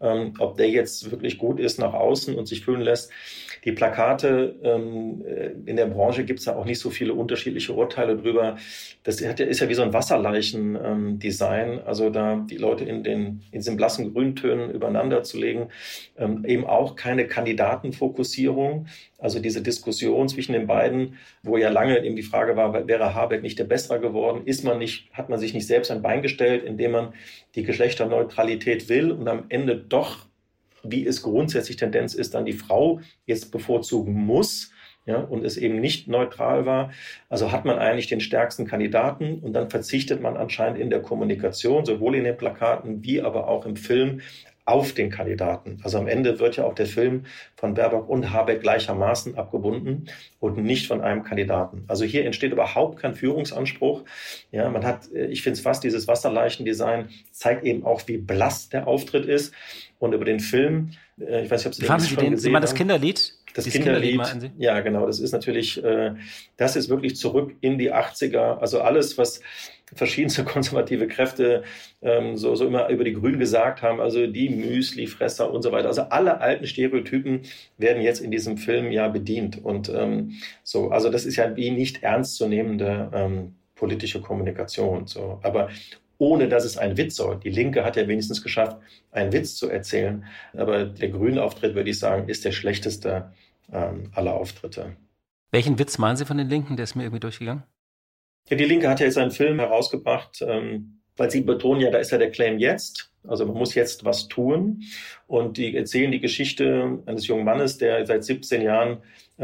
Ähm, 0.00 0.34
ob 0.38 0.56
der 0.56 0.68
jetzt 0.68 1.10
wirklich 1.10 1.38
gut 1.38 1.58
ist 1.58 1.78
nach 1.78 1.94
außen 1.94 2.34
und 2.34 2.46
sich 2.46 2.64
fühlen 2.64 2.82
lässt. 2.82 3.10
Die 3.64 3.72
Plakate 3.72 4.56
ähm, 4.62 5.24
äh, 5.24 5.50
in 5.66 5.76
der 5.76 5.86
Branche 5.86 6.24
gibt 6.24 6.40
es 6.40 6.46
ja 6.46 6.56
auch 6.56 6.64
nicht 6.64 6.80
so 6.80 6.90
viele 6.90 7.14
unterschiedliche 7.14 7.72
Urteile 7.72 8.16
drüber. 8.16 8.56
Das 9.04 9.20
ist 9.20 9.60
ja 9.60 9.68
wie 9.68 9.74
so 9.74 9.82
ein 9.82 9.92
Wasserleichen-Design. 9.92 11.72
Ähm, 11.72 11.80
also 11.84 12.10
da 12.10 12.44
die 12.48 12.56
Leute 12.56 12.84
in 12.84 13.04
den 13.04 13.42
in 13.50 13.60
diesen 13.60 13.76
blassen 13.76 14.12
Grüntönen 14.12 14.70
übereinander 14.70 15.22
zu 15.22 15.38
legen. 15.38 15.68
Ähm, 16.18 16.44
eben 16.44 16.66
auch 16.66 16.96
keine 16.96 17.26
Kandidatenfokussierung. 17.26 18.86
Also 19.18 19.38
diese 19.38 19.62
Diskussion 19.62 20.28
zwischen 20.28 20.52
den 20.52 20.66
beiden, 20.66 21.14
wo 21.44 21.56
ja 21.56 21.70
lange 21.70 22.04
eben 22.04 22.16
die 22.16 22.22
Frage 22.22 22.56
war, 22.56 22.88
wäre 22.88 23.14
Habeck 23.14 23.42
nicht 23.42 23.58
der 23.58 23.64
Bessere 23.64 24.00
geworden? 24.00 24.42
Ist 24.44 24.64
man 24.64 24.78
nicht, 24.78 25.12
hat 25.12 25.28
man 25.28 25.38
sich 25.38 25.54
nicht 25.54 25.68
selbst 25.68 25.92
ein 25.92 26.02
Bein 26.02 26.22
gestellt, 26.22 26.64
indem 26.64 26.90
man 26.90 27.14
die 27.54 27.62
Geschlechterneutralität 27.62 28.88
will 28.88 29.12
und 29.12 29.28
am 29.28 29.44
Ende 29.48 29.76
doch, 29.76 30.26
wie 30.84 31.06
es 31.06 31.22
grundsätzlich 31.22 31.76
Tendenz 31.76 32.14
ist, 32.14 32.34
dann 32.34 32.44
die 32.44 32.52
Frau 32.52 33.00
jetzt 33.26 33.52
bevorzugen 33.52 34.14
muss? 34.14 34.72
ja, 35.04 35.16
und 35.16 35.44
es 35.44 35.56
eben 35.56 35.80
nicht 35.80 36.08
neutral 36.08 36.64
war. 36.64 36.92
Also 37.28 37.50
hat 37.50 37.64
man 37.64 37.78
eigentlich 37.78 38.06
den 38.06 38.20
stärksten 38.20 38.66
Kandidaten 38.66 39.40
und 39.40 39.52
dann 39.52 39.70
verzichtet 39.70 40.22
man 40.22 40.36
anscheinend 40.36 40.78
in 40.78 40.90
der 40.90 41.02
Kommunikation, 41.02 41.84
sowohl 41.84 42.14
in 42.14 42.24
den 42.24 42.36
Plakaten 42.36 43.02
wie 43.02 43.20
aber 43.20 43.48
auch 43.48 43.66
im 43.66 43.76
Film, 43.76 44.20
auf 44.64 44.92
den 44.92 45.10
Kandidaten. 45.10 45.80
Also 45.82 45.98
am 45.98 46.06
Ende 46.06 46.38
wird 46.38 46.56
ja 46.56 46.64
auch 46.64 46.74
der 46.74 46.86
Film 46.86 47.24
von 47.56 47.74
Baerbock 47.74 48.08
und 48.08 48.32
Habeck 48.32 48.62
gleichermaßen 48.62 49.36
abgebunden 49.36 50.06
und 50.38 50.56
nicht 50.58 50.86
von 50.86 51.00
einem 51.00 51.24
Kandidaten. 51.24 51.84
Also 51.88 52.04
hier 52.04 52.24
entsteht 52.24 52.52
überhaupt 52.52 53.00
kein 53.00 53.14
Führungsanspruch. 53.14 54.04
Ja, 54.52 54.70
man 54.70 54.84
hat, 54.84 55.10
äh, 55.12 55.26
ich 55.26 55.42
finde 55.42 55.56
es 55.56 55.62
fast 55.62 55.82
dieses 55.82 56.06
Wasserleichendesign 56.06 57.08
zeigt 57.32 57.64
eben 57.64 57.84
auch, 57.84 58.02
wie 58.06 58.18
blass 58.18 58.68
der 58.68 58.86
Auftritt 58.86 59.26
ist. 59.26 59.52
Und 59.98 60.14
über 60.14 60.24
den 60.24 60.40
Film, 60.40 60.92
äh, 61.20 61.44
ich 61.44 61.50
weiß 61.50 61.60
nicht, 61.60 61.66
ob 61.66 61.74
Sie 61.74 61.82
den 61.82 62.00
schon 62.00 62.24
den, 62.24 62.32
gesehen 62.32 62.54
haben. 62.54 62.62
das 62.62 62.74
Kinderlied? 62.74 63.34
Das 63.54 63.64
Kinderlied, 63.66 64.22
Kinderlied 64.22 64.52
ja 64.58 64.80
genau, 64.80 65.06
das 65.06 65.20
ist 65.20 65.32
natürlich, 65.32 65.82
äh, 65.82 66.14
das 66.56 66.76
ist 66.76 66.88
wirklich 66.88 67.16
zurück 67.16 67.54
in 67.60 67.78
die 67.78 67.92
80er. 67.92 68.58
Also 68.58 68.80
alles, 68.80 69.18
was 69.18 69.40
verschiedenste 69.94 70.44
konservative 70.44 71.06
Kräfte 71.06 71.64
ähm, 72.00 72.36
so, 72.36 72.54
so 72.54 72.66
immer 72.66 72.88
über 72.88 73.04
die 73.04 73.12
Grünen 73.12 73.38
gesagt 73.38 73.82
haben, 73.82 74.00
also 74.00 74.26
die 74.26 74.48
Müslifresser 74.48 75.52
und 75.52 75.62
so 75.62 75.72
weiter. 75.72 75.88
Also 75.88 76.02
alle 76.02 76.40
alten 76.40 76.66
Stereotypen 76.66 77.42
werden 77.78 78.02
jetzt 78.02 78.20
in 78.20 78.30
diesem 78.30 78.56
Film 78.56 78.90
ja 78.90 79.08
bedient. 79.08 79.62
Und 79.62 79.88
ähm, 79.90 80.36
so, 80.62 80.90
also 80.90 81.10
das 81.10 81.24
ist 81.26 81.36
ja 81.36 81.54
wie 81.56 81.70
nicht 81.70 82.02
ernstzunehmende 82.02 83.10
ähm, 83.12 83.54
politische 83.74 84.20
Kommunikation. 84.20 85.06
So. 85.06 85.40
Aber 85.42 85.68
ohne 86.22 86.48
dass 86.48 86.64
es 86.64 86.78
ein 86.78 86.96
Witz 86.96 87.16
soll. 87.16 87.40
Die 87.40 87.50
Linke 87.50 87.84
hat 87.84 87.96
ja 87.96 88.06
wenigstens 88.06 88.44
geschafft, 88.44 88.76
einen 89.10 89.32
Witz 89.32 89.56
zu 89.56 89.68
erzählen. 89.68 90.24
Aber 90.56 90.84
der 90.84 91.08
grüne 91.08 91.42
Auftritt, 91.42 91.74
würde 91.74 91.90
ich 91.90 91.98
sagen, 91.98 92.28
ist 92.28 92.44
der 92.44 92.52
schlechteste 92.52 93.32
ähm, 93.72 94.12
aller 94.14 94.34
Auftritte. 94.34 94.94
Welchen 95.50 95.80
Witz 95.80 95.98
meinen 95.98 96.16
Sie 96.16 96.24
von 96.24 96.38
den 96.38 96.48
Linken? 96.48 96.76
Der 96.76 96.84
ist 96.84 96.94
mir 96.94 97.02
irgendwie 97.02 97.18
durchgegangen. 97.18 97.64
Ja, 98.48 98.56
die 98.56 98.64
Linke 98.64 98.88
hat 98.88 99.00
ja 99.00 99.06
jetzt 99.06 99.18
einen 99.18 99.32
Film 99.32 99.58
herausgebracht, 99.58 100.44
ähm, 100.46 101.00
weil 101.16 101.28
sie 101.28 101.40
betonen 101.40 101.80
ja, 101.80 101.90
da 101.90 101.98
ist 101.98 102.12
ja 102.12 102.18
der 102.18 102.30
Claim 102.30 102.60
jetzt. 102.60 103.10
Also 103.26 103.44
man 103.44 103.56
muss 103.56 103.74
jetzt 103.74 104.04
was 104.04 104.28
tun. 104.28 104.84
Und 105.26 105.56
die 105.56 105.76
erzählen 105.76 106.12
die 106.12 106.20
Geschichte 106.20 107.00
eines 107.06 107.26
jungen 107.26 107.44
Mannes, 107.44 107.78
der 107.78 108.06
seit 108.06 108.22
17 108.22 108.62
Jahren 108.62 108.98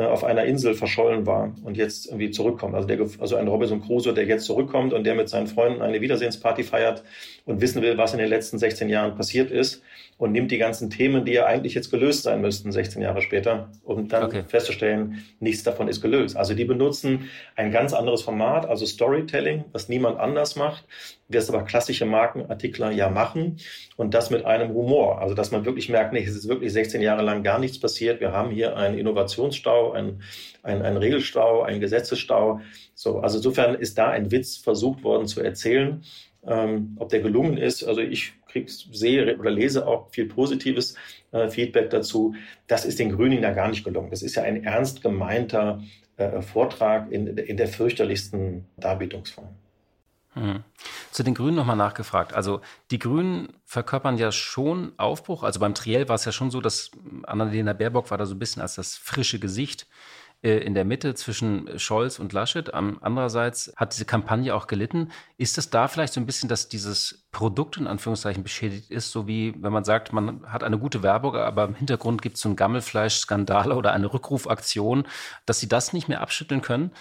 auf 0.07 0.25
einer 0.25 0.45
Insel 0.45 0.75
verschollen 0.75 1.27
war 1.27 1.53
und 1.65 1.77
jetzt 1.77 2.07
irgendwie 2.07 2.31
zurückkommt. 2.31 2.75
Also, 2.75 2.87
der, 2.87 3.01
also 3.19 3.37
ein 3.37 3.49
Robinson 3.49 3.83
Crusoe, 3.83 4.15
der 4.15 4.27
jetzt 4.27 4.45
zurückkommt 4.45 4.93
und 4.93 5.05
der 5.05 5.15
mit 5.15 5.29
seinen 5.29 5.47
Freunden 5.47 5.83
eine 5.83 6.01
Wiedersehensparty 6.01 6.63
feiert 6.63 7.03
und 7.45 7.61
wissen 7.61 7.83
will, 7.83 7.99
was 7.99 8.13
in 8.13 8.19
den 8.19 8.29
letzten 8.29 8.59
16 8.59 8.89
Jahren 8.89 9.15
passiert 9.17 9.51
ist 9.51 9.83
und 10.19 10.33
nimmt 10.33 10.51
die 10.51 10.59
ganzen 10.59 10.91
Themen, 10.91 11.25
die 11.25 11.33
ja 11.33 11.47
eigentlich 11.47 11.75
jetzt 11.75 11.91
gelöst 11.91 12.25
sein 12.25 12.41
müssten, 12.41 12.73
16 12.73 13.01
Jahre 13.01 13.23
später, 13.23 13.71
um 13.85 14.09
dann 14.09 14.25
okay. 14.25 14.43
festzustellen, 14.47 15.25
nichts 15.39 15.63
davon 15.63 15.87
ist 15.87 16.03
gelöst. 16.03 16.37
Also 16.37 16.55
die 16.55 16.65
benutzen 16.65 17.31
ein 17.55 17.71
ganz 17.71 17.95
anderes 17.95 18.23
Format, 18.23 18.67
also 18.67 18.85
Storytelling, 18.85 19.65
was 19.73 19.89
niemand 19.89 20.19
anders 20.19 20.57
macht, 20.57 20.85
es 21.31 21.49
aber 21.49 21.63
klassische 21.63 22.05
Markenartikler 22.05 22.91
ja 22.91 23.09
machen 23.09 23.59
und 23.97 24.13
das 24.13 24.31
mit 24.31 24.45
einem 24.45 24.75
Humor. 24.75 25.21
Also 25.21 25.35
dass 25.35 25.53
man 25.53 25.65
wirklich 25.65 25.89
merkt, 25.89 26.13
nee, 26.13 26.25
es 26.25 26.35
ist 26.35 26.49
wirklich 26.49 26.73
16 26.73 27.01
Jahre 27.01 27.23
lang 27.23 27.45
gar 27.45 27.61
nichts 27.61 27.79
passiert. 27.79 28.21
Wir 28.21 28.33
haben 28.33 28.51
hier 28.51 28.77
einen 28.77 28.99
Innovationsstau, 28.99 29.93
einen, 29.93 30.23
einen, 30.65 30.83
einen 30.83 30.97
Regelstau, 30.97 31.63
einen 31.63 31.81
Gesetzesstau. 31.81 32.61
So, 32.95 33.21
also 33.21 33.37
insofern 33.39 33.77
ist 33.77 33.99
da 33.99 34.09
ein 34.09 34.33
Witz 34.33 34.57
versucht 34.57 35.05
worden 35.05 35.29
zu 35.29 35.41
erzählen. 35.43 36.03
Ähm, 36.47 36.97
ob 36.99 37.09
der 37.11 37.21
gelungen 37.21 37.59
ist, 37.59 37.85
also 37.85 38.01
ich 38.01 38.33
krieg, 38.67 38.71
sehe 38.93 39.39
oder 39.39 39.51
lese 39.51 39.87
auch 39.87 40.11
viel 40.11 40.27
positives 40.27 40.95
äh, 41.33 41.49
Feedback 41.49 41.91
dazu. 41.91 42.35
Das 42.67 42.85
ist 42.85 42.99
den 42.99 43.15
Grünen 43.15 43.43
da 43.43 43.53
gar 43.53 43.69
nicht 43.69 43.85
gelungen. 43.85 44.11
Das 44.11 44.23
ist 44.23 44.35
ja 44.35 44.43
ein 44.43 44.65
ernst 44.65 45.03
gemeinter 45.03 45.83
äh, 46.17 46.43
Vortrag 46.43 47.11
in, 47.11 47.27
in 47.39 47.57
der 47.57 47.69
fürchterlichsten 47.69 48.67
Darbietungsform. 48.77 49.49
Hm. 50.35 50.63
Zu 51.11 51.23
den 51.23 51.35
Grünen 51.35 51.57
nochmal 51.57 51.77
nachgefragt. 51.77 52.35
Also 52.35 52.61
die 52.91 52.99
Grünen 52.99 53.49
verkörpern 53.65 54.19
ja 54.19 54.31
schon 54.31 54.93
Aufbruch. 54.97 55.43
Also 55.43 55.59
beim 55.59 55.75
Triell 55.75 56.09
war 56.09 56.15
es 56.15 56.25
ja 56.25 56.33
schon 56.33 56.51
so, 56.51 56.61
dass 56.61 56.91
Annalena 57.25 57.73
Baerbock 57.73 58.11
war 58.11 58.19
da 58.19 58.27
so 58.27 58.35
ein 58.35 58.39
bisschen 58.39 58.63
als 58.63 58.75
das 58.75 58.97
frische 58.97 59.39
Gesicht 59.39 59.87
in 60.41 60.75
der 60.75 60.85
Mitte 60.85 61.15
zwischen 61.15 61.79
Scholz 61.81 62.21
und 62.21 62.33
Laschet. 62.33 62.73
Andererseits 62.73 63.73
hat 63.77 63.93
diese 63.93 64.05
Kampagne 64.05 64.55
auch 64.55 64.69
gelitten. 64.69 65.11
Ist 65.37 65.59
es 65.59 65.71
da 65.71 65.89
vielleicht 65.89 66.13
so 66.13 66.21
ein 66.21 66.27
bisschen, 66.27 66.49
dass 66.49 66.69
dieses 66.69 67.27
Produkt 67.33 67.77
in 67.77 67.89
Anführungszeichen 67.89 68.45
beschädigt 68.45 68.91
ist, 68.91 69.11
so 69.11 69.27
wie 69.27 69.55
wenn 69.61 69.73
man 69.73 69.83
sagt, 69.83 70.13
man 70.13 70.47
hat 70.47 70.63
eine 70.63 70.79
gute 70.79 71.03
Werbung, 71.03 71.35
aber 71.35 71.65
im 71.65 71.75
Hintergrund 71.75 72.23
gibt 72.23 72.37
es 72.37 72.43
so 72.43 72.49
einen 72.49 72.57
Gammelfleisch-Skandal 72.57 73.73
oder 73.79 73.93
eine 73.93 74.13
Rückrufaktion, 74.13 75.09
dass 75.45 75.59
sie 75.59 75.69
das 75.69 75.93
nicht 75.93 76.09
mehr 76.09 76.21
abschütteln 76.21 76.63
können? 76.63 76.93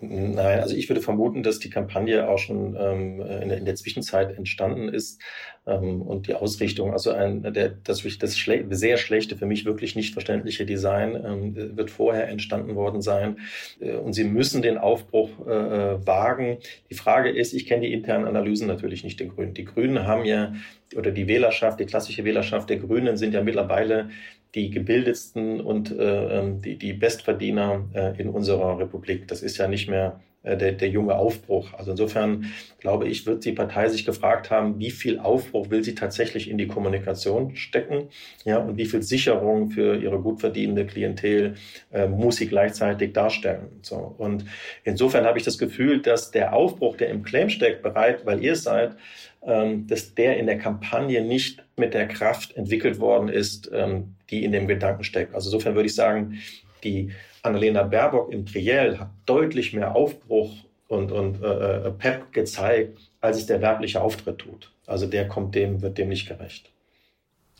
Nein, 0.00 0.58
also 0.58 0.74
ich 0.74 0.88
würde 0.88 1.00
vermuten, 1.00 1.44
dass 1.44 1.60
die 1.60 1.70
Kampagne 1.70 2.28
auch 2.28 2.38
schon 2.38 2.76
ähm, 2.76 3.20
in, 3.20 3.48
der, 3.48 3.58
in, 3.58 3.64
der, 3.64 3.76
Zwischenzeit 3.76 4.36
entstanden 4.36 4.88
ist 4.88 5.22
ähm, 5.66 6.02
und 6.02 6.26
die 6.26 6.34
Ausrichtung, 6.34 6.92
also 6.92 7.12
ein, 7.12 7.42
der, 7.42 7.68
das, 7.68 8.02
das 8.18 8.36
schle 8.36 8.66
sehr 8.70 8.96
schlechte, 8.96 9.36
für 9.36 9.46
mich 9.46 9.64
wirklich 9.64 9.94
nicht 9.94 10.12
verständliche 10.12 10.66
Design 10.66 11.14
ähm, 11.14 11.76
wird 11.76 11.92
vorher 11.92 12.28
entstanden 12.28 12.74
worden 12.74 13.02
sein 13.02 13.38
äh, 13.78 13.94
und 13.94 14.14
sie 14.14 14.24
müssen 14.24 14.62
den 14.62 14.78
Aufbruch 14.78 15.30
äh, 15.46 15.52
äh, 15.52 16.06
wagen. 16.06 16.58
Die 16.90 16.96
Frage 16.96 17.30
ist, 17.30 17.54
ich 17.54 17.64
kenne 17.66 17.86
die 17.86 17.92
internen 17.92 18.26
Analysen 18.26 18.66
natürlich 18.66 19.04
nicht 19.04 19.20
der 19.20 19.28
Grünen. 19.28 19.54
Die 19.54 19.64
Grünen 19.64 20.08
haben 20.08 20.24
ja 20.24 20.54
oder 20.96 21.10
die 21.10 21.28
Wählerschaft, 21.28 21.80
die 21.80 21.86
klassische 21.86 22.24
Wählerschaft 22.24 22.68
der 22.68 22.78
Grünen 22.78 23.16
sind 23.16 23.34
ja 23.34 23.42
mittlerweile 23.42 24.10
die 24.54 24.70
gebildetsten 24.70 25.60
und 25.60 25.90
äh, 25.90 26.38
ähm, 26.38 26.62
die, 26.62 26.76
die 26.78 26.92
Bestverdiener 26.92 27.88
äh, 27.92 28.20
in 28.20 28.28
unserer 28.28 28.78
Republik. 28.78 29.26
Das 29.28 29.42
ist 29.42 29.58
ja 29.58 29.66
nicht 29.66 29.88
mehr 29.88 30.20
äh, 30.44 30.56
der, 30.56 30.72
der 30.72 30.88
junge 30.88 31.16
Aufbruch. 31.16 31.72
Also 31.74 31.90
insofern 31.90 32.52
glaube 32.78 33.08
ich, 33.08 33.26
wird 33.26 33.44
die 33.44 33.52
Partei 33.52 33.88
sich 33.88 34.04
gefragt 34.04 34.50
haben, 34.50 34.78
wie 34.78 34.90
viel 34.90 35.18
Aufbruch 35.18 35.70
will 35.70 35.82
sie 35.82 35.94
tatsächlich 35.94 36.48
in 36.48 36.58
die 36.58 36.68
Kommunikation 36.68 37.56
stecken, 37.56 38.08
ja, 38.44 38.58
und 38.58 38.76
wie 38.76 38.84
viel 38.84 39.02
Sicherung 39.02 39.70
für 39.70 39.96
ihre 39.96 40.20
gut 40.20 40.40
verdienende 40.40 40.86
Klientel 40.86 41.54
äh, 41.92 42.06
muss 42.06 42.36
sie 42.36 42.46
gleichzeitig 42.46 43.12
darstellen. 43.12 43.80
So 43.82 44.14
und 44.18 44.44
insofern 44.84 45.24
habe 45.24 45.38
ich 45.38 45.44
das 45.44 45.58
Gefühl, 45.58 46.00
dass 46.00 46.30
der 46.30 46.52
Aufbruch, 46.52 46.96
der 46.96 47.08
im 47.08 47.22
Claim 47.22 47.48
steckt, 47.48 47.82
bereit, 47.82 48.24
weil 48.26 48.44
ihr 48.44 48.54
seid, 48.54 48.96
ähm, 49.42 49.86
dass 49.86 50.14
der 50.14 50.36
in 50.36 50.46
der 50.46 50.58
Kampagne 50.58 51.24
nicht 51.24 51.63
mit 51.76 51.94
der 51.94 52.08
Kraft 52.08 52.56
entwickelt 52.56 53.00
worden 53.00 53.28
ist, 53.28 53.70
ähm, 53.72 54.16
die 54.30 54.44
in 54.44 54.52
dem 54.52 54.66
Gedanken 54.66 55.04
steckt. 55.04 55.34
Also 55.34 55.50
insofern 55.50 55.74
würde 55.74 55.86
ich 55.86 55.94
sagen, 55.94 56.38
die 56.82 57.12
Annalena 57.42 57.82
Baerbock 57.82 58.32
im 58.32 58.46
Triell 58.46 58.98
hat 58.98 59.10
deutlich 59.26 59.72
mehr 59.72 59.94
Aufbruch 59.94 60.54
und, 60.88 61.12
und 61.12 61.42
äh, 61.42 61.86
äh, 61.86 61.90
Pep 61.90 62.32
gezeigt, 62.32 62.98
als 63.20 63.38
es 63.38 63.46
der 63.46 63.60
werbliche 63.60 64.00
Auftritt 64.00 64.38
tut. 64.38 64.72
Also 64.86 65.06
der 65.06 65.28
kommt 65.28 65.54
dem, 65.54 65.82
wird 65.82 65.98
dem 65.98 66.08
nicht 66.08 66.28
gerecht. 66.28 66.70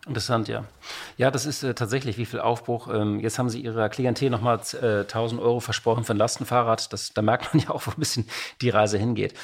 Interessant, 0.07 0.48
ja. 0.48 0.64
Ja, 1.16 1.31
das 1.31 1.46
ist 1.46 1.62
äh, 1.62 1.74
tatsächlich, 1.74 2.18
wie 2.18 2.27
viel 2.27 2.40
Aufbruch. 2.40 2.88
Ähm, 2.92 3.20
jetzt 3.20 3.38
haben 3.38 3.48
Sie 3.48 3.61
Ihrer 3.61 3.88
Klientel 3.88 4.29
nochmal 4.29 4.61
äh, 4.83 5.00
1000 5.00 5.40
Euro 5.40 5.61
versprochen 5.61 6.05
für 6.05 6.12
ein 6.12 6.18
Lastenfahrrad. 6.18 6.92
Das, 6.92 7.14
da 7.14 7.22
merkt 7.22 7.55
man 7.55 7.62
ja 7.62 7.70
auch, 7.70 7.87
wo 7.87 7.90
ein 7.90 7.98
bisschen 7.98 8.29
die 8.61 8.68
Reise 8.68 8.98
hingeht. 8.98 9.35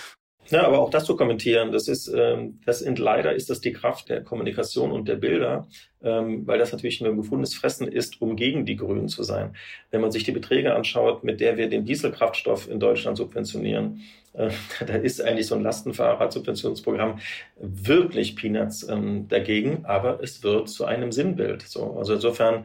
Ja, 0.51 0.67
aber 0.67 0.81
auch 0.81 0.91
das 0.91 1.05
zu 1.05 1.17
kommentieren, 1.17 1.71
das 1.71 1.87
ist, 1.87 2.09
ähm, 2.09 2.61
das 2.67 2.81
sind 2.81 2.99
leider 2.99 3.35
ist 3.35 3.51
das 3.51 3.61
die 3.61 3.73
Kraft 3.73 4.09
der 4.09 4.25
Kommunikation 4.25 4.91
und 4.91 5.07
der 5.09 5.17
Bilder, 5.17 5.69
ähm, 6.03 6.47
weil 6.47 6.59
das 6.59 6.73
natürlich 6.73 7.01
ein 7.01 7.17
gefundenes 7.17 7.55
Fressen 7.55 7.89
ist, 7.89 8.21
um 8.21 8.37
gegen 8.37 8.65
die 8.65 8.77
Grünen 8.77 9.09
zu 9.09 9.23
sein. 9.23 9.55
Wenn 9.91 10.01
man 10.01 10.11
sich 10.11 10.25
die 10.25 10.33
Beträge 10.33 10.75
anschaut, 10.75 11.25
mit 11.25 11.41
der 11.41 11.57
wir 11.57 11.69
den 11.69 11.85
Dieselkraftstoff 11.85 12.69
in 12.71 12.81
Deutschland 12.81 13.17
subventionieren, 13.17 14.03
äh, 14.33 14.51
da 14.87 14.95
ist 14.95 15.21
eigentlich 15.21 15.47
so 15.47 15.55
ein 15.55 15.63
Lastenfahrradsubventionsprogramm 15.63 17.19
wirklich 17.57 18.37
Peanuts 18.37 18.89
ähm, 18.89 19.29
dagegen, 19.29 19.85
aber 19.85 20.23
es 20.23 20.43
wird 20.43 20.69
zu 20.69 20.85
einem 20.85 21.13
Sinnbild. 21.13 21.63
So, 21.63 21.97
also 21.99 22.15
insofern 22.15 22.65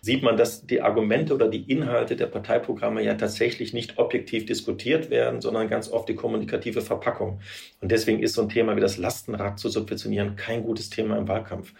sieht 0.00 0.22
man, 0.22 0.36
dass 0.36 0.66
die 0.66 0.80
Argumente 0.80 1.34
oder 1.34 1.48
die 1.48 1.70
Inhalte 1.70 2.16
der 2.16 2.26
Parteiprogramme 2.26 3.02
ja 3.02 3.14
tatsächlich 3.14 3.72
nicht 3.72 3.98
objektiv 3.98 4.46
diskutiert 4.46 5.10
werden, 5.10 5.40
sondern 5.40 5.68
ganz 5.68 5.90
oft 5.90 6.08
die 6.08 6.14
kommunikative 6.14 6.80
Verpackung. 6.80 7.40
Und 7.80 7.90
deswegen 7.92 8.20
ist 8.22 8.34
so 8.34 8.42
ein 8.42 8.48
Thema 8.48 8.76
wie 8.76 8.80
das 8.80 8.98
Lastenrad 8.98 9.58
zu 9.58 9.68
subventionieren 9.68 10.36
kein 10.36 10.62
gutes 10.62 10.90
Thema 10.90 11.16
im 11.16 11.28
Wahlkampf. 11.28 11.72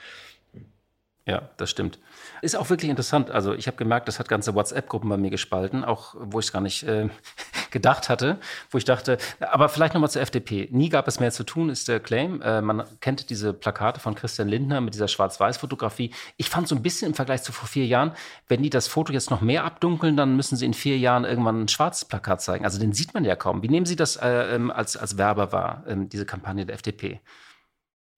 Ja, 1.27 1.49
das 1.57 1.71
stimmt. 1.71 1.99
Ist 2.43 2.55
auch 2.55 2.69
wirklich 2.69 2.91
interessant. 2.91 3.31
Also 3.31 3.55
ich 3.55 3.67
habe 3.67 3.79
gemerkt, 3.79 4.09
das 4.09 4.19
hat 4.19 4.29
ganze 4.29 4.55
WhatsApp-Gruppen 4.55 5.09
bei 5.09 5.17
mir 5.17 5.31
gespalten, 5.31 5.83
auch 5.83 6.15
wo 6.19 6.39
ich 6.39 6.47
es 6.47 6.53
gar 6.53 6.61
nicht 6.61 6.83
äh, 6.83 7.09
gedacht 7.71 8.11
hatte, 8.11 8.39
wo 8.71 8.77
ich 8.77 8.85
dachte, 8.85 9.17
aber 9.41 9.71
vielleicht 9.71 9.95
nochmal 9.95 10.11
zur 10.11 10.21
FDP. 10.21 10.69
Nie 10.71 10.91
gab 10.91 11.09
es 11.09 11.21
mehr 11.21 11.31
zu 11.31 11.43
tun, 11.43 11.71
ist 11.71 11.89
der 11.89 11.99
Claim. 12.01 12.43
Äh, 12.43 12.61
man 12.61 12.85
kennt 13.01 13.31
diese 13.31 13.55
Plakate 13.55 14.01
von 14.01 14.15
Christian 14.15 14.49
Lindner 14.49 14.83
mit 14.83 14.93
dieser 14.93 15.09
Schwarz-Weiß-Fotografie. 15.09 16.13
Ich 16.37 16.51
fand 16.51 16.69
so 16.69 16.77
ein 16.77 16.83
bisschen 16.83 17.09
im 17.09 17.15
Vergleich 17.15 17.43
zu 17.43 17.53
vor 17.53 17.69
vier 17.69 17.87
Jahren, 17.87 18.13
wenn 18.47 18.63
die 18.63 18.71
das 18.71 18.87
Foto 18.87 19.11
jetzt 19.11 19.31
noch 19.31 19.41
mehr 19.41 19.65
abdunkeln, 19.65 20.19
dann 20.19 20.37
müssen 20.37 20.57
sie 20.57 20.67
in 20.67 20.75
vier 20.75 20.99
Jahren 20.99 21.25
irgendwann 21.25 21.63
ein 21.63 21.69
schwarzes 21.69 22.05
Plakat 22.05 22.43
zeigen. 22.43 22.67
Also 22.67 22.79
den 22.79 22.93
sieht 22.93 23.15
man 23.15 23.25
ja 23.25 23.35
kaum. 23.35 23.63
Wie 23.63 23.69
nehmen 23.69 23.87
Sie 23.87 23.97
das 23.97 24.17
äh, 24.17 24.55
ähm, 24.55 24.71
als, 24.71 24.95
als 24.99 25.17
Werber 25.17 25.53
wahr, 25.53 25.85
ähm, 25.89 26.11
diese 26.11 26.27
Kampagne 26.27 26.67
der 26.67 26.75
FDP? 26.75 27.21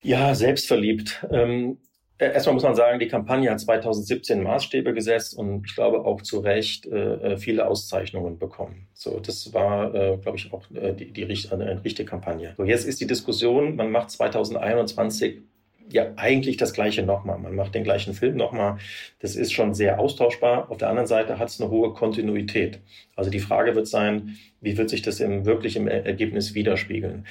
Ja, 0.02 0.34
selbstverliebt. 0.34 1.24
Ähm, 1.30 1.72
äh, 1.72 1.76
erstmal 2.18 2.54
muss 2.54 2.62
man 2.62 2.74
sagen, 2.74 2.98
die 2.98 3.08
Kampagne 3.08 3.50
hat 3.50 3.60
2017 3.60 4.42
Maßstäbe 4.42 4.94
gesetzt 4.94 5.36
und 5.36 5.66
ich 5.66 5.74
glaube 5.74 6.04
auch 6.04 6.22
zu 6.22 6.40
Recht 6.40 6.86
äh, 6.86 7.32
äh, 7.32 7.36
viele 7.36 7.66
Auszeichnungen 7.66 8.38
bekommen. 8.38 8.88
So, 8.94 9.20
das 9.20 9.52
war, 9.52 9.94
äh, 9.94 10.16
glaube 10.18 10.38
ich, 10.38 10.52
auch 10.52 10.62
äh, 10.74 10.92
die, 10.94 11.12
die, 11.12 11.24
eine 11.50 11.84
richtige 11.84 12.08
Kampagne. 12.08 12.54
So, 12.56 12.64
jetzt 12.64 12.86
ist 12.86 13.00
die 13.00 13.06
Diskussion, 13.06 13.76
man 13.76 13.90
macht 13.90 14.10
2021 14.10 15.42
ja 15.90 16.12
eigentlich 16.16 16.56
das 16.56 16.72
Gleiche 16.72 17.02
nochmal. 17.02 17.38
Man 17.38 17.54
macht 17.54 17.74
den 17.74 17.84
gleichen 17.84 18.14
Film 18.14 18.36
nochmal. 18.36 18.78
Das 19.20 19.36
ist 19.36 19.52
schon 19.52 19.74
sehr 19.74 20.00
austauschbar. 20.00 20.70
Auf 20.70 20.78
der 20.78 20.88
anderen 20.88 21.06
Seite 21.06 21.38
hat 21.38 21.48
es 21.48 21.60
eine 21.60 21.70
hohe 21.70 21.92
Kontinuität. 21.92 22.80
Also 23.14 23.30
die 23.30 23.40
Frage 23.40 23.74
wird 23.74 23.86
sein, 23.86 24.36
wie 24.60 24.76
wird 24.76 24.90
sich 24.90 25.02
das 25.02 25.20
im 25.20 25.44
wirklichen 25.44 25.86
Ergebnis 25.86 26.54
widerspiegeln? 26.54 27.26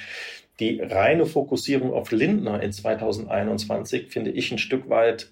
Die 0.60 0.80
reine 0.80 1.26
Fokussierung 1.26 1.92
auf 1.92 2.12
Lindner 2.12 2.62
in 2.62 2.72
2021 2.72 4.08
finde 4.08 4.30
ich 4.30 4.50
ein 4.50 4.58
Stück 4.58 4.88
weit 4.88 5.30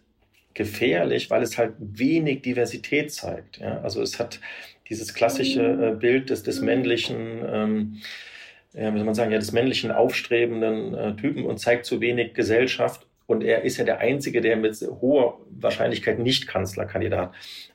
gefährlich, 0.53 1.31
weil 1.31 1.43
es 1.43 1.59
halt 1.59 1.75
wenig 1.79 2.43
Diversität 2.43 3.13
zeigt. 3.13 3.59
Ja? 3.59 3.81
Also 3.81 4.03
es 4.03 4.19
hat 4.19 4.41
dieses 4.89 5.15
klassische 5.15 5.63
äh, 5.63 5.99
Bild 5.99 6.31
des, 6.31 6.43
des 6.43 6.61
männlichen, 6.61 7.43
ähm, 7.47 7.97
ja, 8.73 8.93
wie 8.93 8.99
soll 8.99 9.07
man 9.07 9.15
sagen, 9.15 9.33
ja, 9.33 9.39
des 9.39 9.53
männlichen 9.53 9.91
aufstrebenden 9.91 10.95
äh, 10.95 11.17
Typen 11.17 11.45
und 11.45 11.59
zeigt 11.59 11.87
zu 11.87 12.01
wenig 12.01 12.35
Gesellschaft. 12.35 13.07
Und 13.27 13.43
er 13.43 13.63
ist 13.63 13.79
ja 13.79 13.85
der 13.85 13.99
Einzige, 13.99 14.43
der 14.43 14.57
mit 14.57 14.77
hoher 15.01 15.41
Wahrscheinlichkeit 15.49 16.19
nicht 16.19 16.47
Kanzlerkandidat 16.47 17.33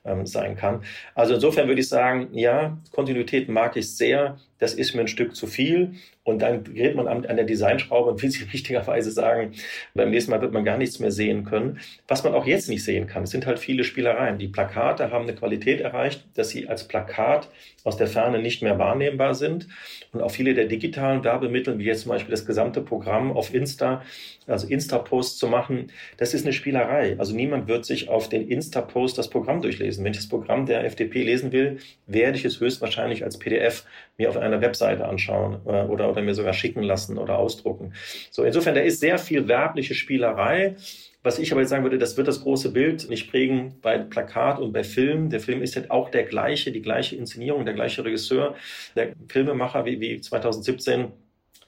ähm, 0.10 0.26
sein 0.26 0.56
kann. 0.56 0.82
Also 1.16 1.36
insofern 1.36 1.68
würde 1.68 1.82
ich 1.82 1.90
sagen, 1.90 2.30
ja, 2.34 2.78
Kontinuität 2.92 3.50
mag 3.50 3.78
ich 3.78 3.96
sehr. 3.96 4.38
Das 4.58 4.74
ist 4.74 4.94
mir 4.94 5.02
ein 5.02 5.08
Stück 5.08 5.36
zu 5.36 5.48
viel. 5.48 5.94
Und 6.24 6.42
dann 6.44 6.64
gerät 6.64 6.96
man 6.96 7.08
an, 7.08 7.26
an 7.26 7.38
der 7.38 7.46
Designschraube 7.46 8.12
und 8.12 8.22
will 8.22 8.30
Sie 8.30 8.44
richtigerweise 8.54 9.12
sagen, 9.12 9.54
beim 9.94 10.12
nächsten 10.12 10.32
Mal 10.32 10.42
wird 10.42 10.54
man 10.54 10.66
gar 10.66 10.78
nichts 10.78 11.00
mehr 11.00 11.12
sehen 11.12 11.44
können. 11.44 11.80
Was 12.08 12.24
man 12.24 12.34
auch 12.34 12.46
jetzt 12.46 12.70
nicht 12.70 12.84
sehen 12.84 13.08
kann, 13.08 13.24
es 13.24 13.32
sind 13.32 13.46
halt 13.46 13.60
viele 13.60 13.84
Spielereien. 13.84 14.38
Die 14.38 14.48
Plakate 14.48 15.12
haben 15.12 15.24
eine 15.24 15.36
Qualität 15.36 15.82
erreicht, 15.82 16.26
dass 16.36 16.50
sie 16.50 16.68
als 16.68 16.88
Plakat 16.88 17.50
aus 17.84 17.98
der 17.98 18.08
Ferne 18.08 18.40
nicht 18.40 18.62
mehr 18.62 18.78
wahrnehmbar 18.78 19.34
sind. 19.34 19.68
Und 20.12 20.22
auch 20.22 20.32
viele 20.32 20.54
der 20.54 20.66
digitalen 20.66 21.24
Werbemittel, 21.24 21.80
wie 21.80 21.86
jetzt 21.86 22.02
zum 22.02 22.10
Beispiel 22.10 22.32
das 22.32 22.46
gesamte 22.46 22.82
Programm 22.82 23.32
auf 23.32 23.54
Insta, 23.54 24.04
also 24.46 24.68
Insta-Posts 24.68 25.38
zu 25.38 25.48
machen, 25.48 25.92
das 26.18 26.34
ist 26.34 26.46
eine 26.46 26.54
Spielerei. 26.54 27.16
Also 27.18 27.36
niemand 27.36 27.68
wird 27.68 27.86
sich 27.86 28.10
auf 28.10 28.30
den 28.30 28.48
Insta-Post 28.48 29.18
das 29.18 29.30
Programm 29.30 29.62
durchlesen 29.62 29.99
lesen. 30.00 30.04
Wenn 30.04 30.12
ich 30.12 30.18
das 30.18 30.28
Programm 30.28 30.66
der 30.66 30.84
FDP 30.86 31.24
lesen 31.24 31.52
will, 31.52 31.80
werde 32.08 32.38
ich 32.38 32.46
es 32.46 32.60
höchstwahrscheinlich 32.60 33.24
als 33.24 33.38
PDF 33.38 33.86
mir 34.18 34.30
auf 34.30 34.38
einer 34.38 34.62
Webseite 34.62 35.06
anschauen 35.06 35.60
äh, 35.66 35.84
oder, 35.84 36.10
oder 36.10 36.22
mir 36.22 36.34
sogar 36.34 36.54
schicken 36.54 36.84
lassen 36.84 37.18
oder 37.18 37.38
ausdrucken. 37.38 37.94
So, 38.32 38.44
insofern, 38.44 38.76
da 38.76 38.82
ist 38.82 39.00
sehr 39.00 39.18
viel 39.18 39.48
werbliche 39.48 39.94
Spielerei. 39.94 40.76
Was 41.22 41.38
ich 41.38 41.52
aber 41.52 41.60
jetzt 41.60 41.70
sagen 41.70 41.84
würde, 41.84 41.98
das 41.98 42.16
wird 42.16 42.30
das 42.30 42.42
große 42.42 42.72
Bild 42.72 43.10
nicht 43.10 43.30
prägen 43.30 43.76
bei 43.82 43.98
Plakat 43.98 44.60
und 44.60 44.72
bei 44.72 44.86
Film. 44.86 45.30
Der 45.30 45.42
Film 45.42 45.62
ist 45.62 45.76
jetzt 45.76 45.92
auch 45.92 46.10
der 46.10 46.24
gleiche, 46.24 46.72
die 46.72 46.82
gleiche 46.82 47.18
Inszenierung, 47.18 47.66
der 47.66 47.74
gleiche 47.74 48.06
Regisseur, 48.06 48.56
der 48.96 49.12
Filmemacher 49.28 49.84
wie, 49.86 50.00
wie 50.00 50.22
2017 50.22 51.12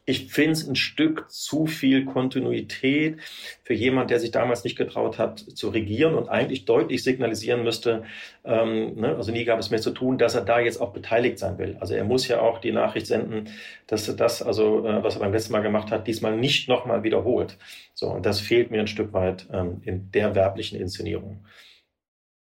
ich 0.05 0.31
finde 0.33 0.51
es 0.53 0.67
ein 0.67 0.75
Stück 0.75 1.29
zu 1.29 1.67
viel 1.67 2.05
Kontinuität 2.05 3.19
für 3.63 3.73
jemand, 3.73 4.09
der 4.09 4.19
sich 4.19 4.31
damals 4.31 4.63
nicht 4.63 4.75
getraut 4.75 5.19
hat 5.19 5.39
zu 5.39 5.69
regieren 5.69 6.15
und 6.15 6.27
eigentlich 6.27 6.65
deutlich 6.65 7.03
signalisieren 7.03 7.63
müsste, 7.63 8.03
ähm, 8.43 8.95
ne, 8.95 9.15
also 9.15 9.31
nie 9.31 9.45
gab 9.45 9.59
es 9.59 9.69
mehr 9.69 9.81
zu 9.81 9.91
tun, 9.91 10.17
dass 10.17 10.33
er 10.33 10.41
da 10.41 10.59
jetzt 10.59 10.81
auch 10.81 10.91
beteiligt 10.91 11.37
sein 11.37 11.57
will. 11.59 11.77
Also 11.79 11.93
er 11.93 12.03
muss 12.03 12.27
ja 12.27 12.41
auch 12.41 12.59
die 12.59 12.71
Nachricht 12.71 13.05
senden, 13.07 13.49
dass 13.87 14.07
er 14.07 14.15
das, 14.15 14.41
also 14.41 14.85
äh, 14.87 15.03
was 15.03 15.15
er 15.15 15.21
beim 15.21 15.33
letzten 15.33 15.53
Mal 15.53 15.61
gemacht 15.61 15.91
hat, 15.91 16.07
diesmal 16.07 16.35
nicht 16.35 16.67
nochmal 16.67 17.03
wiederholt. 17.03 17.57
So, 17.93 18.07
und 18.07 18.25
das 18.25 18.39
fehlt 18.39 18.71
mir 18.71 18.79
ein 18.79 18.87
Stück 18.87 19.13
weit 19.13 19.47
ähm, 19.53 19.81
in 19.83 20.11
der 20.11 20.33
werblichen 20.33 20.79
Inszenierung. 20.79 21.45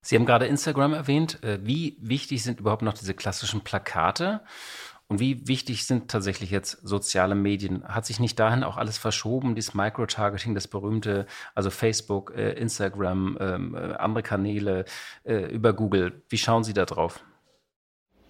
Sie 0.02 0.16
haben 0.16 0.24
gerade 0.24 0.46
Instagram 0.46 0.94
erwähnt. 0.94 1.42
Äh, 1.42 1.58
wie 1.62 1.96
wichtig 2.00 2.42
sind 2.42 2.60
überhaupt 2.60 2.82
noch 2.82 2.94
diese 2.94 3.12
klassischen 3.12 3.60
Plakate? 3.60 4.40
Und 5.10 5.18
wie 5.18 5.48
wichtig 5.48 5.86
sind 5.86 6.08
tatsächlich 6.08 6.52
jetzt 6.52 6.86
soziale 6.86 7.34
Medien? 7.34 7.82
Hat 7.82 8.06
sich 8.06 8.20
nicht 8.20 8.38
dahin 8.38 8.62
auch 8.62 8.76
alles 8.76 8.96
verschoben, 8.96 9.56
dieses 9.56 9.74
Microtargeting, 9.74 10.54
das 10.54 10.68
berühmte, 10.68 11.26
also 11.52 11.70
Facebook, 11.70 12.32
äh, 12.36 12.52
Instagram, 12.52 13.36
ähm, 13.40 13.74
äh, 13.74 13.94
andere 13.94 14.22
Kanäle 14.22 14.84
äh, 15.24 15.52
über 15.52 15.72
Google? 15.72 16.22
Wie 16.28 16.38
schauen 16.38 16.62
Sie 16.62 16.74
da 16.74 16.84
drauf? 16.84 17.24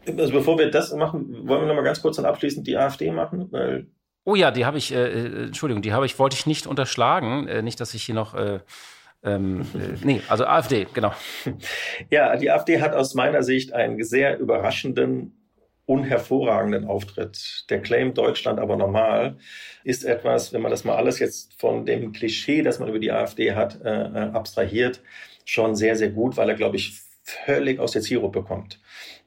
Also 0.06 0.32
bevor 0.32 0.58
wir 0.58 0.70
das 0.70 0.94
machen, 0.94 1.46
wollen 1.46 1.60
wir 1.60 1.66
noch 1.68 1.74
mal 1.74 1.84
ganz 1.84 2.00
kurz 2.00 2.16
dann 2.16 2.24
abschließend 2.24 2.66
die 2.66 2.78
AfD 2.78 3.12
machen, 3.12 3.48
weil 3.50 3.86
Oh 4.24 4.34
ja, 4.34 4.50
die 4.50 4.64
habe 4.64 4.78
ich, 4.78 4.92
äh, 4.92 5.04
äh, 5.04 5.44
Entschuldigung, 5.44 5.82
die 5.82 5.92
habe 5.92 6.06
ich, 6.06 6.18
wollte 6.18 6.36
ich 6.36 6.46
nicht 6.46 6.66
unterschlagen. 6.66 7.46
Äh, 7.46 7.60
nicht, 7.60 7.78
dass 7.80 7.92
ich 7.92 8.04
hier 8.04 8.14
noch 8.14 8.32
äh, 8.32 8.60
ähm, 9.22 9.66
äh, 9.74 9.98
nee, 10.02 10.22
also 10.28 10.46
AfD, 10.46 10.86
genau. 10.94 11.12
Ja, 12.10 12.36
die 12.36 12.50
AfD 12.50 12.80
hat 12.80 12.94
aus 12.94 13.14
meiner 13.14 13.42
Sicht 13.42 13.74
einen 13.74 14.02
sehr 14.02 14.38
überraschenden 14.38 15.39
unhervorragenden 15.90 16.84
Auftritt. 16.84 17.64
Der 17.68 17.82
Claim 17.82 18.14
Deutschland 18.14 18.60
aber 18.60 18.76
normal 18.76 19.38
ist 19.82 20.04
etwas, 20.04 20.52
wenn 20.52 20.62
man 20.62 20.70
das 20.70 20.84
mal 20.84 20.94
alles 20.94 21.18
jetzt 21.18 21.52
von 21.58 21.84
dem 21.84 22.12
Klischee, 22.12 22.62
das 22.62 22.78
man 22.78 22.88
über 22.88 23.00
die 23.00 23.10
AfD 23.10 23.54
hat, 23.54 23.80
äh, 23.84 23.88
äh, 23.88 24.30
abstrahiert, 24.30 25.02
schon 25.44 25.74
sehr, 25.74 25.96
sehr 25.96 26.10
gut, 26.10 26.36
weil 26.36 26.48
er, 26.48 26.54
glaube 26.54 26.76
ich, 26.76 27.00
völlig 27.24 27.80
aus 27.80 27.92
der 27.92 28.02
Zielgruppe 28.02 28.42
kommt. 28.42 28.80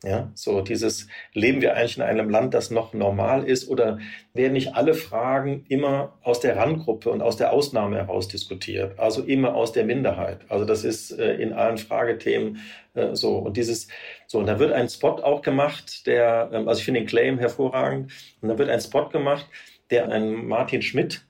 Ja, 0.03 0.31
so 0.35 0.61
dieses, 0.61 1.07
leben 1.33 1.61
wir 1.61 1.75
eigentlich 1.75 1.97
in 1.97 2.03
einem 2.03 2.29
Land, 2.29 2.53
das 2.53 2.71
noch 2.71 2.93
normal 2.93 3.45
ist 3.45 3.69
oder 3.69 3.99
werden 4.33 4.53
nicht 4.53 4.75
alle 4.75 4.93
Fragen 4.93 5.65
immer 5.69 6.17
aus 6.23 6.41
der 6.41 6.57
Randgruppe 6.57 7.09
und 7.09 7.21
aus 7.21 7.37
der 7.37 7.53
Ausnahme 7.53 7.97
heraus 7.97 8.27
diskutiert, 8.27 8.99
also 8.99 9.23
immer 9.23 9.55
aus 9.55 9.71
der 9.71 9.85
Minderheit. 9.85 10.39
Also 10.49 10.65
das 10.65 10.83
ist 10.83 11.11
äh, 11.11 11.35
in 11.35 11.53
allen 11.53 11.77
Fragethemen 11.77 12.57
äh, 12.95 13.15
so. 13.15 13.37
Und 13.37 13.55
dieses, 13.55 13.87
so, 14.33 14.39
und 14.39 14.47
da 14.47 14.57
wird 14.57 14.71
ein 14.71 14.89
Spot 14.89 15.21
auch 15.21 15.43
gemacht, 15.43 16.07
der, 16.07 16.49
ähm, 16.51 16.67
also 16.67 16.79
ich 16.79 16.85
finde 16.85 17.01
den 17.01 17.07
Claim 17.07 17.37
hervorragend, 17.37 18.11
und 18.41 18.49
da 18.49 18.57
wird 18.57 18.67
ein 18.67 18.81
Spot 18.81 19.07
gemacht, 19.09 19.45
der 19.91 20.09
einen 20.09 20.47
Martin 20.47 20.81
Schmidt 20.81 21.23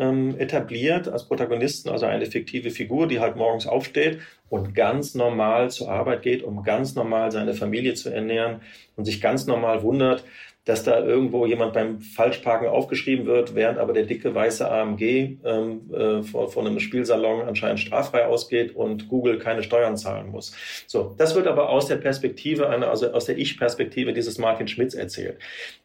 ähm, 0.00 0.36
etabliert 0.40 1.06
als 1.06 1.28
Protagonisten, 1.28 1.88
also 1.88 2.06
eine 2.06 2.26
fiktive 2.26 2.70
Figur, 2.70 3.06
die 3.06 3.20
halt 3.20 3.36
morgens 3.36 3.68
aufsteht 3.68 4.18
und 4.48 4.74
ganz 4.74 5.14
normal 5.14 5.70
zur 5.70 5.88
Arbeit 5.88 6.22
geht, 6.22 6.42
um 6.42 6.64
ganz 6.64 6.96
normal 6.96 7.30
seine 7.30 7.54
Familie 7.54 7.94
zu 7.94 8.10
ernähren 8.10 8.60
und 8.96 9.04
sich 9.04 9.20
ganz 9.20 9.46
normal 9.46 9.84
wundert, 9.84 10.24
dass 10.68 10.82
da 10.84 11.02
irgendwo 11.02 11.46
jemand 11.46 11.72
beim 11.72 12.02
Falschparken 12.02 12.68
aufgeschrieben 12.68 13.24
wird, 13.24 13.54
während 13.54 13.78
aber 13.78 13.94
der 13.94 14.02
dicke 14.02 14.34
weiße 14.34 14.70
AMG 14.70 15.38
ähm, 15.42 15.90
äh, 15.90 16.22
vor, 16.22 16.52
vor 16.52 16.66
einem 16.66 16.78
Spielsalon 16.78 17.48
anscheinend 17.48 17.80
straffrei 17.80 18.26
ausgeht 18.26 18.76
und 18.76 19.08
Google 19.08 19.38
keine 19.38 19.62
Steuern 19.62 19.96
zahlen 19.96 20.28
muss. 20.30 20.52
So, 20.86 21.14
das 21.16 21.34
wird 21.34 21.46
aber 21.46 21.70
aus 21.70 21.86
der 21.86 21.96
Perspektive, 21.96 22.68
einer, 22.68 22.90
also 22.90 23.10
aus 23.12 23.24
der 23.24 23.38
Ich-Perspektive 23.38 24.12
dieses 24.12 24.36
Martin 24.36 24.68
Schmitz 24.68 24.92
erzählt. 24.92 25.38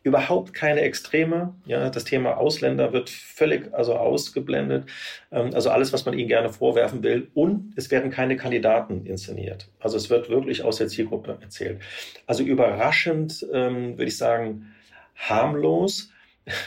Überhaupt 0.03 0.53
keine 0.53 0.81
Extreme. 0.81 1.55
Ja, 1.65 1.89
das 1.89 2.03
Thema 2.03 2.35
Ausländer 2.35 2.91
wird 2.91 3.09
völlig 3.09 3.73
also 3.73 3.93
ausgeblendet. 3.93 4.83
Ähm, 5.31 5.51
also 5.53 5.69
alles, 5.69 5.93
was 5.93 6.05
man 6.05 6.19
ihnen 6.19 6.27
gerne 6.27 6.49
vorwerfen 6.49 7.03
will. 7.03 7.29
Und 7.33 7.71
es 7.77 7.89
werden 7.89 8.11
keine 8.11 8.35
Kandidaten 8.35 9.05
inszeniert. 9.05 9.69
Also 9.79 9.95
es 9.95 10.09
wird 10.09 10.29
wirklich 10.29 10.65
aus 10.65 10.75
der 10.75 10.89
Zielgruppe 10.89 11.37
erzählt. 11.39 11.79
Also 12.27 12.43
überraschend, 12.43 13.47
ähm, 13.53 13.97
würde 13.97 14.09
ich 14.09 14.17
sagen, 14.17 14.72
harmlos. 15.15 16.09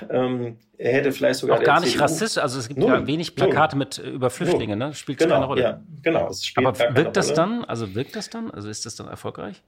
Ähm, 0.08 0.56
er 0.78 0.92
hätte 0.92 1.12
vielleicht 1.12 1.40
sogar. 1.40 1.58
Auch 1.58 1.62
gar 1.62 1.80
nicht 1.80 1.92
CDU 1.92 2.04
rassistisch, 2.04 2.42
also 2.42 2.58
es 2.58 2.68
gibt 2.68 2.80
null, 2.80 2.90
ja 2.90 3.06
wenig 3.06 3.34
Plakate 3.34 3.76
null, 3.76 3.86
mit 3.86 3.98
äh, 3.98 4.08
über 4.08 4.30
Flüchtlinge, 4.30 4.76
null. 4.76 4.88
ne? 4.88 4.94
Spielt 4.94 5.18
genau, 5.18 5.34
keine 5.34 5.46
Rolle. 5.46 5.62
Ja, 5.62 5.80
genau. 6.02 6.30
Aber 6.56 6.78
wirkt 6.96 7.16
das 7.16 7.28
Rolle. 7.28 7.36
dann? 7.36 7.64
Also 7.64 7.94
wirkt 7.94 8.16
das 8.16 8.30
dann? 8.30 8.50
Also 8.50 8.70
ist 8.70 8.86
das 8.86 8.96
dann 8.96 9.08
erfolgreich? 9.08 9.62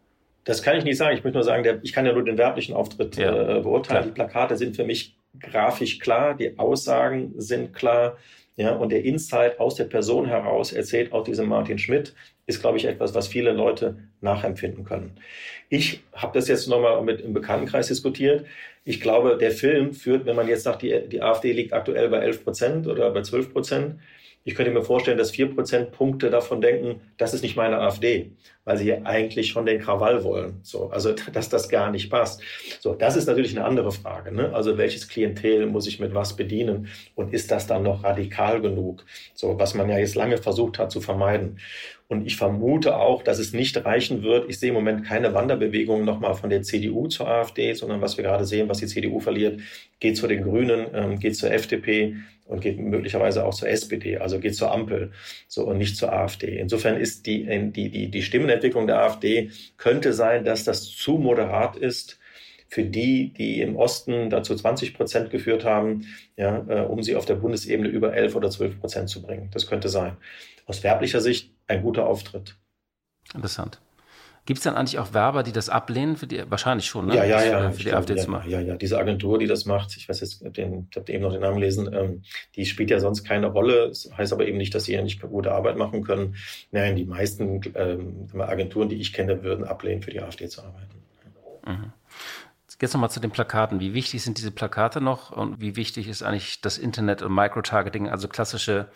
Das 0.44 0.62
kann 0.62 0.78
ich 0.78 0.84
nicht 0.84 0.96
sagen. 0.96 1.16
Ich 1.16 1.24
möchte 1.24 1.36
nur 1.36 1.44
sagen, 1.44 1.62
der, 1.62 1.82
ich 1.82 1.92
kann 1.92 2.06
ja 2.06 2.12
nur 2.14 2.24
den 2.24 2.38
werblichen 2.38 2.74
Auftritt 2.74 3.16
ja, 3.16 3.58
äh, 3.58 3.60
beurteilen. 3.60 4.00
Klar. 4.00 4.02
Die 4.02 4.10
Plakate 4.12 4.56
sind 4.56 4.76
für 4.76 4.84
mich 4.84 5.18
grafisch 5.38 5.98
klar, 5.98 6.34
die 6.34 6.58
Aussagen 6.58 7.34
sind 7.36 7.74
klar. 7.74 8.16
Ja, 8.56 8.72
und 8.72 8.90
der 8.90 9.04
Insight 9.04 9.60
aus 9.60 9.76
der 9.76 9.84
Person 9.84 10.26
heraus 10.26 10.72
erzählt 10.72 11.12
auch 11.12 11.22
diesem 11.22 11.48
Martin 11.48 11.78
Schmidt, 11.78 12.14
ist, 12.48 12.60
glaube 12.60 12.78
ich, 12.78 12.86
etwas, 12.86 13.14
was 13.14 13.28
viele 13.28 13.52
Leute 13.52 13.98
nachempfinden 14.22 14.84
können. 14.84 15.12
Ich 15.68 16.00
habe 16.14 16.36
das 16.36 16.48
jetzt 16.48 16.66
nochmal 16.66 17.00
mit 17.02 17.20
im 17.20 17.34
Bekanntenkreis 17.34 17.88
diskutiert. 17.88 18.46
Ich 18.84 19.00
glaube, 19.00 19.36
der 19.36 19.50
Film 19.50 19.92
führt, 19.92 20.24
wenn 20.24 20.34
man 20.34 20.48
jetzt 20.48 20.62
sagt, 20.62 20.80
die, 20.80 21.08
die 21.08 21.22
AfD 21.22 21.52
liegt 21.52 21.74
aktuell 21.74 22.08
bei 22.08 22.20
11 22.20 22.44
Prozent 22.44 22.86
oder 22.86 23.10
bei 23.10 23.20
12 23.20 23.52
Prozent, 23.52 23.96
ich 24.48 24.54
könnte 24.54 24.72
mir 24.72 24.82
vorstellen, 24.82 25.18
dass 25.18 25.30
vier 25.30 25.54
Prozentpunkte 25.54 26.30
davon 26.30 26.62
denken, 26.62 27.02
das 27.18 27.34
ist 27.34 27.42
nicht 27.42 27.54
meine 27.54 27.80
AfD, 27.80 28.30
weil 28.64 28.78
sie 28.78 28.94
eigentlich 28.94 29.50
schon 29.50 29.66
den 29.66 29.78
Krawall 29.78 30.24
wollen. 30.24 30.60
So, 30.62 30.88
also, 30.88 31.12
dass 31.34 31.50
das 31.50 31.68
gar 31.68 31.90
nicht 31.90 32.08
passt. 32.08 32.40
So, 32.80 32.94
das 32.94 33.16
ist 33.16 33.26
natürlich 33.26 33.54
eine 33.54 33.66
andere 33.66 33.92
Frage. 33.92 34.34
Ne? 34.34 34.54
Also, 34.54 34.78
welches 34.78 35.06
Klientel 35.06 35.66
muss 35.66 35.86
ich 35.86 36.00
mit 36.00 36.14
was 36.14 36.34
bedienen? 36.34 36.88
Und 37.14 37.34
ist 37.34 37.50
das 37.50 37.66
dann 37.66 37.82
noch 37.82 38.04
radikal 38.04 38.62
genug? 38.62 39.04
So, 39.34 39.58
was 39.58 39.74
man 39.74 39.90
ja 39.90 39.98
jetzt 39.98 40.14
lange 40.14 40.38
versucht 40.38 40.78
hat 40.78 40.90
zu 40.90 41.02
vermeiden. 41.02 41.58
Und 42.08 42.26
ich 42.26 42.36
vermute 42.36 42.96
auch, 42.96 43.22
dass 43.22 43.38
es 43.38 43.52
nicht 43.52 43.84
reichen 43.84 44.22
wird. 44.22 44.48
Ich 44.48 44.58
sehe 44.58 44.70
im 44.70 44.74
Moment 44.74 45.04
keine 45.04 45.34
Wanderbewegung 45.34 46.06
nochmal 46.06 46.34
von 46.34 46.48
der 46.48 46.62
CDU 46.62 47.06
zur 47.06 47.28
AfD, 47.28 47.74
sondern 47.74 48.00
was 48.00 48.16
wir 48.16 48.24
gerade 48.24 48.46
sehen, 48.46 48.68
was 48.70 48.78
die 48.78 48.86
CDU 48.86 49.20
verliert, 49.20 49.60
geht 50.00 50.16
zu 50.16 50.26
den 50.26 50.42
Grünen, 50.42 50.86
ähm, 50.94 51.18
geht 51.18 51.36
zur 51.36 51.50
FDP 51.52 52.16
und 52.46 52.62
geht 52.62 52.78
möglicherweise 52.78 53.44
auch 53.44 53.52
zur 53.52 53.68
SPD, 53.68 54.16
also 54.16 54.40
geht 54.40 54.56
zur 54.56 54.72
Ampel 54.72 55.12
so 55.48 55.66
und 55.66 55.76
nicht 55.76 55.98
zur 55.98 56.10
AfD. 56.10 56.58
Insofern 56.58 56.96
ist 56.96 57.26
die, 57.26 57.44
die, 57.72 57.90
die, 57.90 58.10
die 58.10 58.22
Stimmenentwicklung 58.22 58.86
der 58.86 59.00
AfD 59.02 59.50
könnte 59.76 60.14
sein, 60.14 60.44
dass 60.44 60.64
das 60.64 60.90
zu 60.90 61.18
moderat 61.18 61.76
ist 61.76 62.18
für 62.68 62.84
die, 62.84 63.32
die 63.34 63.60
im 63.60 63.76
Osten 63.76 64.30
dazu 64.30 64.54
20 64.54 64.94
Prozent 64.94 65.30
geführt 65.30 65.64
haben, 65.64 66.06
ja, 66.36 66.64
äh, 66.68 66.86
um 66.86 67.02
sie 67.02 67.16
auf 67.16 67.26
der 67.26 67.34
Bundesebene 67.34 67.88
über 67.88 68.14
11 68.14 68.34
oder 68.34 68.50
12 68.50 68.80
Prozent 68.80 69.08
zu 69.10 69.22
bringen. 69.22 69.50
Das 69.52 69.66
könnte 69.66 69.90
sein. 69.90 70.16
Aus 70.66 70.82
werblicher 70.82 71.20
Sicht 71.20 71.50
ein 71.68 71.82
guter 71.82 72.06
Auftritt. 72.06 72.56
Interessant. 73.34 73.80
Gibt 74.48 74.58
es 74.58 74.64
dann 74.64 74.76
eigentlich 74.76 74.98
auch 74.98 75.12
Werber, 75.12 75.42
die 75.42 75.52
das 75.52 75.68
ablehnen? 75.68 76.16
Für 76.16 76.26
die, 76.26 76.50
wahrscheinlich 76.50 76.86
schon, 76.86 77.08
ne? 77.08 77.16
Ja, 77.16 77.24
ja, 77.24 77.44
ja. 77.44 77.70
Für, 77.70 77.82
die 77.82 77.92
AfD 77.92 78.14
ja, 78.16 78.22
zu 78.22 78.30
machen. 78.30 78.50
Ja, 78.50 78.60
ja, 78.60 78.76
diese 78.76 78.98
Agentur, 78.98 79.38
die 79.38 79.46
das 79.46 79.66
macht, 79.66 79.94
ich 79.98 80.08
weiß 80.08 80.20
jetzt, 80.20 80.42
den, 80.56 80.88
ich 80.90 80.96
habe 80.96 81.12
eben 81.12 81.22
noch 81.22 81.32
den 81.32 81.42
Namen 81.42 81.56
gelesen, 81.56 81.92
ähm, 81.92 82.22
die 82.56 82.64
spielt 82.64 82.88
ja 82.88 82.98
sonst 82.98 83.24
keine 83.24 83.48
Rolle. 83.48 83.88
Das 83.88 84.08
heißt 84.16 84.32
aber 84.32 84.48
eben 84.48 84.56
nicht, 84.56 84.74
dass 84.74 84.84
sie 84.84 84.94
ja 84.94 85.02
nicht 85.02 85.20
gute 85.20 85.52
Arbeit 85.52 85.76
machen 85.76 86.02
können. 86.02 86.36
Nein, 86.70 86.96
die 86.96 87.04
meisten 87.04 87.60
ähm, 87.74 88.26
Agenturen, 88.40 88.88
die 88.88 88.96
ich 88.96 89.12
kenne, 89.12 89.42
würden 89.42 89.66
ablehnen, 89.66 90.00
für 90.00 90.12
die 90.12 90.22
AfD 90.22 90.48
zu 90.48 90.62
arbeiten. 90.62 91.02
Mhm. 91.66 91.92
Jetzt 92.80 92.94
nochmal 92.94 93.10
zu 93.10 93.20
den 93.20 93.32
Plakaten. 93.32 93.80
Wie 93.80 93.92
wichtig 93.92 94.22
sind 94.22 94.38
diese 94.38 94.52
Plakate 94.52 95.02
noch 95.02 95.30
und 95.30 95.60
wie 95.60 95.76
wichtig 95.76 96.08
ist 96.08 96.22
eigentlich 96.22 96.62
das 96.62 96.78
Internet 96.78 97.20
und 97.20 97.34
Microtargeting, 97.34 98.08
also 98.08 98.28
klassische 98.28 98.88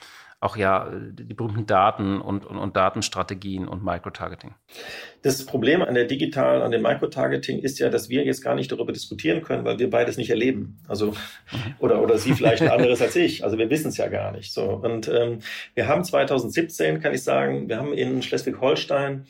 auch 0.43 0.57
ja 0.57 0.91
die 0.93 1.35
berühmten 1.35 1.67
Daten 1.67 2.21
und, 2.21 2.45
und, 2.45 2.59
und 2.59 2.77
Datenstrategien 2.77 3.69
und 3.69 3.85
Microtargeting. 3.85 4.55
Das 5.23 5.47
Problem 5.47 5.83
an 5.83 5.95
der 5.95 6.05
Digital, 6.05 6.63
an 6.63 6.73
dem 6.73 6.83
Microtargeting 6.83 7.61
ist 7.61 7.79
ja, 7.79 7.89
dass 7.91 8.09
wir 8.09 8.25
jetzt 8.25 8.43
gar 8.43 8.57
nicht 8.57 8.73
darüber 8.73 8.93
diskutieren 8.93 9.43
können, 9.43 9.65
weil 9.65 9.79
wir 9.79 9.89
beides 9.89 10.17
nicht 10.17 10.31
erleben. 10.31 10.79
Also 10.89 11.15
oder 11.79 12.03
oder 12.03 12.19
Sie 12.19 12.33
vielleicht 12.33 12.63
ein 12.63 12.71
anderes 12.71 13.01
als 13.01 13.15
ich. 13.15 13.45
Also 13.45 13.57
wir 13.57 13.71
wissen 13.71 13.89
es 13.89 13.97
ja 13.97 14.09
gar 14.09 14.33
nicht. 14.33 14.53
So 14.53 14.65
und 14.65 15.09
ähm, 15.09 15.39
wir 15.75 15.87
haben 15.87 16.03
2017, 16.03 17.01
kann 17.01 17.15
ich 17.15 17.23
sagen, 17.23 17.69
wir 17.69 17.79
haben 17.79 17.93
in 17.93 18.21
Schleswig-Holstein 18.23 19.27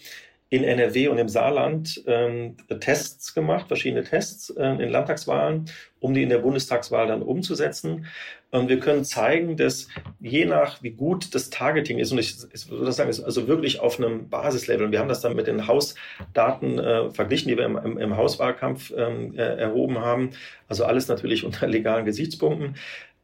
in 0.52 0.64
NRW 0.64 1.08
und 1.08 1.16
im 1.16 1.30
Saarland 1.30 2.02
ähm, 2.06 2.58
Tests 2.80 3.32
gemacht, 3.32 3.68
verschiedene 3.68 4.04
Tests 4.04 4.50
äh, 4.50 4.66
in 4.66 4.90
Landtagswahlen, 4.90 5.64
um 5.98 6.12
die 6.12 6.22
in 6.22 6.28
der 6.28 6.40
Bundestagswahl 6.40 7.06
dann 7.06 7.22
umzusetzen. 7.22 8.04
Und 8.52 8.68
wir 8.68 8.80
können 8.80 9.02
zeigen, 9.02 9.56
dass 9.56 9.88
je 10.20 10.44
nach 10.44 10.82
wie 10.82 10.90
gut 10.90 11.34
das 11.34 11.48
Targeting 11.48 11.98
ist, 11.98 12.12
und 12.12 12.18
ich, 12.18 12.36
ich 12.52 12.70
würde 12.70 12.92
sagen, 12.92 13.08
ist 13.08 13.24
also 13.24 13.48
wirklich 13.48 13.80
auf 13.80 13.98
einem 13.98 14.28
Basislevel. 14.28 14.84
Und 14.84 14.92
wir 14.92 14.98
haben 14.98 15.08
das 15.08 15.22
dann 15.22 15.34
mit 15.34 15.46
den 15.46 15.66
Hausdaten 15.66 16.78
äh, 16.78 17.10
verglichen, 17.10 17.48
die 17.48 17.56
wir 17.56 17.64
im, 17.64 17.78
im, 17.78 17.96
im 17.96 18.16
Hauswahlkampf 18.16 18.92
ähm, 18.94 19.34
äh, 19.34 19.56
erhoben 19.56 19.98
haben. 20.00 20.32
Also 20.68 20.84
alles 20.84 21.08
natürlich 21.08 21.44
unter 21.46 21.66
legalen 21.66 22.04
Gesichtspunkten. 22.04 22.76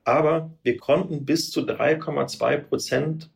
Aber 0.04 0.50
wir 0.62 0.78
konnten 0.78 1.26
bis 1.26 1.50
zu 1.50 1.60
3,2 1.60 2.56
Prozent 2.56 3.30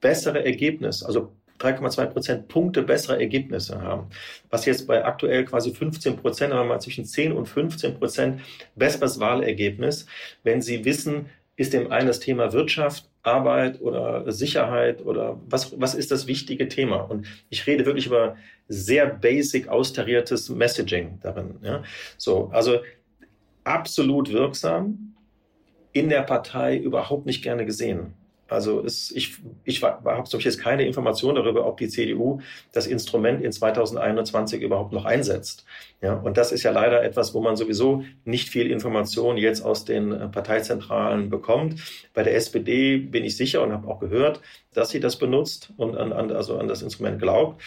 bessere 0.00 0.44
Ergebnisse, 0.44 1.06
also 1.06 1.32
3,2 1.60 2.06
Prozent 2.06 2.48
Punkte 2.48 2.82
bessere 2.82 3.18
Ergebnisse 3.18 3.82
haben. 3.82 4.08
Was 4.48 4.64
jetzt 4.64 4.86
bei 4.86 5.04
aktuell 5.04 5.44
quasi 5.44 5.72
15 5.72 6.16
Prozent, 6.16 6.52
aber 6.52 6.64
mal 6.64 6.80
zwischen 6.80 7.04
10 7.04 7.32
und 7.32 7.46
15 7.46 7.98
Prozent 7.98 8.40
besseres 8.74 9.20
Wahlergebnis, 9.20 10.06
wenn 10.42 10.62
Sie 10.62 10.84
wissen, 10.84 11.26
ist 11.56 11.74
dem 11.74 11.92
einen 11.92 12.06
das 12.06 12.20
Thema 12.20 12.52
Wirtschaft, 12.54 13.10
Arbeit 13.22 13.82
oder 13.82 14.30
Sicherheit 14.32 15.04
oder 15.04 15.38
was, 15.46 15.78
was 15.78 15.94
ist 15.94 16.10
das 16.10 16.26
wichtige 16.26 16.68
Thema? 16.68 17.02
Und 17.02 17.26
ich 17.50 17.66
rede 17.66 17.84
wirklich 17.84 18.06
über 18.06 18.36
sehr 18.68 19.06
basic 19.06 19.68
austariertes 19.68 20.48
Messaging 20.48 21.18
darin. 21.22 21.56
Ja? 21.62 21.82
So, 22.16 22.48
also 22.52 22.78
absolut 23.64 24.32
wirksam, 24.32 25.14
in 25.92 26.08
der 26.08 26.22
Partei 26.22 26.76
überhaupt 26.78 27.26
nicht 27.26 27.42
gerne 27.42 27.66
gesehen. 27.66 28.14
Also 28.50 28.84
es, 28.84 29.10
ich, 29.10 29.38
ich 29.64 29.82
habe 29.82 30.24
jetzt 30.38 30.60
keine 30.60 30.86
Information 30.86 31.34
darüber, 31.34 31.66
ob 31.66 31.78
die 31.78 31.88
CDU 31.88 32.40
das 32.72 32.86
Instrument 32.86 33.42
in 33.42 33.52
2021 33.52 34.60
überhaupt 34.62 34.92
noch 34.92 35.04
einsetzt. 35.04 35.64
Ja, 36.02 36.14
und 36.14 36.36
das 36.36 36.50
ist 36.50 36.62
ja 36.62 36.70
leider 36.70 37.02
etwas, 37.02 37.34
wo 37.34 37.40
man 37.40 37.56
sowieso 37.56 38.04
nicht 38.24 38.48
viel 38.48 38.70
Information 38.70 39.36
jetzt 39.36 39.60
aus 39.60 39.84
den 39.84 40.12
äh, 40.12 40.28
Parteizentralen 40.28 41.28
bekommt. 41.28 41.80
Bei 42.14 42.22
der 42.22 42.34
SPD 42.36 42.96
bin 42.96 43.24
ich 43.24 43.36
sicher 43.36 43.62
und 43.62 43.72
habe 43.72 43.86
auch 43.86 44.00
gehört, 44.00 44.40
dass 44.72 44.90
sie 44.90 45.00
das 45.00 45.16
benutzt 45.16 45.72
und 45.76 45.96
an, 45.96 46.12
an, 46.12 46.30
also 46.30 46.56
an 46.56 46.68
das 46.68 46.82
Instrument 46.82 47.20
glaubt. 47.20 47.60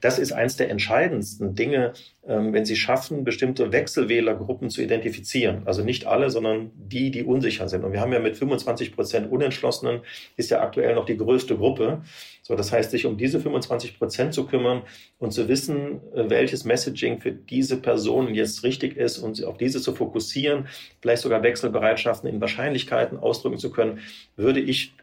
Das 0.00 0.18
ist 0.18 0.32
eins 0.32 0.56
der 0.56 0.70
entscheidendsten 0.70 1.54
Dinge, 1.54 1.92
ähm, 2.26 2.52
wenn 2.52 2.64
sie 2.64 2.76
schaffen, 2.76 3.24
bestimmte 3.24 3.72
Wechselwählergruppen 3.72 4.70
zu 4.70 4.82
identifizieren. 4.82 5.62
Also 5.66 5.84
nicht 5.84 6.06
alle, 6.06 6.30
sondern 6.30 6.70
die, 6.74 7.10
die 7.10 7.24
unsicher 7.24 7.68
sind. 7.68 7.84
Und 7.84 7.92
wir 7.92 8.00
haben 8.00 8.12
ja 8.12 8.20
mit 8.20 8.36
25 8.36 8.94
Prozent 8.94 9.30
Unentschlossenen, 9.30 10.00
ist 10.36 10.50
ja 10.50 10.60
aktuell 10.60 10.94
noch 10.94 11.04
die 11.04 11.16
größte 11.16 11.56
Gruppe. 11.56 12.02
So, 12.42 12.54
das 12.54 12.72
heißt, 12.72 12.90
sich 12.90 13.06
um 13.06 13.16
diese 13.16 13.40
25 13.40 13.98
Prozent 13.98 14.34
zu 14.34 14.46
kümmern 14.46 14.82
und 15.18 15.32
zu 15.32 15.48
wissen, 15.48 16.00
äh, 16.14 16.28
welches 16.28 16.64
Messaging 16.64 17.20
für 17.20 17.32
diese 17.32 17.80
Personen 17.80 18.34
jetzt 18.34 18.62
richtig 18.62 18.96
ist 18.96 19.18
und 19.18 19.42
auf 19.44 19.58
diese 19.58 19.80
zu 19.80 19.94
fokussieren, 19.94 20.68
vielleicht 21.00 21.22
sogar 21.22 21.42
Wechselbereitschaften 21.42 22.28
in 22.28 22.40
Wahrscheinlichkeiten 22.40 23.18
ausdrücken 23.18 23.58
zu 23.58 23.70
können, 23.70 24.00
würde 24.36 24.60
ich 24.60 24.94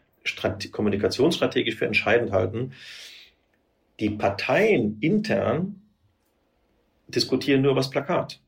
kommunikationsstrategisch 0.72 1.76
für 1.76 1.86
entscheidend 1.86 2.32
halten. 2.32 2.72
Die 4.00 4.10
Parteien 4.10 4.98
intern 5.02 5.82
diskutieren 7.08 7.62
nur 7.62 7.72
über 7.72 7.82
das 7.82 7.90
Plakat. 7.90 8.40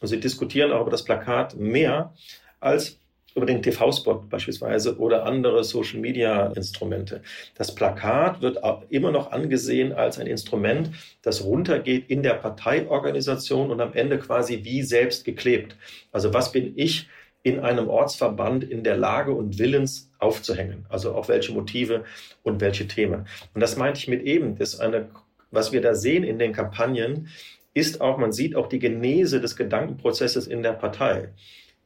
Und 0.00 0.08
sie 0.08 0.20
diskutieren 0.20 0.72
auch 0.72 0.82
über 0.82 0.90
das 0.90 1.04
Plakat 1.04 1.56
mehr 1.56 2.14
als 2.58 2.99
über 3.34 3.46
den 3.46 3.62
TV-Spot 3.62 4.24
beispielsweise 4.28 4.98
oder 4.98 5.24
andere 5.24 5.62
Social-Media-Instrumente. 5.64 7.22
Das 7.54 7.74
Plakat 7.74 8.40
wird 8.40 8.58
immer 8.90 9.12
noch 9.12 9.32
angesehen 9.32 9.92
als 9.92 10.18
ein 10.18 10.26
Instrument, 10.26 10.90
das 11.22 11.44
runtergeht 11.44 12.10
in 12.10 12.22
der 12.22 12.34
Parteiorganisation 12.34 13.70
und 13.70 13.80
am 13.80 13.92
Ende 13.94 14.18
quasi 14.18 14.64
wie 14.64 14.82
selbst 14.82 15.24
geklebt. 15.24 15.76
Also 16.12 16.34
was 16.34 16.52
bin 16.52 16.72
ich 16.76 17.08
in 17.42 17.60
einem 17.60 17.88
Ortsverband 17.88 18.64
in 18.64 18.84
der 18.84 18.96
Lage 18.96 19.32
und 19.32 19.58
Willens 19.58 20.10
aufzuhängen? 20.18 20.84
Also 20.88 21.14
auch 21.14 21.28
welche 21.28 21.52
Motive 21.52 22.04
und 22.42 22.60
welche 22.60 22.86
Themen. 22.86 23.26
Und 23.54 23.60
das 23.60 23.76
meinte 23.76 23.98
ich 23.98 24.08
mit 24.08 24.22
eben, 24.22 24.56
dass 24.56 24.78
eine, 24.78 25.08
was 25.50 25.72
wir 25.72 25.80
da 25.80 25.94
sehen 25.94 26.24
in 26.24 26.38
den 26.38 26.52
Kampagnen, 26.52 27.28
ist 27.72 28.00
auch, 28.00 28.18
man 28.18 28.32
sieht 28.32 28.56
auch 28.56 28.68
die 28.68 28.80
Genese 28.80 29.40
des 29.40 29.56
Gedankenprozesses 29.56 30.48
in 30.48 30.62
der 30.62 30.72
Partei. 30.72 31.28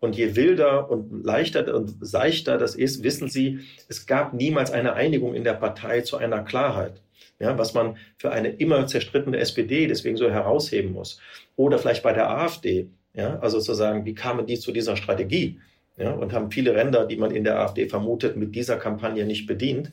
Und 0.05 0.17
je 0.17 0.37
wilder 0.37 0.91
und 0.91 1.25
leichter 1.25 1.75
und 1.75 1.97
seichter 2.07 2.59
das 2.59 2.75
ist, 2.75 3.03
wissen 3.03 3.31
Sie, 3.31 3.61
es 3.89 4.07
gab 4.07 4.35
niemals 4.35 4.71
eine 4.71 4.93
Einigung 4.93 5.35
in 5.35 5.45
der 5.45 5.55
Partei 5.55 6.03
zu 6.03 6.19
einer 6.19 6.43
Klarheit. 6.43 7.01
Ja, 7.39 7.57
was 7.57 7.73
man 7.73 7.97
für 8.19 8.31
eine 8.31 8.51
immer 8.51 8.87
zerstrittene 8.87 9.39
SPD 9.39 9.87
deswegen 9.87 10.19
so 10.19 10.31
herausheben 10.31 10.93
muss. 10.93 11.21
Oder 11.57 11.79
vielleicht 11.79 12.03
bei 12.03 12.13
der 12.13 12.29
AfD. 12.29 12.91
Ja, 13.15 13.39
also 13.39 13.61
zu 13.61 13.73
sagen, 13.73 14.05
wie 14.05 14.15
kamen 14.15 14.47
die 14.47 14.59
zu 14.59 14.73
dieser 14.73 14.97
Strategie? 14.97 15.59
Ja, 15.97 16.11
und 16.11 16.33
haben 16.33 16.51
viele 16.51 16.75
Ränder, 16.75 17.07
die 17.07 17.17
man 17.17 17.31
in 17.31 17.45
der 17.45 17.61
AfD 17.61 17.89
vermutet, 17.89 18.37
mit 18.37 18.57
dieser 18.57 18.77
Kampagne 18.77 19.25
nicht 19.25 19.47
bedient. 19.47 19.93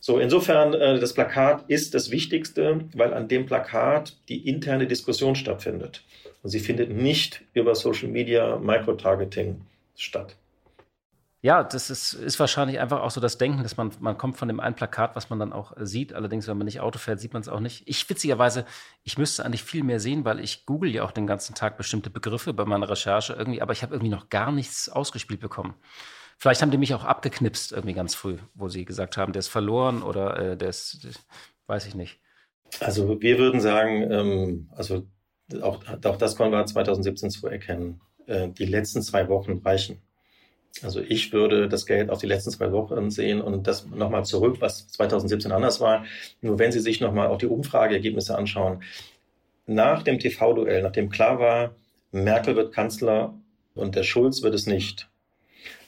So, 0.00 0.18
insofern, 0.18 0.74
äh, 0.74 0.98
das 0.98 1.14
Plakat 1.14 1.64
ist 1.68 1.94
das 1.94 2.10
Wichtigste, 2.10 2.80
weil 2.94 3.14
an 3.14 3.28
dem 3.28 3.46
Plakat 3.46 4.16
die 4.28 4.48
interne 4.48 4.88
Diskussion 4.88 5.36
stattfindet. 5.36 6.02
Und 6.42 6.50
sie 6.50 6.58
findet 6.58 6.90
nicht 6.90 7.42
über 7.54 7.76
Social 7.76 8.08
Media 8.08 8.56
Microtargeting 8.56 9.60
statt. 9.94 10.36
Ja, 11.42 11.62
das 11.62 11.90
ist, 11.90 12.14
ist 12.14 12.40
wahrscheinlich 12.40 12.80
einfach 12.80 13.02
auch 13.02 13.10
so 13.10 13.20
das 13.20 13.38
Denken, 13.38 13.62
dass 13.62 13.76
man, 13.76 13.92
man 14.00 14.16
kommt 14.16 14.36
von 14.36 14.48
dem 14.48 14.58
einen 14.58 14.74
Plakat, 14.74 15.14
was 15.16 15.30
man 15.30 15.38
dann 15.38 15.52
auch 15.52 15.76
äh, 15.76 15.86
sieht. 15.86 16.12
Allerdings, 16.12 16.48
wenn 16.48 16.56
man 16.56 16.64
nicht 16.64 16.80
Auto 16.80 16.98
fährt, 16.98 17.20
sieht 17.20 17.34
man 17.34 17.42
es 17.42 17.48
auch 17.48 17.60
nicht. 17.60 17.82
Ich 17.86 18.08
witzigerweise, 18.08 18.64
ich 19.04 19.18
müsste 19.18 19.44
eigentlich 19.44 19.62
viel 19.62 19.84
mehr 19.84 20.00
sehen, 20.00 20.24
weil 20.24 20.40
ich 20.40 20.66
google 20.66 20.90
ja 20.90 21.04
auch 21.04 21.12
den 21.12 21.26
ganzen 21.26 21.54
Tag 21.54 21.76
bestimmte 21.76 22.10
Begriffe 22.10 22.52
bei 22.52 22.64
meiner 22.64 22.88
Recherche 22.88 23.34
irgendwie, 23.34 23.62
aber 23.62 23.72
ich 23.72 23.82
habe 23.82 23.94
irgendwie 23.94 24.10
noch 24.10 24.28
gar 24.30 24.50
nichts 24.50 24.88
ausgespielt 24.88 25.40
bekommen. 25.40 25.74
Vielleicht 26.38 26.62
haben 26.62 26.70
die 26.70 26.78
mich 26.78 26.94
auch 26.94 27.04
abgeknipst 27.04 27.72
irgendwie 27.72 27.94
ganz 27.94 28.14
früh, 28.14 28.38
wo 28.54 28.68
sie 28.68 28.84
gesagt 28.84 29.16
haben, 29.16 29.32
der 29.32 29.40
ist 29.40 29.48
verloren 29.48 30.02
oder 30.02 30.38
äh, 30.38 30.56
der 30.56 30.68
ist, 30.68 31.04
der, 31.04 31.12
weiß 31.66 31.86
ich 31.86 31.94
nicht. 31.94 32.18
Also 32.80 33.20
wir 33.20 33.38
würden 33.38 33.60
sagen, 33.60 34.10
ähm, 34.10 34.70
also 34.74 35.06
auch, 35.62 35.82
auch 36.04 36.16
das 36.16 36.36
konnten 36.36 36.54
wir 36.54 36.66
2017 36.66 37.30
zu 37.30 37.46
erkennen. 37.46 38.00
Äh, 38.26 38.48
die 38.48 38.66
letzten 38.66 39.02
zwei 39.02 39.28
Wochen 39.28 39.62
reichen. 39.64 40.02
Also 40.82 41.00
ich 41.00 41.32
würde 41.32 41.68
das 41.68 41.86
Geld 41.86 42.10
auf 42.10 42.20
die 42.20 42.26
letzten 42.26 42.50
zwei 42.50 42.70
Wochen 42.72 43.10
sehen 43.10 43.40
und 43.40 43.66
das 43.66 43.86
nochmal 43.86 44.24
zurück, 44.24 44.56
was 44.60 44.88
2017 44.88 45.52
anders 45.52 45.80
war. 45.80 46.04
Nur 46.40 46.58
wenn 46.58 46.72
Sie 46.72 46.80
sich 46.80 47.00
nochmal 47.00 47.28
auch 47.28 47.38
die 47.38 47.46
Umfrageergebnisse 47.46 48.36
anschauen, 48.36 48.82
nach 49.66 50.02
dem 50.02 50.18
TV-Duell, 50.18 50.82
nachdem 50.82 51.08
klar 51.10 51.38
war, 51.38 51.74
Merkel 52.12 52.56
wird 52.56 52.72
Kanzler 52.72 53.34
und 53.74 53.96
der 53.96 54.04
Schulz 54.04 54.42
wird 54.42 54.54
es 54.54 54.66
nicht. 54.66 55.08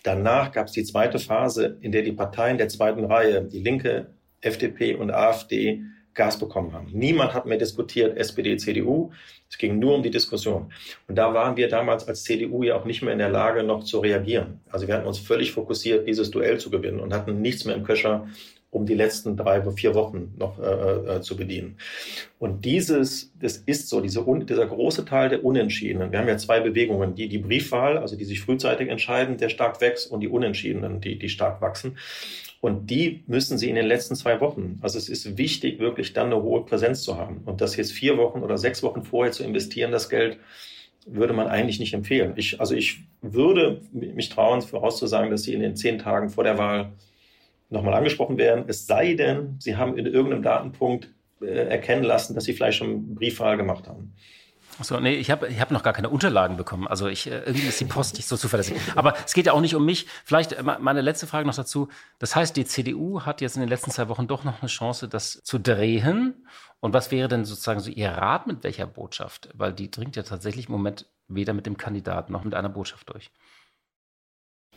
Danach 0.03 0.53
gab 0.53 0.67
es 0.67 0.73
die 0.73 0.85
zweite 0.85 1.19
Phase, 1.19 1.79
in 1.81 1.93
der 1.93 2.03
die 2.03 2.13
Parteien 2.13 2.59
der 2.59 2.69
zweiten 2.69 3.05
Reihe, 3.05 3.43
die 3.43 3.61
Linke, 3.61 4.11
FDP 4.41 4.95
und 4.95 5.11
AfD, 5.11 5.83
Gas 6.19 6.39
bekommen 6.39 6.73
haben. 6.73 6.89
Niemand 6.93 7.33
hat 7.33 7.47
mehr 7.47 7.59
diskutiert 7.59 8.19
SPD, 8.19 8.57
CDU. 8.57 9.13
Es 9.49 9.57
ging 9.57 9.79
nur 9.79 9.95
um 9.95 10.03
die 10.03 10.11
Diskussion. 10.11 10.73
Und 11.07 11.17
da 11.17 11.33
waren 11.33 11.57
wir 11.57 11.69
damals 11.69 12.07
als 12.09 12.25
CDU 12.25 12.65
ja 12.65 12.75
auch 12.75 12.85
nicht 12.85 13.03
mehr 13.03 13.13
in 13.13 13.21
der 13.21 13.31
Lage, 13.31 13.63
noch 13.63 13.85
zu 13.85 14.01
reagieren. 14.01 14.61
Also 14.69 14.89
wir 14.89 14.95
hatten 14.95 15.07
uns 15.07 15.19
völlig 15.19 15.53
fokussiert, 15.53 16.09
dieses 16.09 16.31
Duell 16.31 16.59
zu 16.59 16.71
gewinnen 16.71 16.99
und 16.99 17.15
hatten 17.15 17.41
nichts 17.41 17.65
mehr 17.65 17.77
im 17.77 17.85
Köcher, 17.85 18.27
um 18.71 18.85
die 18.85 18.95
letzten 18.95 19.37
drei, 19.37 19.63
vier 19.71 19.95
Wochen 19.95 20.35
noch 20.37 20.59
äh, 20.59 21.17
äh, 21.17 21.21
zu 21.21 21.37
bedienen. 21.37 21.79
Und 22.41 22.65
dieses, 22.65 23.33
das 23.41 23.59
ist 23.59 23.89
so, 23.89 24.01
diese, 24.01 24.25
dieser 24.45 24.67
große 24.67 25.05
Teil 25.05 25.29
der 25.29 25.45
Unentschiedenen. 25.45 26.11
Wir 26.11 26.19
haben 26.19 26.29
ja 26.29 26.37
zwei 26.37 26.61
Bewegungen, 26.61 27.15
die, 27.15 27.29
die 27.29 27.39
Briefwahl, 27.39 27.97
also 27.97 28.17
die 28.17 28.25
sich 28.25 28.41
frühzeitig 28.41 28.89
entscheiden, 28.89 29.39
der 29.39 29.49
stark 29.49 29.81
wächst 29.81 30.11
und 30.11 30.21
die 30.21 30.29
Unentschiedenen, 30.29 31.01
die, 31.01 31.17
die 31.17 31.29
stark 31.29 31.63
wachsen. 31.63 31.97
Und 32.61 32.91
die 32.91 33.23
müssen 33.27 33.57
sie 33.57 33.69
in 33.69 33.77
den 33.77 33.87
letzten 33.87 34.17
zwei 34.17 34.41
Wochen. 34.41 34.79
Also 34.83 34.99
es 34.99 35.09
ist 35.09 35.39
wichtig, 35.39 35.79
wirklich 35.79 36.13
dann 36.13 36.27
eine 36.27 36.43
hohe 36.43 36.65
Präsenz 36.65 37.03
zu 37.03 37.17
haben. 37.17 37.43
Und 37.45 37.61
das 37.61 37.77
jetzt 37.77 37.93
vier 37.93 38.19
Wochen 38.19 38.43
oder 38.43 38.59
sechs 38.59 38.83
Wochen 38.83 39.05
vorher 39.05 39.33
zu 39.33 39.45
investieren, 39.45 39.93
das 39.93 40.09
Geld, 40.09 40.39
würde 41.07 41.33
man 41.33 41.47
eigentlich 41.47 41.81
nicht 41.81 41.95
empfehlen. 41.95 42.35
Ich, 42.37 42.61
also 42.61 42.75
ich 42.75 43.01
würde 43.23 43.81
mich 43.93 44.29
trauen, 44.29 44.61
vorauszusagen, 44.63 45.31
dass 45.31 45.43
sie 45.43 45.55
in 45.55 45.61
den 45.61 45.77
zehn 45.77 45.99
Tagen 45.99 46.29
vor 46.29 46.45
der 46.45 46.59
Wahl 46.59 46.93
nochmal 47.71 47.95
angesprochen 47.95 48.39
werden. 48.39 48.65
Es 48.67 48.87
sei 48.87 49.15
denn, 49.15 49.57
sie 49.59 49.77
haben 49.77 49.97
in 49.97 50.07
irgendeinem 50.07 50.43
Datenpunkt 50.43 51.11
äh, 51.41 51.47
erkennen 51.47 52.05
lassen, 52.05 52.35
dass 52.35 52.45
sie 52.45 52.53
vielleicht 52.53 52.79
schon 52.79 53.15
Briefwahl 53.15 53.57
gemacht 53.57 53.87
haben. 53.87 54.15
Achso, 54.79 55.01
nee, 55.01 55.15
ich 55.15 55.31
habe 55.31 55.49
ich 55.49 55.61
hab 55.61 55.71
noch 55.71 55.83
gar 55.83 55.93
keine 55.93 56.09
Unterlagen 56.09 56.57
bekommen. 56.57 56.87
Also 56.87 57.09
ich, 57.09 57.27
äh, 57.27 57.41
irgendwie 57.41 57.67
ist 57.67 57.81
die 57.81 57.85
Post 57.85 58.17
nicht 58.17 58.29
so 58.29 58.37
zuverlässig. 58.37 58.77
Aber 58.95 59.15
es 59.25 59.35
geht 59.35 59.47
ja 59.47 59.53
auch 59.53 59.61
nicht 59.61 59.75
um 59.75 59.85
mich. 59.85 60.07
Vielleicht 60.25 60.53
äh, 60.53 60.63
meine 60.63 61.01
letzte 61.01 61.27
Frage 61.27 61.47
noch 61.47 61.55
dazu. 61.55 61.89
Das 62.19 62.37
heißt, 62.37 62.57
die 62.57 62.65
CDU 62.65 63.23
hat 63.23 63.41
jetzt 63.41 63.57
in 63.57 63.61
den 63.61 63.69
letzten 63.69 63.91
zwei 63.91 64.09
Wochen 64.09 64.29
doch 64.29 64.45
noch 64.45 64.63
eine 64.63 64.69
Chance, 64.69 65.09
das 65.09 65.43
zu 65.43 65.59
drehen. 65.59 66.47
Und 66.81 66.93
was 66.95 67.11
wäre 67.11 67.29
denn 67.29 67.45
sozusagen 67.45 67.81
so 67.81 67.91
Ihr 67.91 68.11
Rat 68.11 68.47
mit 68.47 68.63
welcher 68.63 68.87
Botschaft? 68.87 69.49
Weil 69.55 69.73
die 69.73 69.91
dringt 69.91 70.15
ja 70.15 70.23
tatsächlich 70.23 70.67
im 70.67 70.73
Moment 70.73 71.07
weder 71.27 71.53
mit 71.55 71.67
dem 71.67 71.77
Kandidaten 71.77 72.33
noch 72.33 72.45
mit 72.45 72.55
einer 72.55 72.69
Botschaft 72.69 73.13
durch. 73.13 73.31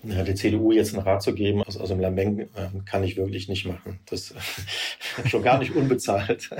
Ja, 0.04 0.24
der 0.24 0.36
CDU 0.36 0.72
jetzt 0.72 0.96
einen 0.96 1.04
Rat 1.04 1.22
zu 1.22 1.34
geben 1.34 1.62
aus, 1.62 1.78
aus 1.78 1.90
dem 1.90 2.00
Lameng 2.00 2.40
äh, 2.40 2.48
kann 2.86 3.04
ich 3.04 3.18
wirklich 3.18 3.48
nicht 3.48 3.68
machen. 3.68 4.00
Das 4.08 4.34
schon 5.28 5.44
gar 5.44 5.60
nicht 5.60 5.76
unbezahlt. 5.76 6.50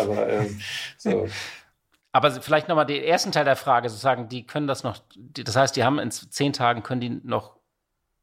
Aber 0.00 0.28
ähm, 0.28 0.60
so. 0.96 1.28
Aber 2.12 2.30
vielleicht 2.30 2.68
nochmal 2.68 2.86
den 2.86 3.02
ersten 3.02 3.32
Teil 3.32 3.44
der 3.44 3.56
Frage, 3.56 3.88
sozusagen, 3.88 4.28
die 4.28 4.46
können 4.46 4.66
das 4.66 4.82
noch, 4.82 4.98
das 5.16 5.56
heißt, 5.56 5.76
die 5.76 5.84
haben 5.84 5.98
in 5.98 6.10
zehn 6.10 6.52
Tagen, 6.52 6.82
können 6.82 7.00
die 7.00 7.20
noch 7.22 7.56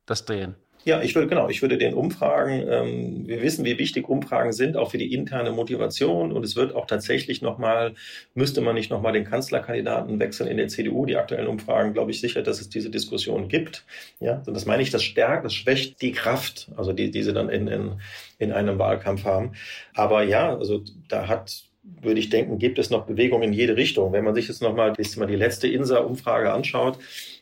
das 0.05 0.25
drehen? 0.25 0.55
Ja, 0.85 1.01
ich 1.01 1.15
würde, 1.15 1.27
genau, 1.27 1.49
ich 1.49 1.63
würde 1.63 1.79
den 1.79 1.95
Umfragen, 1.95 2.63
ähm, 2.69 3.27
wir 3.27 3.41
wissen, 3.41 3.65
wie 3.65 3.79
wichtig 3.79 4.07
Umfragen 4.07 4.53
sind, 4.53 4.77
auch 4.77 4.91
für 4.91 4.99
die 4.99 5.15
interne 5.15 5.51
Motivation. 5.51 6.31
Und 6.31 6.45
es 6.45 6.55
wird 6.55 6.75
auch 6.75 6.85
tatsächlich 6.85 7.41
nochmal, 7.41 7.95
müsste 8.35 8.61
man 8.61 8.75
nicht 8.75 8.91
nochmal 8.91 9.11
den 9.11 9.25
Kanzlerkandidaten 9.25 10.19
wechseln 10.19 10.47
in 10.47 10.57
der 10.57 10.67
CDU. 10.67 11.07
Die 11.07 11.17
aktuellen 11.17 11.47
Umfragen, 11.47 11.93
glaube 11.93 12.11
ich, 12.11 12.21
sicher, 12.21 12.43
dass 12.43 12.61
es 12.61 12.69
diese 12.69 12.91
Diskussion 12.91 13.47
gibt. 13.47 13.83
Ja, 14.19 14.43
und 14.45 14.53
das 14.53 14.67
meine 14.67 14.83
ich, 14.83 14.91
das 14.91 15.01
stärkt, 15.03 15.43
das 15.43 15.55
schwächt 15.55 16.03
die 16.03 16.11
Kraft, 16.11 16.69
also 16.77 16.93
die, 16.93 17.09
die 17.09 17.23
sie 17.23 17.33
dann 17.33 17.49
in, 17.49 17.67
in, 17.67 17.99
in 18.37 18.51
einem 18.51 18.77
Wahlkampf 18.77 19.25
haben. 19.25 19.53
Aber 19.95 20.21
ja, 20.21 20.55
also 20.55 20.83
da 21.09 21.27
hat 21.27 21.63
würde 22.01 22.19
ich 22.19 22.29
denken, 22.29 22.59
gibt 22.59 22.79
es 22.79 22.89
noch 22.89 23.05
Bewegung 23.05 23.41
in 23.41 23.53
jede 23.53 23.75
Richtung. 23.75 24.13
Wenn 24.13 24.23
man 24.23 24.35
sich 24.35 24.47
jetzt 24.47 24.61
nochmal 24.61 24.93
mal 25.17 25.27
die 25.27 25.35
letzte 25.35 25.67
INSA-Umfrage 25.67 26.51
anschaut, 26.51 26.99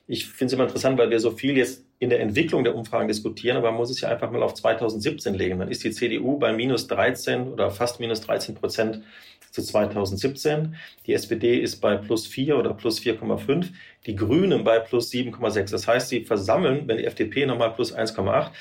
ich 0.07 0.25
finde 0.27 0.47
es 0.47 0.53
immer 0.53 0.63
interessant, 0.63 0.97
weil 0.97 1.09
wir 1.09 1.19
so 1.19 1.31
viel 1.31 1.57
jetzt 1.57 1.85
in 1.99 2.09
der 2.09 2.19
Entwicklung 2.19 2.63
der 2.63 2.75
Umfragen 2.75 3.07
diskutieren, 3.07 3.55
aber 3.55 3.71
man 3.71 3.77
muss 3.77 3.89
es 3.89 4.01
ja 4.01 4.09
einfach 4.09 4.29
mal 4.31 4.43
auf 4.43 4.53
2017 4.53 5.33
legen. 5.33 5.59
Dann 5.59 5.69
ist 5.69 5.83
die 5.83 5.91
CDU 5.91 6.37
bei 6.37 6.51
minus 6.51 6.87
13 6.87 7.47
oder 7.47 7.71
fast 7.71 8.01
minus 8.01 8.21
13 8.21 8.55
Prozent 8.55 9.01
zu 9.51 9.61
2017. 9.61 10.75
Die 11.05 11.13
SPD 11.13 11.59
ist 11.59 11.77
bei 11.77 11.95
plus 11.95 12.27
4 12.27 12.57
oder 12.57 12.73
plus 12.73 12.99
4,5. 12.99 13.67
Die 14.05 14.15
Grünen 14.15 14.63
bei 14.65 14.79
plus 14.79 15.11
7,6. 15.11 15.71
Das 15.71 15.87
heißt, 15.87 16.09
sie 16.09 16.25
versammeln, 16.25 16.87
wenn 16.87 16.97
die 16.97 17.05
FDP 17.05 17.45
nochmal 17.45 17.73
plus 17.73 17.95
1,8, 17.95 18.51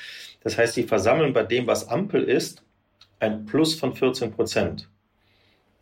das 0.43 0.57
heißt, 0.57 0.73
sie 0.73 0.83
versammeln 0.83 1.33
bei 1.33 1.43
dem, 1.43 1.67
was 1.67 1.87
Ampel 1.87 2.23
ist, 2.23 2.63
ein 3.19 3.45
Plus 3.45 3.75
von 3.75 3.93
14 3.93 4.31
Prozent. 4.31 4.89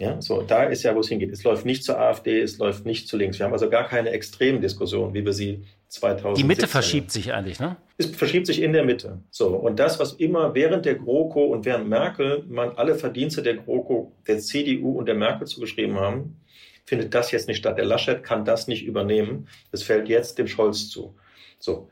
Ja, 0.02 0.20
so, 0.20 0.42
da 0.42 0.64
ist 0.64 0.82
ja, 0.82 0.96
wo 0.96 1.02
es 1.02 1.10
hingeht. 1.10 1.32
Es 1.32 1.44
läuft 1.44 1.64
nicht 1.64 1.84
zur 1.84 2.00
AfD, 2.00 2.42
es 2.42 2.58
läuft 2.58 2.88
nicht 2.88 3.08
zu 3.08 3.18
links. 3.18 3.38
Wir 3.38 3.46
haben 3.46 3.54
also 3.54 3.70
gar 3.70 3.88
keine 3.88 4.10
Extremdiskussion, 4.10 5.14
wie 5.14 5.24
wir 5.24 5.32
sie 5.32 5.64
2000 5.90 6.40
Die 6.40 6.44
Mitte 6.44 6.66
verschiebt 6.66 7.12
sich 7.12 7.32
eigentlich, 7.32 7.60
ne? 7.60 7.78
Es 8.00 8.08
verschiebt 8.08 8.48
sich 8.48 8.64
in 8.64 8.74
der 8.74 8.84
Mitte. 8.84 9.20
So. 9.30 9.50
Und 9.50 9.78
das, 9.78 10.00
was 10.00 10.14
immer 10.14 10.56
während 10.56 10.88
der 10.88 10.96
GroKo 10.96 11.44
und 11.44 11.66
während 11.66 11.88
Merkel 11.88 12.44
man 12.48 12.72
alle 12.78 12.96
Verdienste 12.96 13.44
der 13.44 13.58
GroKo, 13.58 14.12
der 14.26 14.40
CDU 14.40 14.98
und 14.98 15.06
der 15.06 15.14
Merkel 15.14 15.46
zugeschrieben 15.46 16.00
haben, 16.00 16.42
findet 16.86 17.14
das 17.14 17.30
jetzt 17.30 17.48
nicht 17.48 17.58
statt. 17.58 17.78
Der 17.78 17.86
Laschet 17.86 18.24
kann 18.24 18.44
das 18.44 18.68
nicht 18.68 18.84
übernehmen. 18.84 19.50
Es 19.72 19.84
fällt 19.84 20.10
jetzt 20.10 20.40
dem 20.40 20.48
Scholz 20.48 20.90
zu. 20.90 21.14
So. 21.60 21.92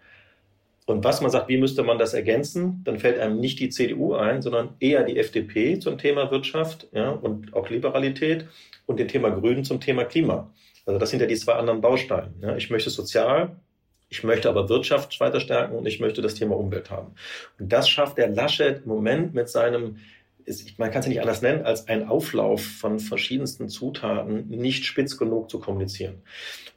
Und 0.90 1.04
was 1.04 1.22
man 1.22 1.30
sagt, 1.30 1.50
wie 1.50 1.58
müsste 1.58 1.84
man 1.84 2.00
das 2.00 2.16
ergänzen, 2.16 2.82
dann 2.84 2.98
fällt 2.98 3.20
einem 3.20 3.40
nicht 3.40 3.60
die 3.60 3.70
CDU 3.70 4.16
ein, 4.16 4.42
sondern 4.42 4.70
eher 4.80 5.04
die 5.04 5.18
FDP 5.18 5.78
zum 5.78 6.00
Thema 6.00 6.32
Wirtschaft 6.32 6.88
ja, 6.92 7.12
und 7.12 7.54
auch 7.54 7.70
Liberalität 7.70 8.48
und 8.88 9.00
den 9.00 9.08
Thema 9.08 9.30
Grünen 9.30 9.64
zum 9.64 9.80
Thema 9.80 10.06
Klima. 10.06 10.52
Also 10.88 11.00
das 11.00 11.12
sind 11.12 11.20
ja 11.20 11.28
die 11.28 11.36
zwei 11.36 11.54
anderen 11.54 11.80
Bausteine. 11.80 12.34
Ja. 12.42 12.56
Ich 12.56 12.72
möchte 12.72 12.90
sozial, 12.90 13.56
ich 14.10 14.24
möchte 14.24 14.50
aber 14.50 14.68
Wirtschaft 14.68 15.20
weiter 15.20 15.40
stärken 15.40 15.76
und 15.76 15.86
ich 15.86 16.00
möchte 16.00 16.24
das 16.24 16.34
Thema 16.34 16.58
Umwelt 16.58 16.90
haben. 16.90 17.14
Und 17.60 17.72
das 17.72 17.88
schafft 17.88 18.18
der 18.18 18.30
Laschet 18.30 18.82
im 18.84 18.90
Moment 18.90 19.36
mit 19.36 19.48
seinem 19.48 19.98
man 20.78 20.90
kann 20.90 21.02
es 21.02 21.06
ja 21.06 21.10
nicht 21.10 21.22
anders 21.22 21.44
nennen, 21.44 21.64
als 21.64 21.88
ein 21.88 22.08
Auflauf 22.08 22.64
von 22.64 23.00
verschiedensten 23.00 23.70
Zutaten 23.70 24.48
nicht 24.50 24.86
spitz 24.86 25.18
genug 25.18 25.52
zu 25.52 25.60
kommunizieren. 25.60 26.24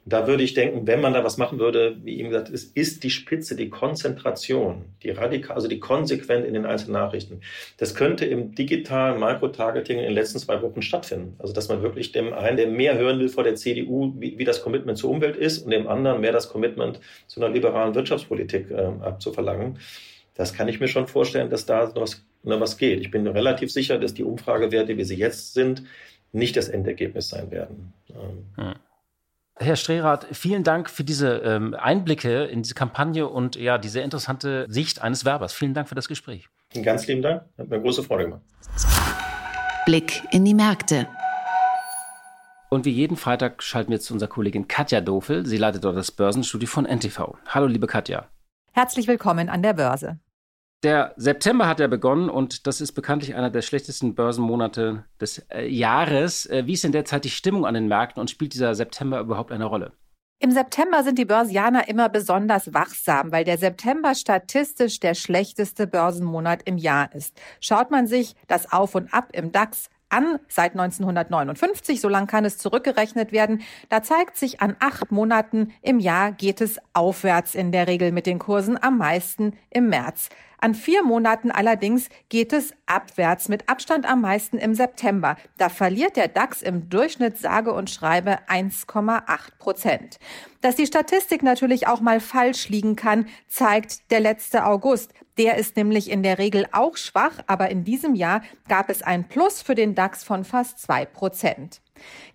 Da 0.05 0.27
würde 0.27 0.43
ich 0.43 0.53
denken, 0.53 0.85
wenn 0.85 0.99
man 0.99 1.13
da 1.13 1.23
was 1.23 1.37
machen 1.37 1.59
würde, 1.59 1.95
wie 2.03 2.19
eben 2.19 2.29
gesagt, 2.29 2.49
es 2.49 2.65
ist 2.65 3.03
die 3.03 3.09
Spitze, 3.09 3.55
die 3.55 3.69
Konzentration, 3.69 4.83
die 5.01 5.11
radikal, 5.11 5.55
also 5.55 5.69
die 5.69 5.79
konsequent 5.79 6.45
in 6.45 6.53
den 6.53 6.65
einzelnen 6.65 6.93
Nachrichten. 6.93 7.39
Das 7.77 7.95
könnte 7.95 8.25
im 8.25 8.53
digitalen 8.53 9.17
Microtargeting 9.19 9.99
in 9.99 10.03
den 10.03 10.13
letzten 10.13 10.39
zwei 10.39 10.61
Wochen 10.61 10.81
stattfinden. 10.81 11.35
Also, 11.39 11.53
dass 11.53 11.69
man 11.69 11.81
wirklich 11.81 12.11
dem 12.11 12.33
einen, 12.33 12.57
der 12.57 12.67
mehr 12.67 12.97
hören 12.97 13.19
will 13.19 13.29
vor 13.29 13.45
der 13.45 13.55
CDU, 13.55 14.13
wie, 14.17 14.37
wie 14.37 14.43
das 14.43 14.61
Commitment 14.61 14.97
zur 14.97 15.09
Umwelt 15.09 15.37
ist 15.37 15.59
und 15.59 15.71
dem 15.71 15.87
anderen 15.87 16.19
mehr 16.19 16.33
das 16.33 16.49
Commitment 16.49 16.99
zu 17.27 17.39
einer 17.39 17.53
liberalen 17.53 17.95
Wirtschaftspolitik 17.95 18.71
äh, 18.71 18.91
abzuverlangen. 19.01 19.79
Das 20.35 20.53
kann 20.53 20.67
ich 20.67 20.81
mir 20.81 20.87
schon 20.89 21.07
vorstellen, 21.07 21.49
dass 21.49 21.65
da 21.65 21.85
noch 21.85 22.01
was, 22.01 22.25
noch 22.43 22.59
was 22.59 22.77
geht. 22.77 22.99
Ich 22.99 23.11
bin 23.11 23.25
relativ 23.25 23.71
sicher, 23.71 23.99
dass 23.99 24.13
die 24.13 24.23
Umfragewerte, 24.23 24.97
wie 24.97 25.03
sie 25.05 25.15
jetzt 25.15 25.53
sind, 25.53 25.83
nicht 26.33 26.57
das 26.57 26.67
Endergebnis 26.67 27.29
sein 27.29 27.51
werden. 27.51 27.93
Hm. 28.57 28.73
Herr 29.59 29.75
Strehrath, 29.75 30.25
vielen 30.31 30.63
Dank 30.63 30.89
für 30.89 31.03
diese 31.03 31.37
ähm, 31.37 31.75
Einblicke 31.75 32.45
in 32.45 32.63
diese 32.63 32.73
Kampagne 32.73 33.27
und 33.27 33.55
ja, 33.55 33.77
diese 33.77 34.01
interessante 34.01 34.65
Sicht 34.67 35.01
eines 35.01 35.25
Werbers. 35.25 35.53
Vielen 35.53 35.75
Dank 35.75 35.87
für 35.87 35.95
das 35.95 36.07
Gespräch. 36.07 36.49
Ganz 36.81 37.05
lieben 37.05 37.21
Dank. 37.21 37.43
Hat 37.57 37.69
mir 37.69 37.79
große 37.79 38.01
Freude 38.01 38.23
gemacht. 38.25 38.41
Blick 39.85 40.23
in 40.31 40.43
die 40.43 40.55
Märkte. 40.55 41.07
Und 42.71 42.85
wie 42.85 42.91
jeden 42.91 43.15
Freitag 43.15 43.61
schalten 43.61 43.91
wir 43.91 43.99
zu 43.99 44.13
unserer 44.13 44.29
Kollegin 44.29 44.67
Katja 44.67 45.01
Dofel. 45.01 45.45
Sie 45.45 45.57
leitet 45.57 45.83
dort 45.83 45.97
das 45.97 46.11
Börsenstudio 46.11 46.67
von 46.67 46.85
NTV. 46.85 47.37
Hallo, 47.47 47.67
liebe 47.67 47.85
Katja. 47.85 48.25
Herzlich 48.71 49.07
willkommen 49.07 49.49
an 49.49 49.61
der 49.61 49.73
Börse. 49.73 50.17
Der 50.83 51.13
September 51.15 51.65
hat 51.65 51.79
ja 51.79 51.87
begonnen 51.87 52.29
und 52.29 52.67
das 52.67 52.81
ist 52.81 52.91
bekanntlich 52.91 53.35
einer 53.35 53.49
der 53.49 53.61
schlechtesten 53.61 54.15
Börsenmonate 54.15 55.05
des 55.21 55.39
äh, 55.49 55.65
Jahres. 55.65 56.45
Äh, 56.45 56.67
wie 56.67 56.73
ist 56.73 56.83
denn 56.83 56.91
derzeit 56.91 57.23
die 57.23 57.29
Stimmung 57.29 57.65
an 57.65 57.73
den 57.73 57.87
Märkten 57.87 58.19
und 58.19 58.29
spielt 58.29 58.53
dieser 58.53 58.75
September 58.75 59.21
überhaupt 59.21 59.53
eine 59.53 59.63
Rolle? 59.63 59.93
Im 60.39 60.51
September 60.51 61.03
sind 61.03 61.17
die 61.17 61.23
Börsianer 61.23 61.87
immer 61.87 62.09
besonders 62.09 62.73
wachsam, 62.73 63.31
weil 63.31 63.45
der 63.45 63.57
September 63.57 64.13
statistisch 64.13 64.99
der 64.99 65.13
schlechteste 65.13 65.87
Börsenmonat 65.87 66.63
im 66.65 66.77
Jahr 66.77 67.15
ist. 67.15 67.39
Schaut 67.61 67.89
man 67.89 68.07
sich 68.07 68.35
das 68.49 68.73
Auf 68.73 68.93
und 68.95 69.13
Ab 69.13 69.29
im 69.31 69.53
DAX 69.53 69.89
an, 70.13 70.39
seit 70.47 70.73
1959, 70.73 71.99
so 71.99 72.07
lang 72.07 72.27
kann 72.27 72.45
es 72.45 72.57
zurückgerechnet 72.57 73.31
werden. 73.31 73.61
Da 73.89 74.03
zeigt 74.03 74.37
sich, 74.37 74.61
an 74.61 74.75
acht 74.79 75.11
Monaten 75.11 75.73
im 75.81 75.99
Jahr 75.99 76.31
geht 76.31 76.61
es 76.61 76.77
aufwärts 76.93 77.55
in 77.55 77.71
der 77.71 77.87
Regel 77.87 78.11
mit 78.11 78.27
den 78.27 78.37
Kursen, 78.37 78.81
am 78.81 78.97
meisten 78.99 79.53
im 79.71 79.89
März. 79.89 80.29
An 80.63 80.75
vier 80.75 81.03
Monaten 81.03 81.51
allerdings 81.51 82.07
geht 82.29 82.53
es 82.53 82.73
abwärts, 82.85 83.49
mit 83.49 83.67
Abstand 83.67 84.09
am 84.09 84.21
meisten 84.21 84.57
im 84.57 84.75
September. 84.75 85.35
Da 85.57 85.67
verliert 85.67 86.15
der 86.15 86.29
DAX 86.29 86.61
im 86.61 86.89
Durchschnitt 86.89 87.37
sage 87.37 87.73
und 87.73 87.89
schreibe 87.89 88.39
1,8 88.47 89.57
Prozent. 89.59 90.19
Dass 90.61 90.77
die 90.77 90.87
Statistik 90.87 91.43
natürlich 91.43 91.87
auch 91.87 91.99
mal 91.99 92.21
falsch 92.21 92.69
liegen 92.69 92.95
kann, 92.95 93.25
zeigt 93.49 94.09
der 94.09 94.21
letzte 94.21 94.65
August. 94.65 95.13
Der 95.37 95.57
ist 95.57 95.75
nämlich 95.75 96.09
in 96.09 96.23
der 96.23 96.37
Regel 96.37 96.65
auch 96.71 96.95
schwach, 96.95 97.39
aber 97.45 97.69
in 97.69 97.83
diesem 97.83 98.15
Jahr 98.15 98.41
gab 98.69 98.89
es 98.89 99.01
ein 99.01 99.27
Plus 99.27 99.61
für 99.61 99.75
den 99.75 99.95
DAX 99.95 100.23
von 100.23 100.45
fast 100.45 100.79
zwei 100.79 101.03
Prozent. 101.03 101.81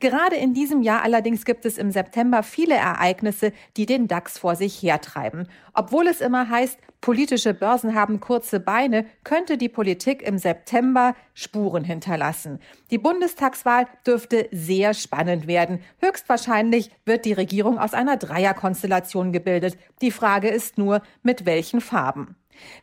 Gerade 0.00 0.36
in 0.36 0.54
diesem 0.54 0.82
Jahr 0.82 1.02
allerdings 1.02 1.44
gibt 1.44 1.64
es 1.64 1.78
im 1.78 1.90
September 1.90 2.42
viele 2.42 2.74
Ereignisse, 2.74 3.52
die 3.76 3.86
den 3.86 4.06
DAX 4.06 4.38
vor 4.38 4.54
sich 4.56 4.82
hertreiben. 4.82 5.48
Obwohl 5.74 6.06
es 6.06 6.20
immer 6.20 6.48
heißt, 6.48 6.78
politische 7.00 7.54
Börsen 7.54 7.94
haben 7.94 8.20
kurze 8.20 8.60
Beine, 8.60 9.06
könnte 9.24 9.58
die 9.58 9.68
Politik 9.68 10.22
im 10.22 10.38
September 10.38 11.14
Spuren 11.34 11.84
hinterlassen. 11.84 12.60
Die 12.90 12.98
Bundestagswahl 12.98 13.86
dürfte 14.06 14.48
sehr 14.52 14.94
spannend 14.94 15.46
werden. 15.46 15.80
Höchstwahrscheinlich 16.00 16.90
wird 17.04 17.24
die 17.24 17.32
Regierung 17.32 17.78
aus 17.78 17.94
einer 17.94 18.16
Dreierkonstellation 18.16 19.32
gebildet. 19.32 19.76
Die 20.00 20.10
Frage 20.10 20.48
ist 20.48 20.78
nur, 20.78 21.02
mit 21.22 21.46
welchen 21.46 21.80
Farben. 21.80 22.36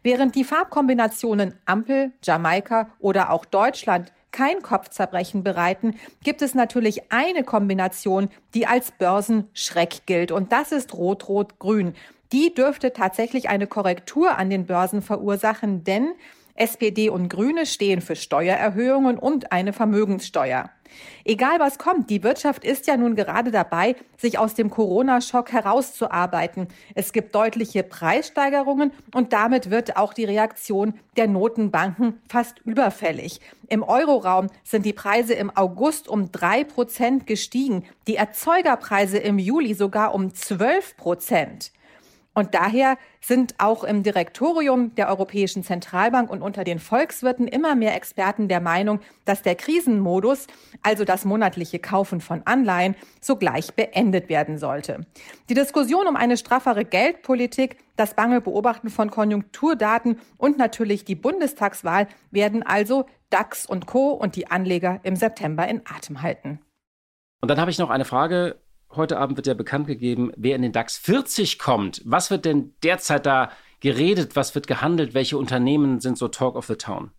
Während 0.03 0.35
die 0.35 0.43
Farbkombinationen 0.43 1.55
Ampel, 1.65 2.13
Jamaika 2.23 2.89
oder 2.99 3.31
auch 3.31 3.45
Deutschland 3.45 4.13
kein 4.35 4.61
Kopfzerbrechen 4.61 5.43
bereiten, 5.43 5.95
gibt 6.21 6.41
es 6.41 6.55
natürlich 6.55 7.09
eine 7.09 7.45
Kombination, 7.45 8.29
die 8.53 8.67
als 8.67 8.91
Börsenschreck 8.91 10.05
gilt. 10.05 10.33
Und 10.33 10.51
das 10.51 10.73
ist 10.73 10.93
Rot-Rot-Grün. 10.93 11.93
Die 12.33 12.53
dürfte 12.53 12.91
tatsächlich 12.91 13.47
eine 13.47 13.65
Korrektur 13.65 14.37
an 14.37 14.49
den 14.49 14.65
Börsen 14.65 15.01
verursachen, 15.01 15.85
denn 15.85 16.11
SPD 16.55 17.09
und 17.09 17.29
Grüne 17.29 17.65
stehen 17.65 18.01
für 18.01 18.15
Steuererhöhungen 18.15 19.17
und 19.17 19.51
eine 19.51 19.73
Vermögenssteuer. 19.73 20.69
Egal 21.23 21.59
was 21.59 21.77
kommt, 21.77 22.09
die 22.09 22.23
Wirtschaft 22.23 22.63
ist 22.63 22.87
ja 22.87 22.97
nun 22.97 23.15
gerade 23.15 23.51
dabei, 23.51 23.95
sich 24.17 24.37
aus 24.37 24.53
dem 24.53 24.69
Corona-Schock 24.69 25.51
herauszuarbeiten. 25.51 26.67
Es 26.93 27.13
gibt 27.13 27.35
deutliche 27.35 27.83
Preissteigerungen 27.83 28.91
und 29.13 29.33
damit 29.33 29.71
wird 29.71 29.97
auch 29.97 30.13
die 30.13 30.25
Reaktion 30.25 30.93
der 31.17 31.27
Notenbanken 31.27 32.21
fast 32.29 32.59
überfällig. 32.59 33.41
Im 33.67 33.83
Euroraum 33.83 34.47
sind 34.63 34.85
die 34.85 34.93
Preise 34.93 35.33
im 35.33 35.55
August 35.55 36.07
um 36.07 36.31
drei 36.31 36.63
Prozent 36.63 37.25
gestiegen, 37.25 37.83
die 38.07 38.15
Erzeugerpreise 38.15 39.17
im 39.17 39.39
Juli 39.39 39.73
sogar 39.73 40.13
um 40.13 40.33
zwölf 40.33 40.95
Prozent. 40.97 41.71
Und 42.35 42.53
daher 42.53 42.97
sind 43.21 43.55
auch 43.59 43.85
im 43.85 44.03
Direktorium 44.03 44.93
der 44.95 45.07
Europäischen 45.07 45.63
Zentralbank 45.63 46.29
und 46.29 46.41
unter 46.41 46.65
den 46.65 46.79
Volkswirten 46.79 47.47
immer 47.47 47.75
mehr 47.75 47.95
Experten 47.95 48.49
der 48.49 48.59
Meinung, 48.59 48.99
dass 49.23 49.41
der 49.41 49.55
Krisenmodus, 49.55 50.47
also 50.83 51.05
das 51.05 51.23
monatliche 51.23 51.79
Kaufen 51.79 52.19
von 52.19 52.41
Anleihen, 52.43 52.95
sogleich 53.21 53.73
beendet 53.73 54.27
werden 54.27 54.57
sollte. 54.57 55.05
Die 55.47 55.53
Diskussion 55.53 56.07
um 56.07 56.17
eine 56.17 56.35
straffere 56.35 56.83
Geldpolitik, 56.83 57.77
das 57.95 58.15
bange 58.15 58.41
Beobachten 58.41 58.89
von 58.89 59.09
Konjunkturdaten 59.09 60.19
und 60.37 60.57
natürlich 60.57 61.05
die 61.05 61.15
Bundestagswahl 61.15 62.07
werden 62.31 62.63
also 62.63 63.05
DAX 63.29 63.65
und 63.65 63.85
Co. 63.85 64.09
und 64.09 64.35
die 64.35 64.51
Anleger 64.51 64.99
im 65.03 65.15
September 65.15 65.65
in 65.69 65.81
Atem 65.85 66.21
halten. 66.21 66.59
Und 67.41 67.49
dann 67.49 67.61
habe 67.61 67.71
ich 67.71 67.79
noch 67.79 67.89
eine 67.89 68.05
Frage 68.05 68.57
Heute 68.95 69.17
Abend 69.17 69.37
wird 69.37 69.47
ja 69.47 69.53
bekannt 69.53 69.87
gegeben, 69.87 70.31
wer 70.37 70.55
in 70.55 70.61
den 70.61 70.71
DAX 70.71 70.97
40 70.97 71.59
kommt. 71.59 72.01
Was 72.05 72.31
wird 72.31 72.45
denn 72.45 72.73
derzeit 72.83 73.25
da 73.25 73.51
geredet? 73.79 74.35
Was 74.35 74.55
wird 74.55 74.67
gehandelt? 74.67 75.13
Welche 75.13 75.37
Unternehmen 75.37 75.99
sind 75.99 76.17
so 76.17 76.27
Talk 76.27 76.55
of 76.55 76.65
the 76.67 76.75
Town? 76.75 77.11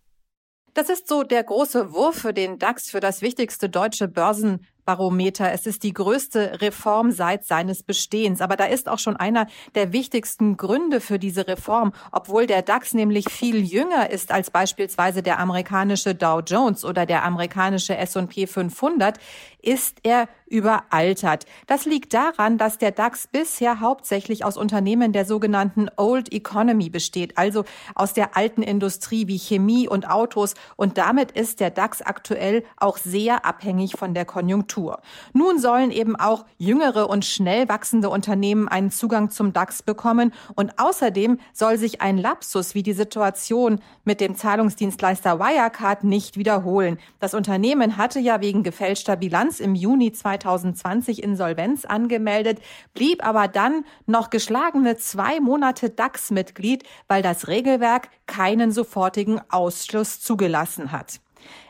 Das 0.73 0.89
ist 0.89 1.07
so 1.07 1.23
der 1.23 1.43
große 1.43 1.93
Wurf 1.93 2.17
für 2.17 2.33
den 2.33 2.59
DAX, 2.59 2.89
für 2.89 2.99
das 2.99 3.21
wichtigste 3.21 3.69
deutsche 3.69 4.07
Börsen 4.07 4.65
Barometer. 4.87 5.51
Es 5.51 5.67
ist 5.67 5.83
die 5.83 5.93
größte 5.93 6.61
Reform 6.61 7.11
seit 7.11 7.45
seines 7.45 7.83
Bestehens. 7.83 8.41
Aber 8.41 8.55
da 8.55 8.65
ist 8.65 8.87
auch 8.87 8.99
schon 8.99 9.17
einer 9.17 9.45
der 9.75 9.91
wichtigsten 9.91 10.55
Gründe 10.55 11.01
für 11.01 11.19
diese 11.19 11.45
Reform. 11.47 11.91
Obwohl 12.13 12.47
der 12.47 12.61
DAX 12.61 12.93
nämlich 12.93 13.29
viel 13.29 13.63
jünger 13.63 14.09
ist 14.09 14.31
als 14.31 14.49
beispielsweise 14.49 15.21
der 15.21 15.39
amerikanische 15.39 16.15
Dow 16.15 16.39
Jones 16.39 16.85
oder 16.85 17.05
der 17.05 17.25
amerikanische 17.25 17.97
S&P 17.97 18.47
500, 18.47 19.19
ist 19.61 19.97
er 20.03 20.29
überaltert. 20.47 21.45
Das 21.65 21.85
liegt 21.85 22.13
daran, 22.13 22.57
dass 22.57 22.77
der 22.77 22.91
DAX 22.91 23.27
bisher 23.27 23.81
hauptsächlich 23.81 24.45
aus 24.45 24.55
Unternehmen 24.55 25.11
der 25.11 25.25
sogenannten 25.25 25.89
Old 25.97 26.31
Economy 26.31 26.89
besteht, 26.89 27.37
also 27.37 27.65
aus 27.93 28.13
der 28.13 28.37
alten 28.37 28.63
Industrie 28.63 29.27
wie 29.27 29.37
Chemie 29.37 29.89
und 29.89 30.09
Autos. 30.09 30.53
Und 30.77 30.97
damit 30.97 31.31
ist 31.31 31.59
der 31.59 31.71
DAX 31.71 32.01
aktuell 32.01 32.63
auch 32.77 32.97
sehr 32.97 33.45
abhängig 33.45 33.97
von 33.97 34.13
der 34.13 34.23
Konjunktur. 34.23 34.76
Struktur. 34.77 34.99
Nun 35.33 35.59
sollen 35.59 35.91
eben 35.91 36.15
auch 36.15 36.45
jüngere 36.57 37.09
und 37.09 37.25
schnell 37.25 37.67
wachsende 37.67 38.09
Unternehmen 38.09 38.67
einen 38.67 38.91
Zugang 38.91 39.31
zum 39.31 39.51
DAX 39.51 39.81
bekommen 39.81 40.33
und 40.55 40.77
außerdem 40.79 41.39
soll 41.53 41.77
sich 41.77 42.01
ein 42.01 42.17
Lapsus 42.17 42.75
wie 42.75 42.83
die 42.83 42.93
Situation 42.93 43.79
mit 44.03 44.21
dem 44.21 44.35
Zahlungsdienstleister 44.35 45.39
Wirecard 45.39 46.03
nicht 46.03 46.37
wiederholen. 46.37 46.99
Das 47.19 47.33
Unternehmen 47.33 47.97
hatte 47.97 48.19
ja 48.19 48.39
wegen 48.41 48.63
gefälschter 48.63 49.15
Bilanz 49.15 49.59
im 49.59 49.73
Juni 49.73 50.11
2020 50.11 51.23
Insolvenz 51.23 51.85
angemeldet, 51.85 52.59
blieb 52.93 53.25
aber 53.25 53.47
dann 53.47 53.83
noch 54.05 54.29
geschlagene 54.29 54.97
zwei 54.97 55.39
Monate 55.39 55.89
DAX-Mitglied, 55.89 56.83
weil 57.07 57.23
das 57.23 57.47
Regelwerk 57.47 58.09
keinen 58.27 58.71
sofortigen 58.71 59.41
Ausschluss 59.49 60.21
zugelassen 60.21 60.91
hat. 60.91 61.19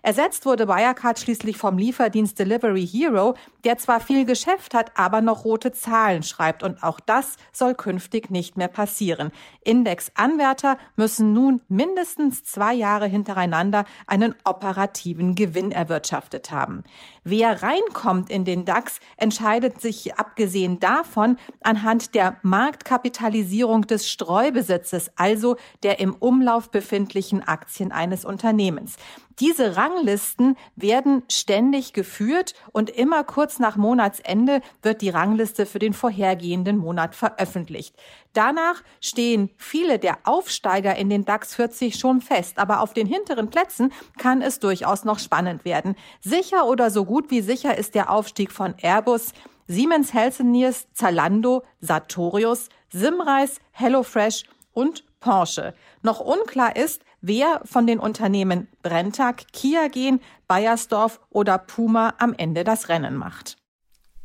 Ersetzt 0.08 0.46
wurde 0.46 0.70
Wirecard 0.70 1.20
schließlich 1.20 1.58
vom 1.58 1.78
Lieferdienst 1.78 2.40
Delivery 2.40 2.88
Hero, 2.88 3.36
der 3.66 3.78
zwar 3.78 4.00
viel 4.00 4.24
Geschäft 4.24 4.74
hat, 4.74 4.98
aber 4.98 5.20
noch 5.20 5.44
rote 5.44 5.74
Zahlen 5.74 6.24
schreibt. 6.24 6.64
Und 6.64 6.82
auch 6.82 7.02
das 7.02 7.36
soll 7.52 7.76
künftig 7.76 8.32
nicht 8.32 8.56
mehr 8.56 8.70
passieren. 8.70 9.32
Index-Anwärter 9.66 10.78
müssen 10.96 11.34
nun 11.34 11.60
mindestens 11.68 12.46
zwei 12.46 12.74
Jahre 12.74 13.08
hintereinander 13.08 13.84
einen 14.06 14.34
operativen 14.46 15.36
Gewinn 15.36 15.74
erwirtschaftet 15.74 16.52
haben. 16.52 16.86
Wer 17.26 17.62
reinkommt 17.62 18.30
in 18.30 18.46
den 18.46 18.64
DAX, 18.64 19.02
entscheidet 19.18 19.82
sich 19.82 20.16
abgesehen 20.16 20.80
davon 20.80 21.36
anhand 21.64 22.16
der 22.16 22.38
Marktkapitalisierung 22.44 23.82
des 23.82 24.10
Streubesitzes, 24.10 25.12
also 25.18 25.58
der 25.84 26.00
im 26.00 26.16
Umlauf 26.16 26.72
befindlichen 26.72 27.46
Aktien 27.46 27.92
eines 27.92 28.24
Unternehmens. 28.24 28.96
Diese 29.40 29.78
Ranglisten 29.98 30.56
werden 30.76 31.24
ständig 31.30 31.94
geführt 31.94 32.54
und 32.72 32.90
immer 32.90 33.24
kurz 33.24 33.60
nach 33.60 33.78
Monatsende 33.78 34.62
wird 34.82 35.02
die 35.02 35.10
Rangliste 35.10 35.66
für 35.66 35.80
den 35.80 35.94
vorhergehenden 35.94 36.78
Monat 36.78 37.16
veröffentlicht. 37.16 37.96
Danach 38.34 38.84
stehen 39.02 39.50
viele 39.58 39.98
der 39.98 40.20
Aufsteiger 40.24 40.96
in 40.96 41.10
den 41.10 41.26
DAX 41.26 41.56
40 41.56 41.98
schon 41.98 42.22
fest, 42.22 42.60
aber 42.60 42.82
auf 42.82 42.94
den 42.94 43.08
hinteren 43.08 43.50
Plätzen 43.50 43.92
kann 44.20 44.42
es 44.42 44.60
durchaus 44.60 45.04
noch 45.04 45.20
spannend 45.20 45.66
werden. 45.66 45.96
Sicher 46.22 46.68
oder 46.68 46.92
so 46.92 47.04
gut 47.06 47.32
wie 47.32 47.42
sicher 47.42 47.78
ist 47.78 47.96
der 47.96 48.12
Aufstieg 48.12 48.52
von 48.52 48.76
Airbus, 48.82 49.34
Siemens 49.68 50.14
Healthineers, 50.14 50.88
Zalando, 50.94 51.64
Sartorius, 51.82 52.70
Simreis, 52.90 53.60
HelloFresh 53.72 54.44
und 54.74 55.04
Porsche. 55.20 55.74
Noch 56.04 56.20
unklar 56.20 56.76
ist, 56.76 57.02
wer 57.22 57.62
von 57.66 57.88
den 57.88 58.00
Unternehmen 58.00 58.68
Brenntag, 58.82 59.52
Kia 59.54 59.88
gehen, 59.88 60.20
Bayersdorf 60.48 61.20
oder 61.30 61.58
Puma 61.58 62.14
am 62.20 62.34
Ende 62.34 62.64
das 62.64 62.90
Rennen 62.90 63.16
macht. 63.16 63.58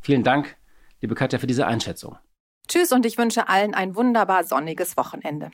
Vielen 0.01 0.23
Dank, 0.23 0.57
liebe 1.01 1.15
Katja, 1.15 1.39
für 1.39 1.47
diese 1.47 1.67
Einschätzung. 1.67 2.17
Tschüss 2.69 2.93
und 2.93 3.07
ich 3.07 3.19
wünsche 3.19 3.49
allen 3.49 3.75
ein 3.75 3.97
wunderbar 3.97 4.45
sonniges 4.45 4.97
Wochenende. 4.97 5.51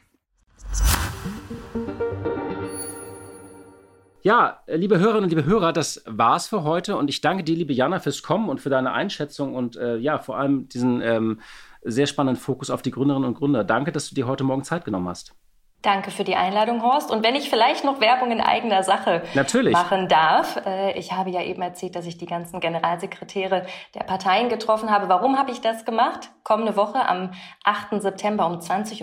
Ja, 4.23 4.63
liebe 4.67 4.99
Hörerinnen 4.99 5.25
und 5.25 5.31
liebe 5.31 5.45
Hörer, 5.45 5.73
das 5.73 6.03
war's 6.07 6.49
für 6.49 6.65
heute 6.65 6.97
und 6.97 7.09
ich 7.09 7.21
danke 7.21 7.45
dir, 7.45 7.57
liebe 7.57 7.73
Jana, 7.73 8.01
fürs 8.01 8.23
Kommen 8.23 8.49
und 8.49 8.61
für 8.61 8.69
deine 8.69 8.93
Einschätzung 8.93 9.55
und 9.55 9.77
äh, 9.77 9.97
ja, 9.97 10.19
vor 10.19 10.37
allem 10.37 10.69
diesen 10.69 11.01
ähm, 11.01 11.41
sehr 11.83 12.07
spannenden 12.07 12.41
Fokus 12.41 12.71
auf 12.71 12.83
die 12.83 12.91
Gründerinnen 12.91 13.29
und 13.29 13.35
Gründer. 13.35 13.65
Danke, 13.65 13.93
dass 13.93 14.09
du 14.09 14.15
dir 14.15 14.27
heute 14.27 14.45
Morgen 14.45 14.65
Zeit 14.65 14.85
genommen 14.85 15.09
hast. 15.09 15.35
Danke 15.83 16.11
für 16.11 16.25
die 16.25 16.35
Einladung, 16.35 16.83
Horst. 16.83 17.09
Und 17.09 17.23
wenn 17.23 17.37
ich 17.37 17.49
vielleicht 17.49 17.85
noch 17.85 18.01
Werbung 18.01 18.33
in 18.33 18.41
eigener 18.41 18.83
Sache 18.83 19.23
Natürlich. 19.35 19.73
machen 19.73 20.09
darf. 20.09 20.61
Äh, 20.67 20.99
ich 20.99 21.13
habe 21.13 21.31
ja 21.31 21.41
eben 21.43 21.63
erzählt, 21.63 21.95
dass 21.95 22.05
ich 22.05 22.19
die 22.19 22.27
ganzen 22.27 22.59
Generalsekretäre 22.59 23.65
der 23.95 24.01
Parteien 24.01 24.49
getroffen 24.49 24.91
habe. 24.91 25.09
Warum 25.09 25.39
habe 25.39 25.53
ich 25.53 25.61
das 25.61 25.85
gemacht? 25.85 26.31
Kommende 26.43 26.75
Woche 26.75 27.09
am 27.09 27.31
8. 27.63 28.03
September 28.03 28.47
um 28.47 28.55
20.15 28.59 29.03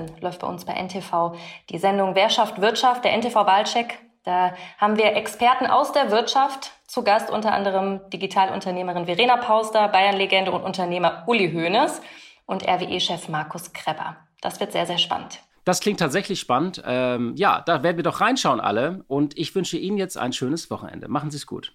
Uhr 0.00 0.20
läuft 0.20 0.42
bei 0.42 0.46
uns 0.46 0.64
bei 0.64 0.74
NTV 0.74 1.34
die 1.70 1.78
Sendung 1.78 2.14
Wer 2.14 2.30
schafft 2.30 2.60
Wirtschaft, 2.60 3.04
der 3.04 3.14
NTV-Wahlcheck. 3.14 3.98
Da 4.22 4.52
haben 4.78 4.98
wir 4.98 5.16
Experten 5.16 5.66
aus 5.66 5.90
der 5.90 6.12
Wirtschaft 6.12 6.70
zu 6.86 7.02
Gast, 7.02 7.30
unter 7.30 7.52
anderem 7.52 8.00
Digitalunternehmerin 8.10 9.06
Verena 9.06 9.38
Pauster, 9.38 9.88
Bayern-Legende 9.88 10.52
und 10.52 10.62
Unternehmer 10.62 11.24
Uli 11.26 11.50
Hoeneß 11.50 12.00
und 12.46 12.68
RWE-Chef 12.68 13.28
Markus 13.28 13.72
Krepper. 13.72 14.18
Das 14.40 14.60
wird 14.60 14.70
sehr, 14.70 14.86
sehr 14.86 14.98
spannend. 14.98 15.40
Das 15.64 15.80
klingt 15.80 16.00
tatsächlich 16.00 16.40
spannend. 16.40 16.82
Ähm, 16.84 17.34
ja, 17.36 17.60
da 17.60 17.82
werden 17.82 17.96
wir 17.96 18.04
doch 18.04 18.20
reinschauen 18.20 18.60
alle. 18.60 19.04
Und 19.06 19.38
ich 19.38 19.54
wünsche 19.54 19.76
Ihnen 19.78 19.96
jetzt 19.96 20.18
ein 20.18 20.32
schönes 20.32 20.70
Wochenende. 20.70 21.08
Machen 21.08 21.30
Sie 21.30 21.36
es 21.36 21.46
gut. 21.46 21.72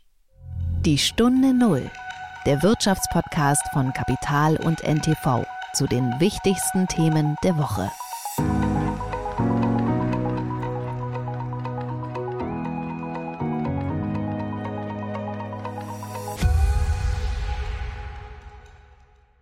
Die 0.82 0.98
Stunde 0.98 1.54
Null. 1.54 1.90
Der 2.46 2.62
Wirtschaftspodcast 2.64 3.64
von 3.74 3.94
Kapital 3.94 4.58
und 4.58 4.84
NTV 4.84 5.46
zu 5.74 5.86
den 5.86 6.14
wichtigsten 6.20 6.88
Themen 6.88 7.36
der 7.44 7.58
Woche. 7.58 7.92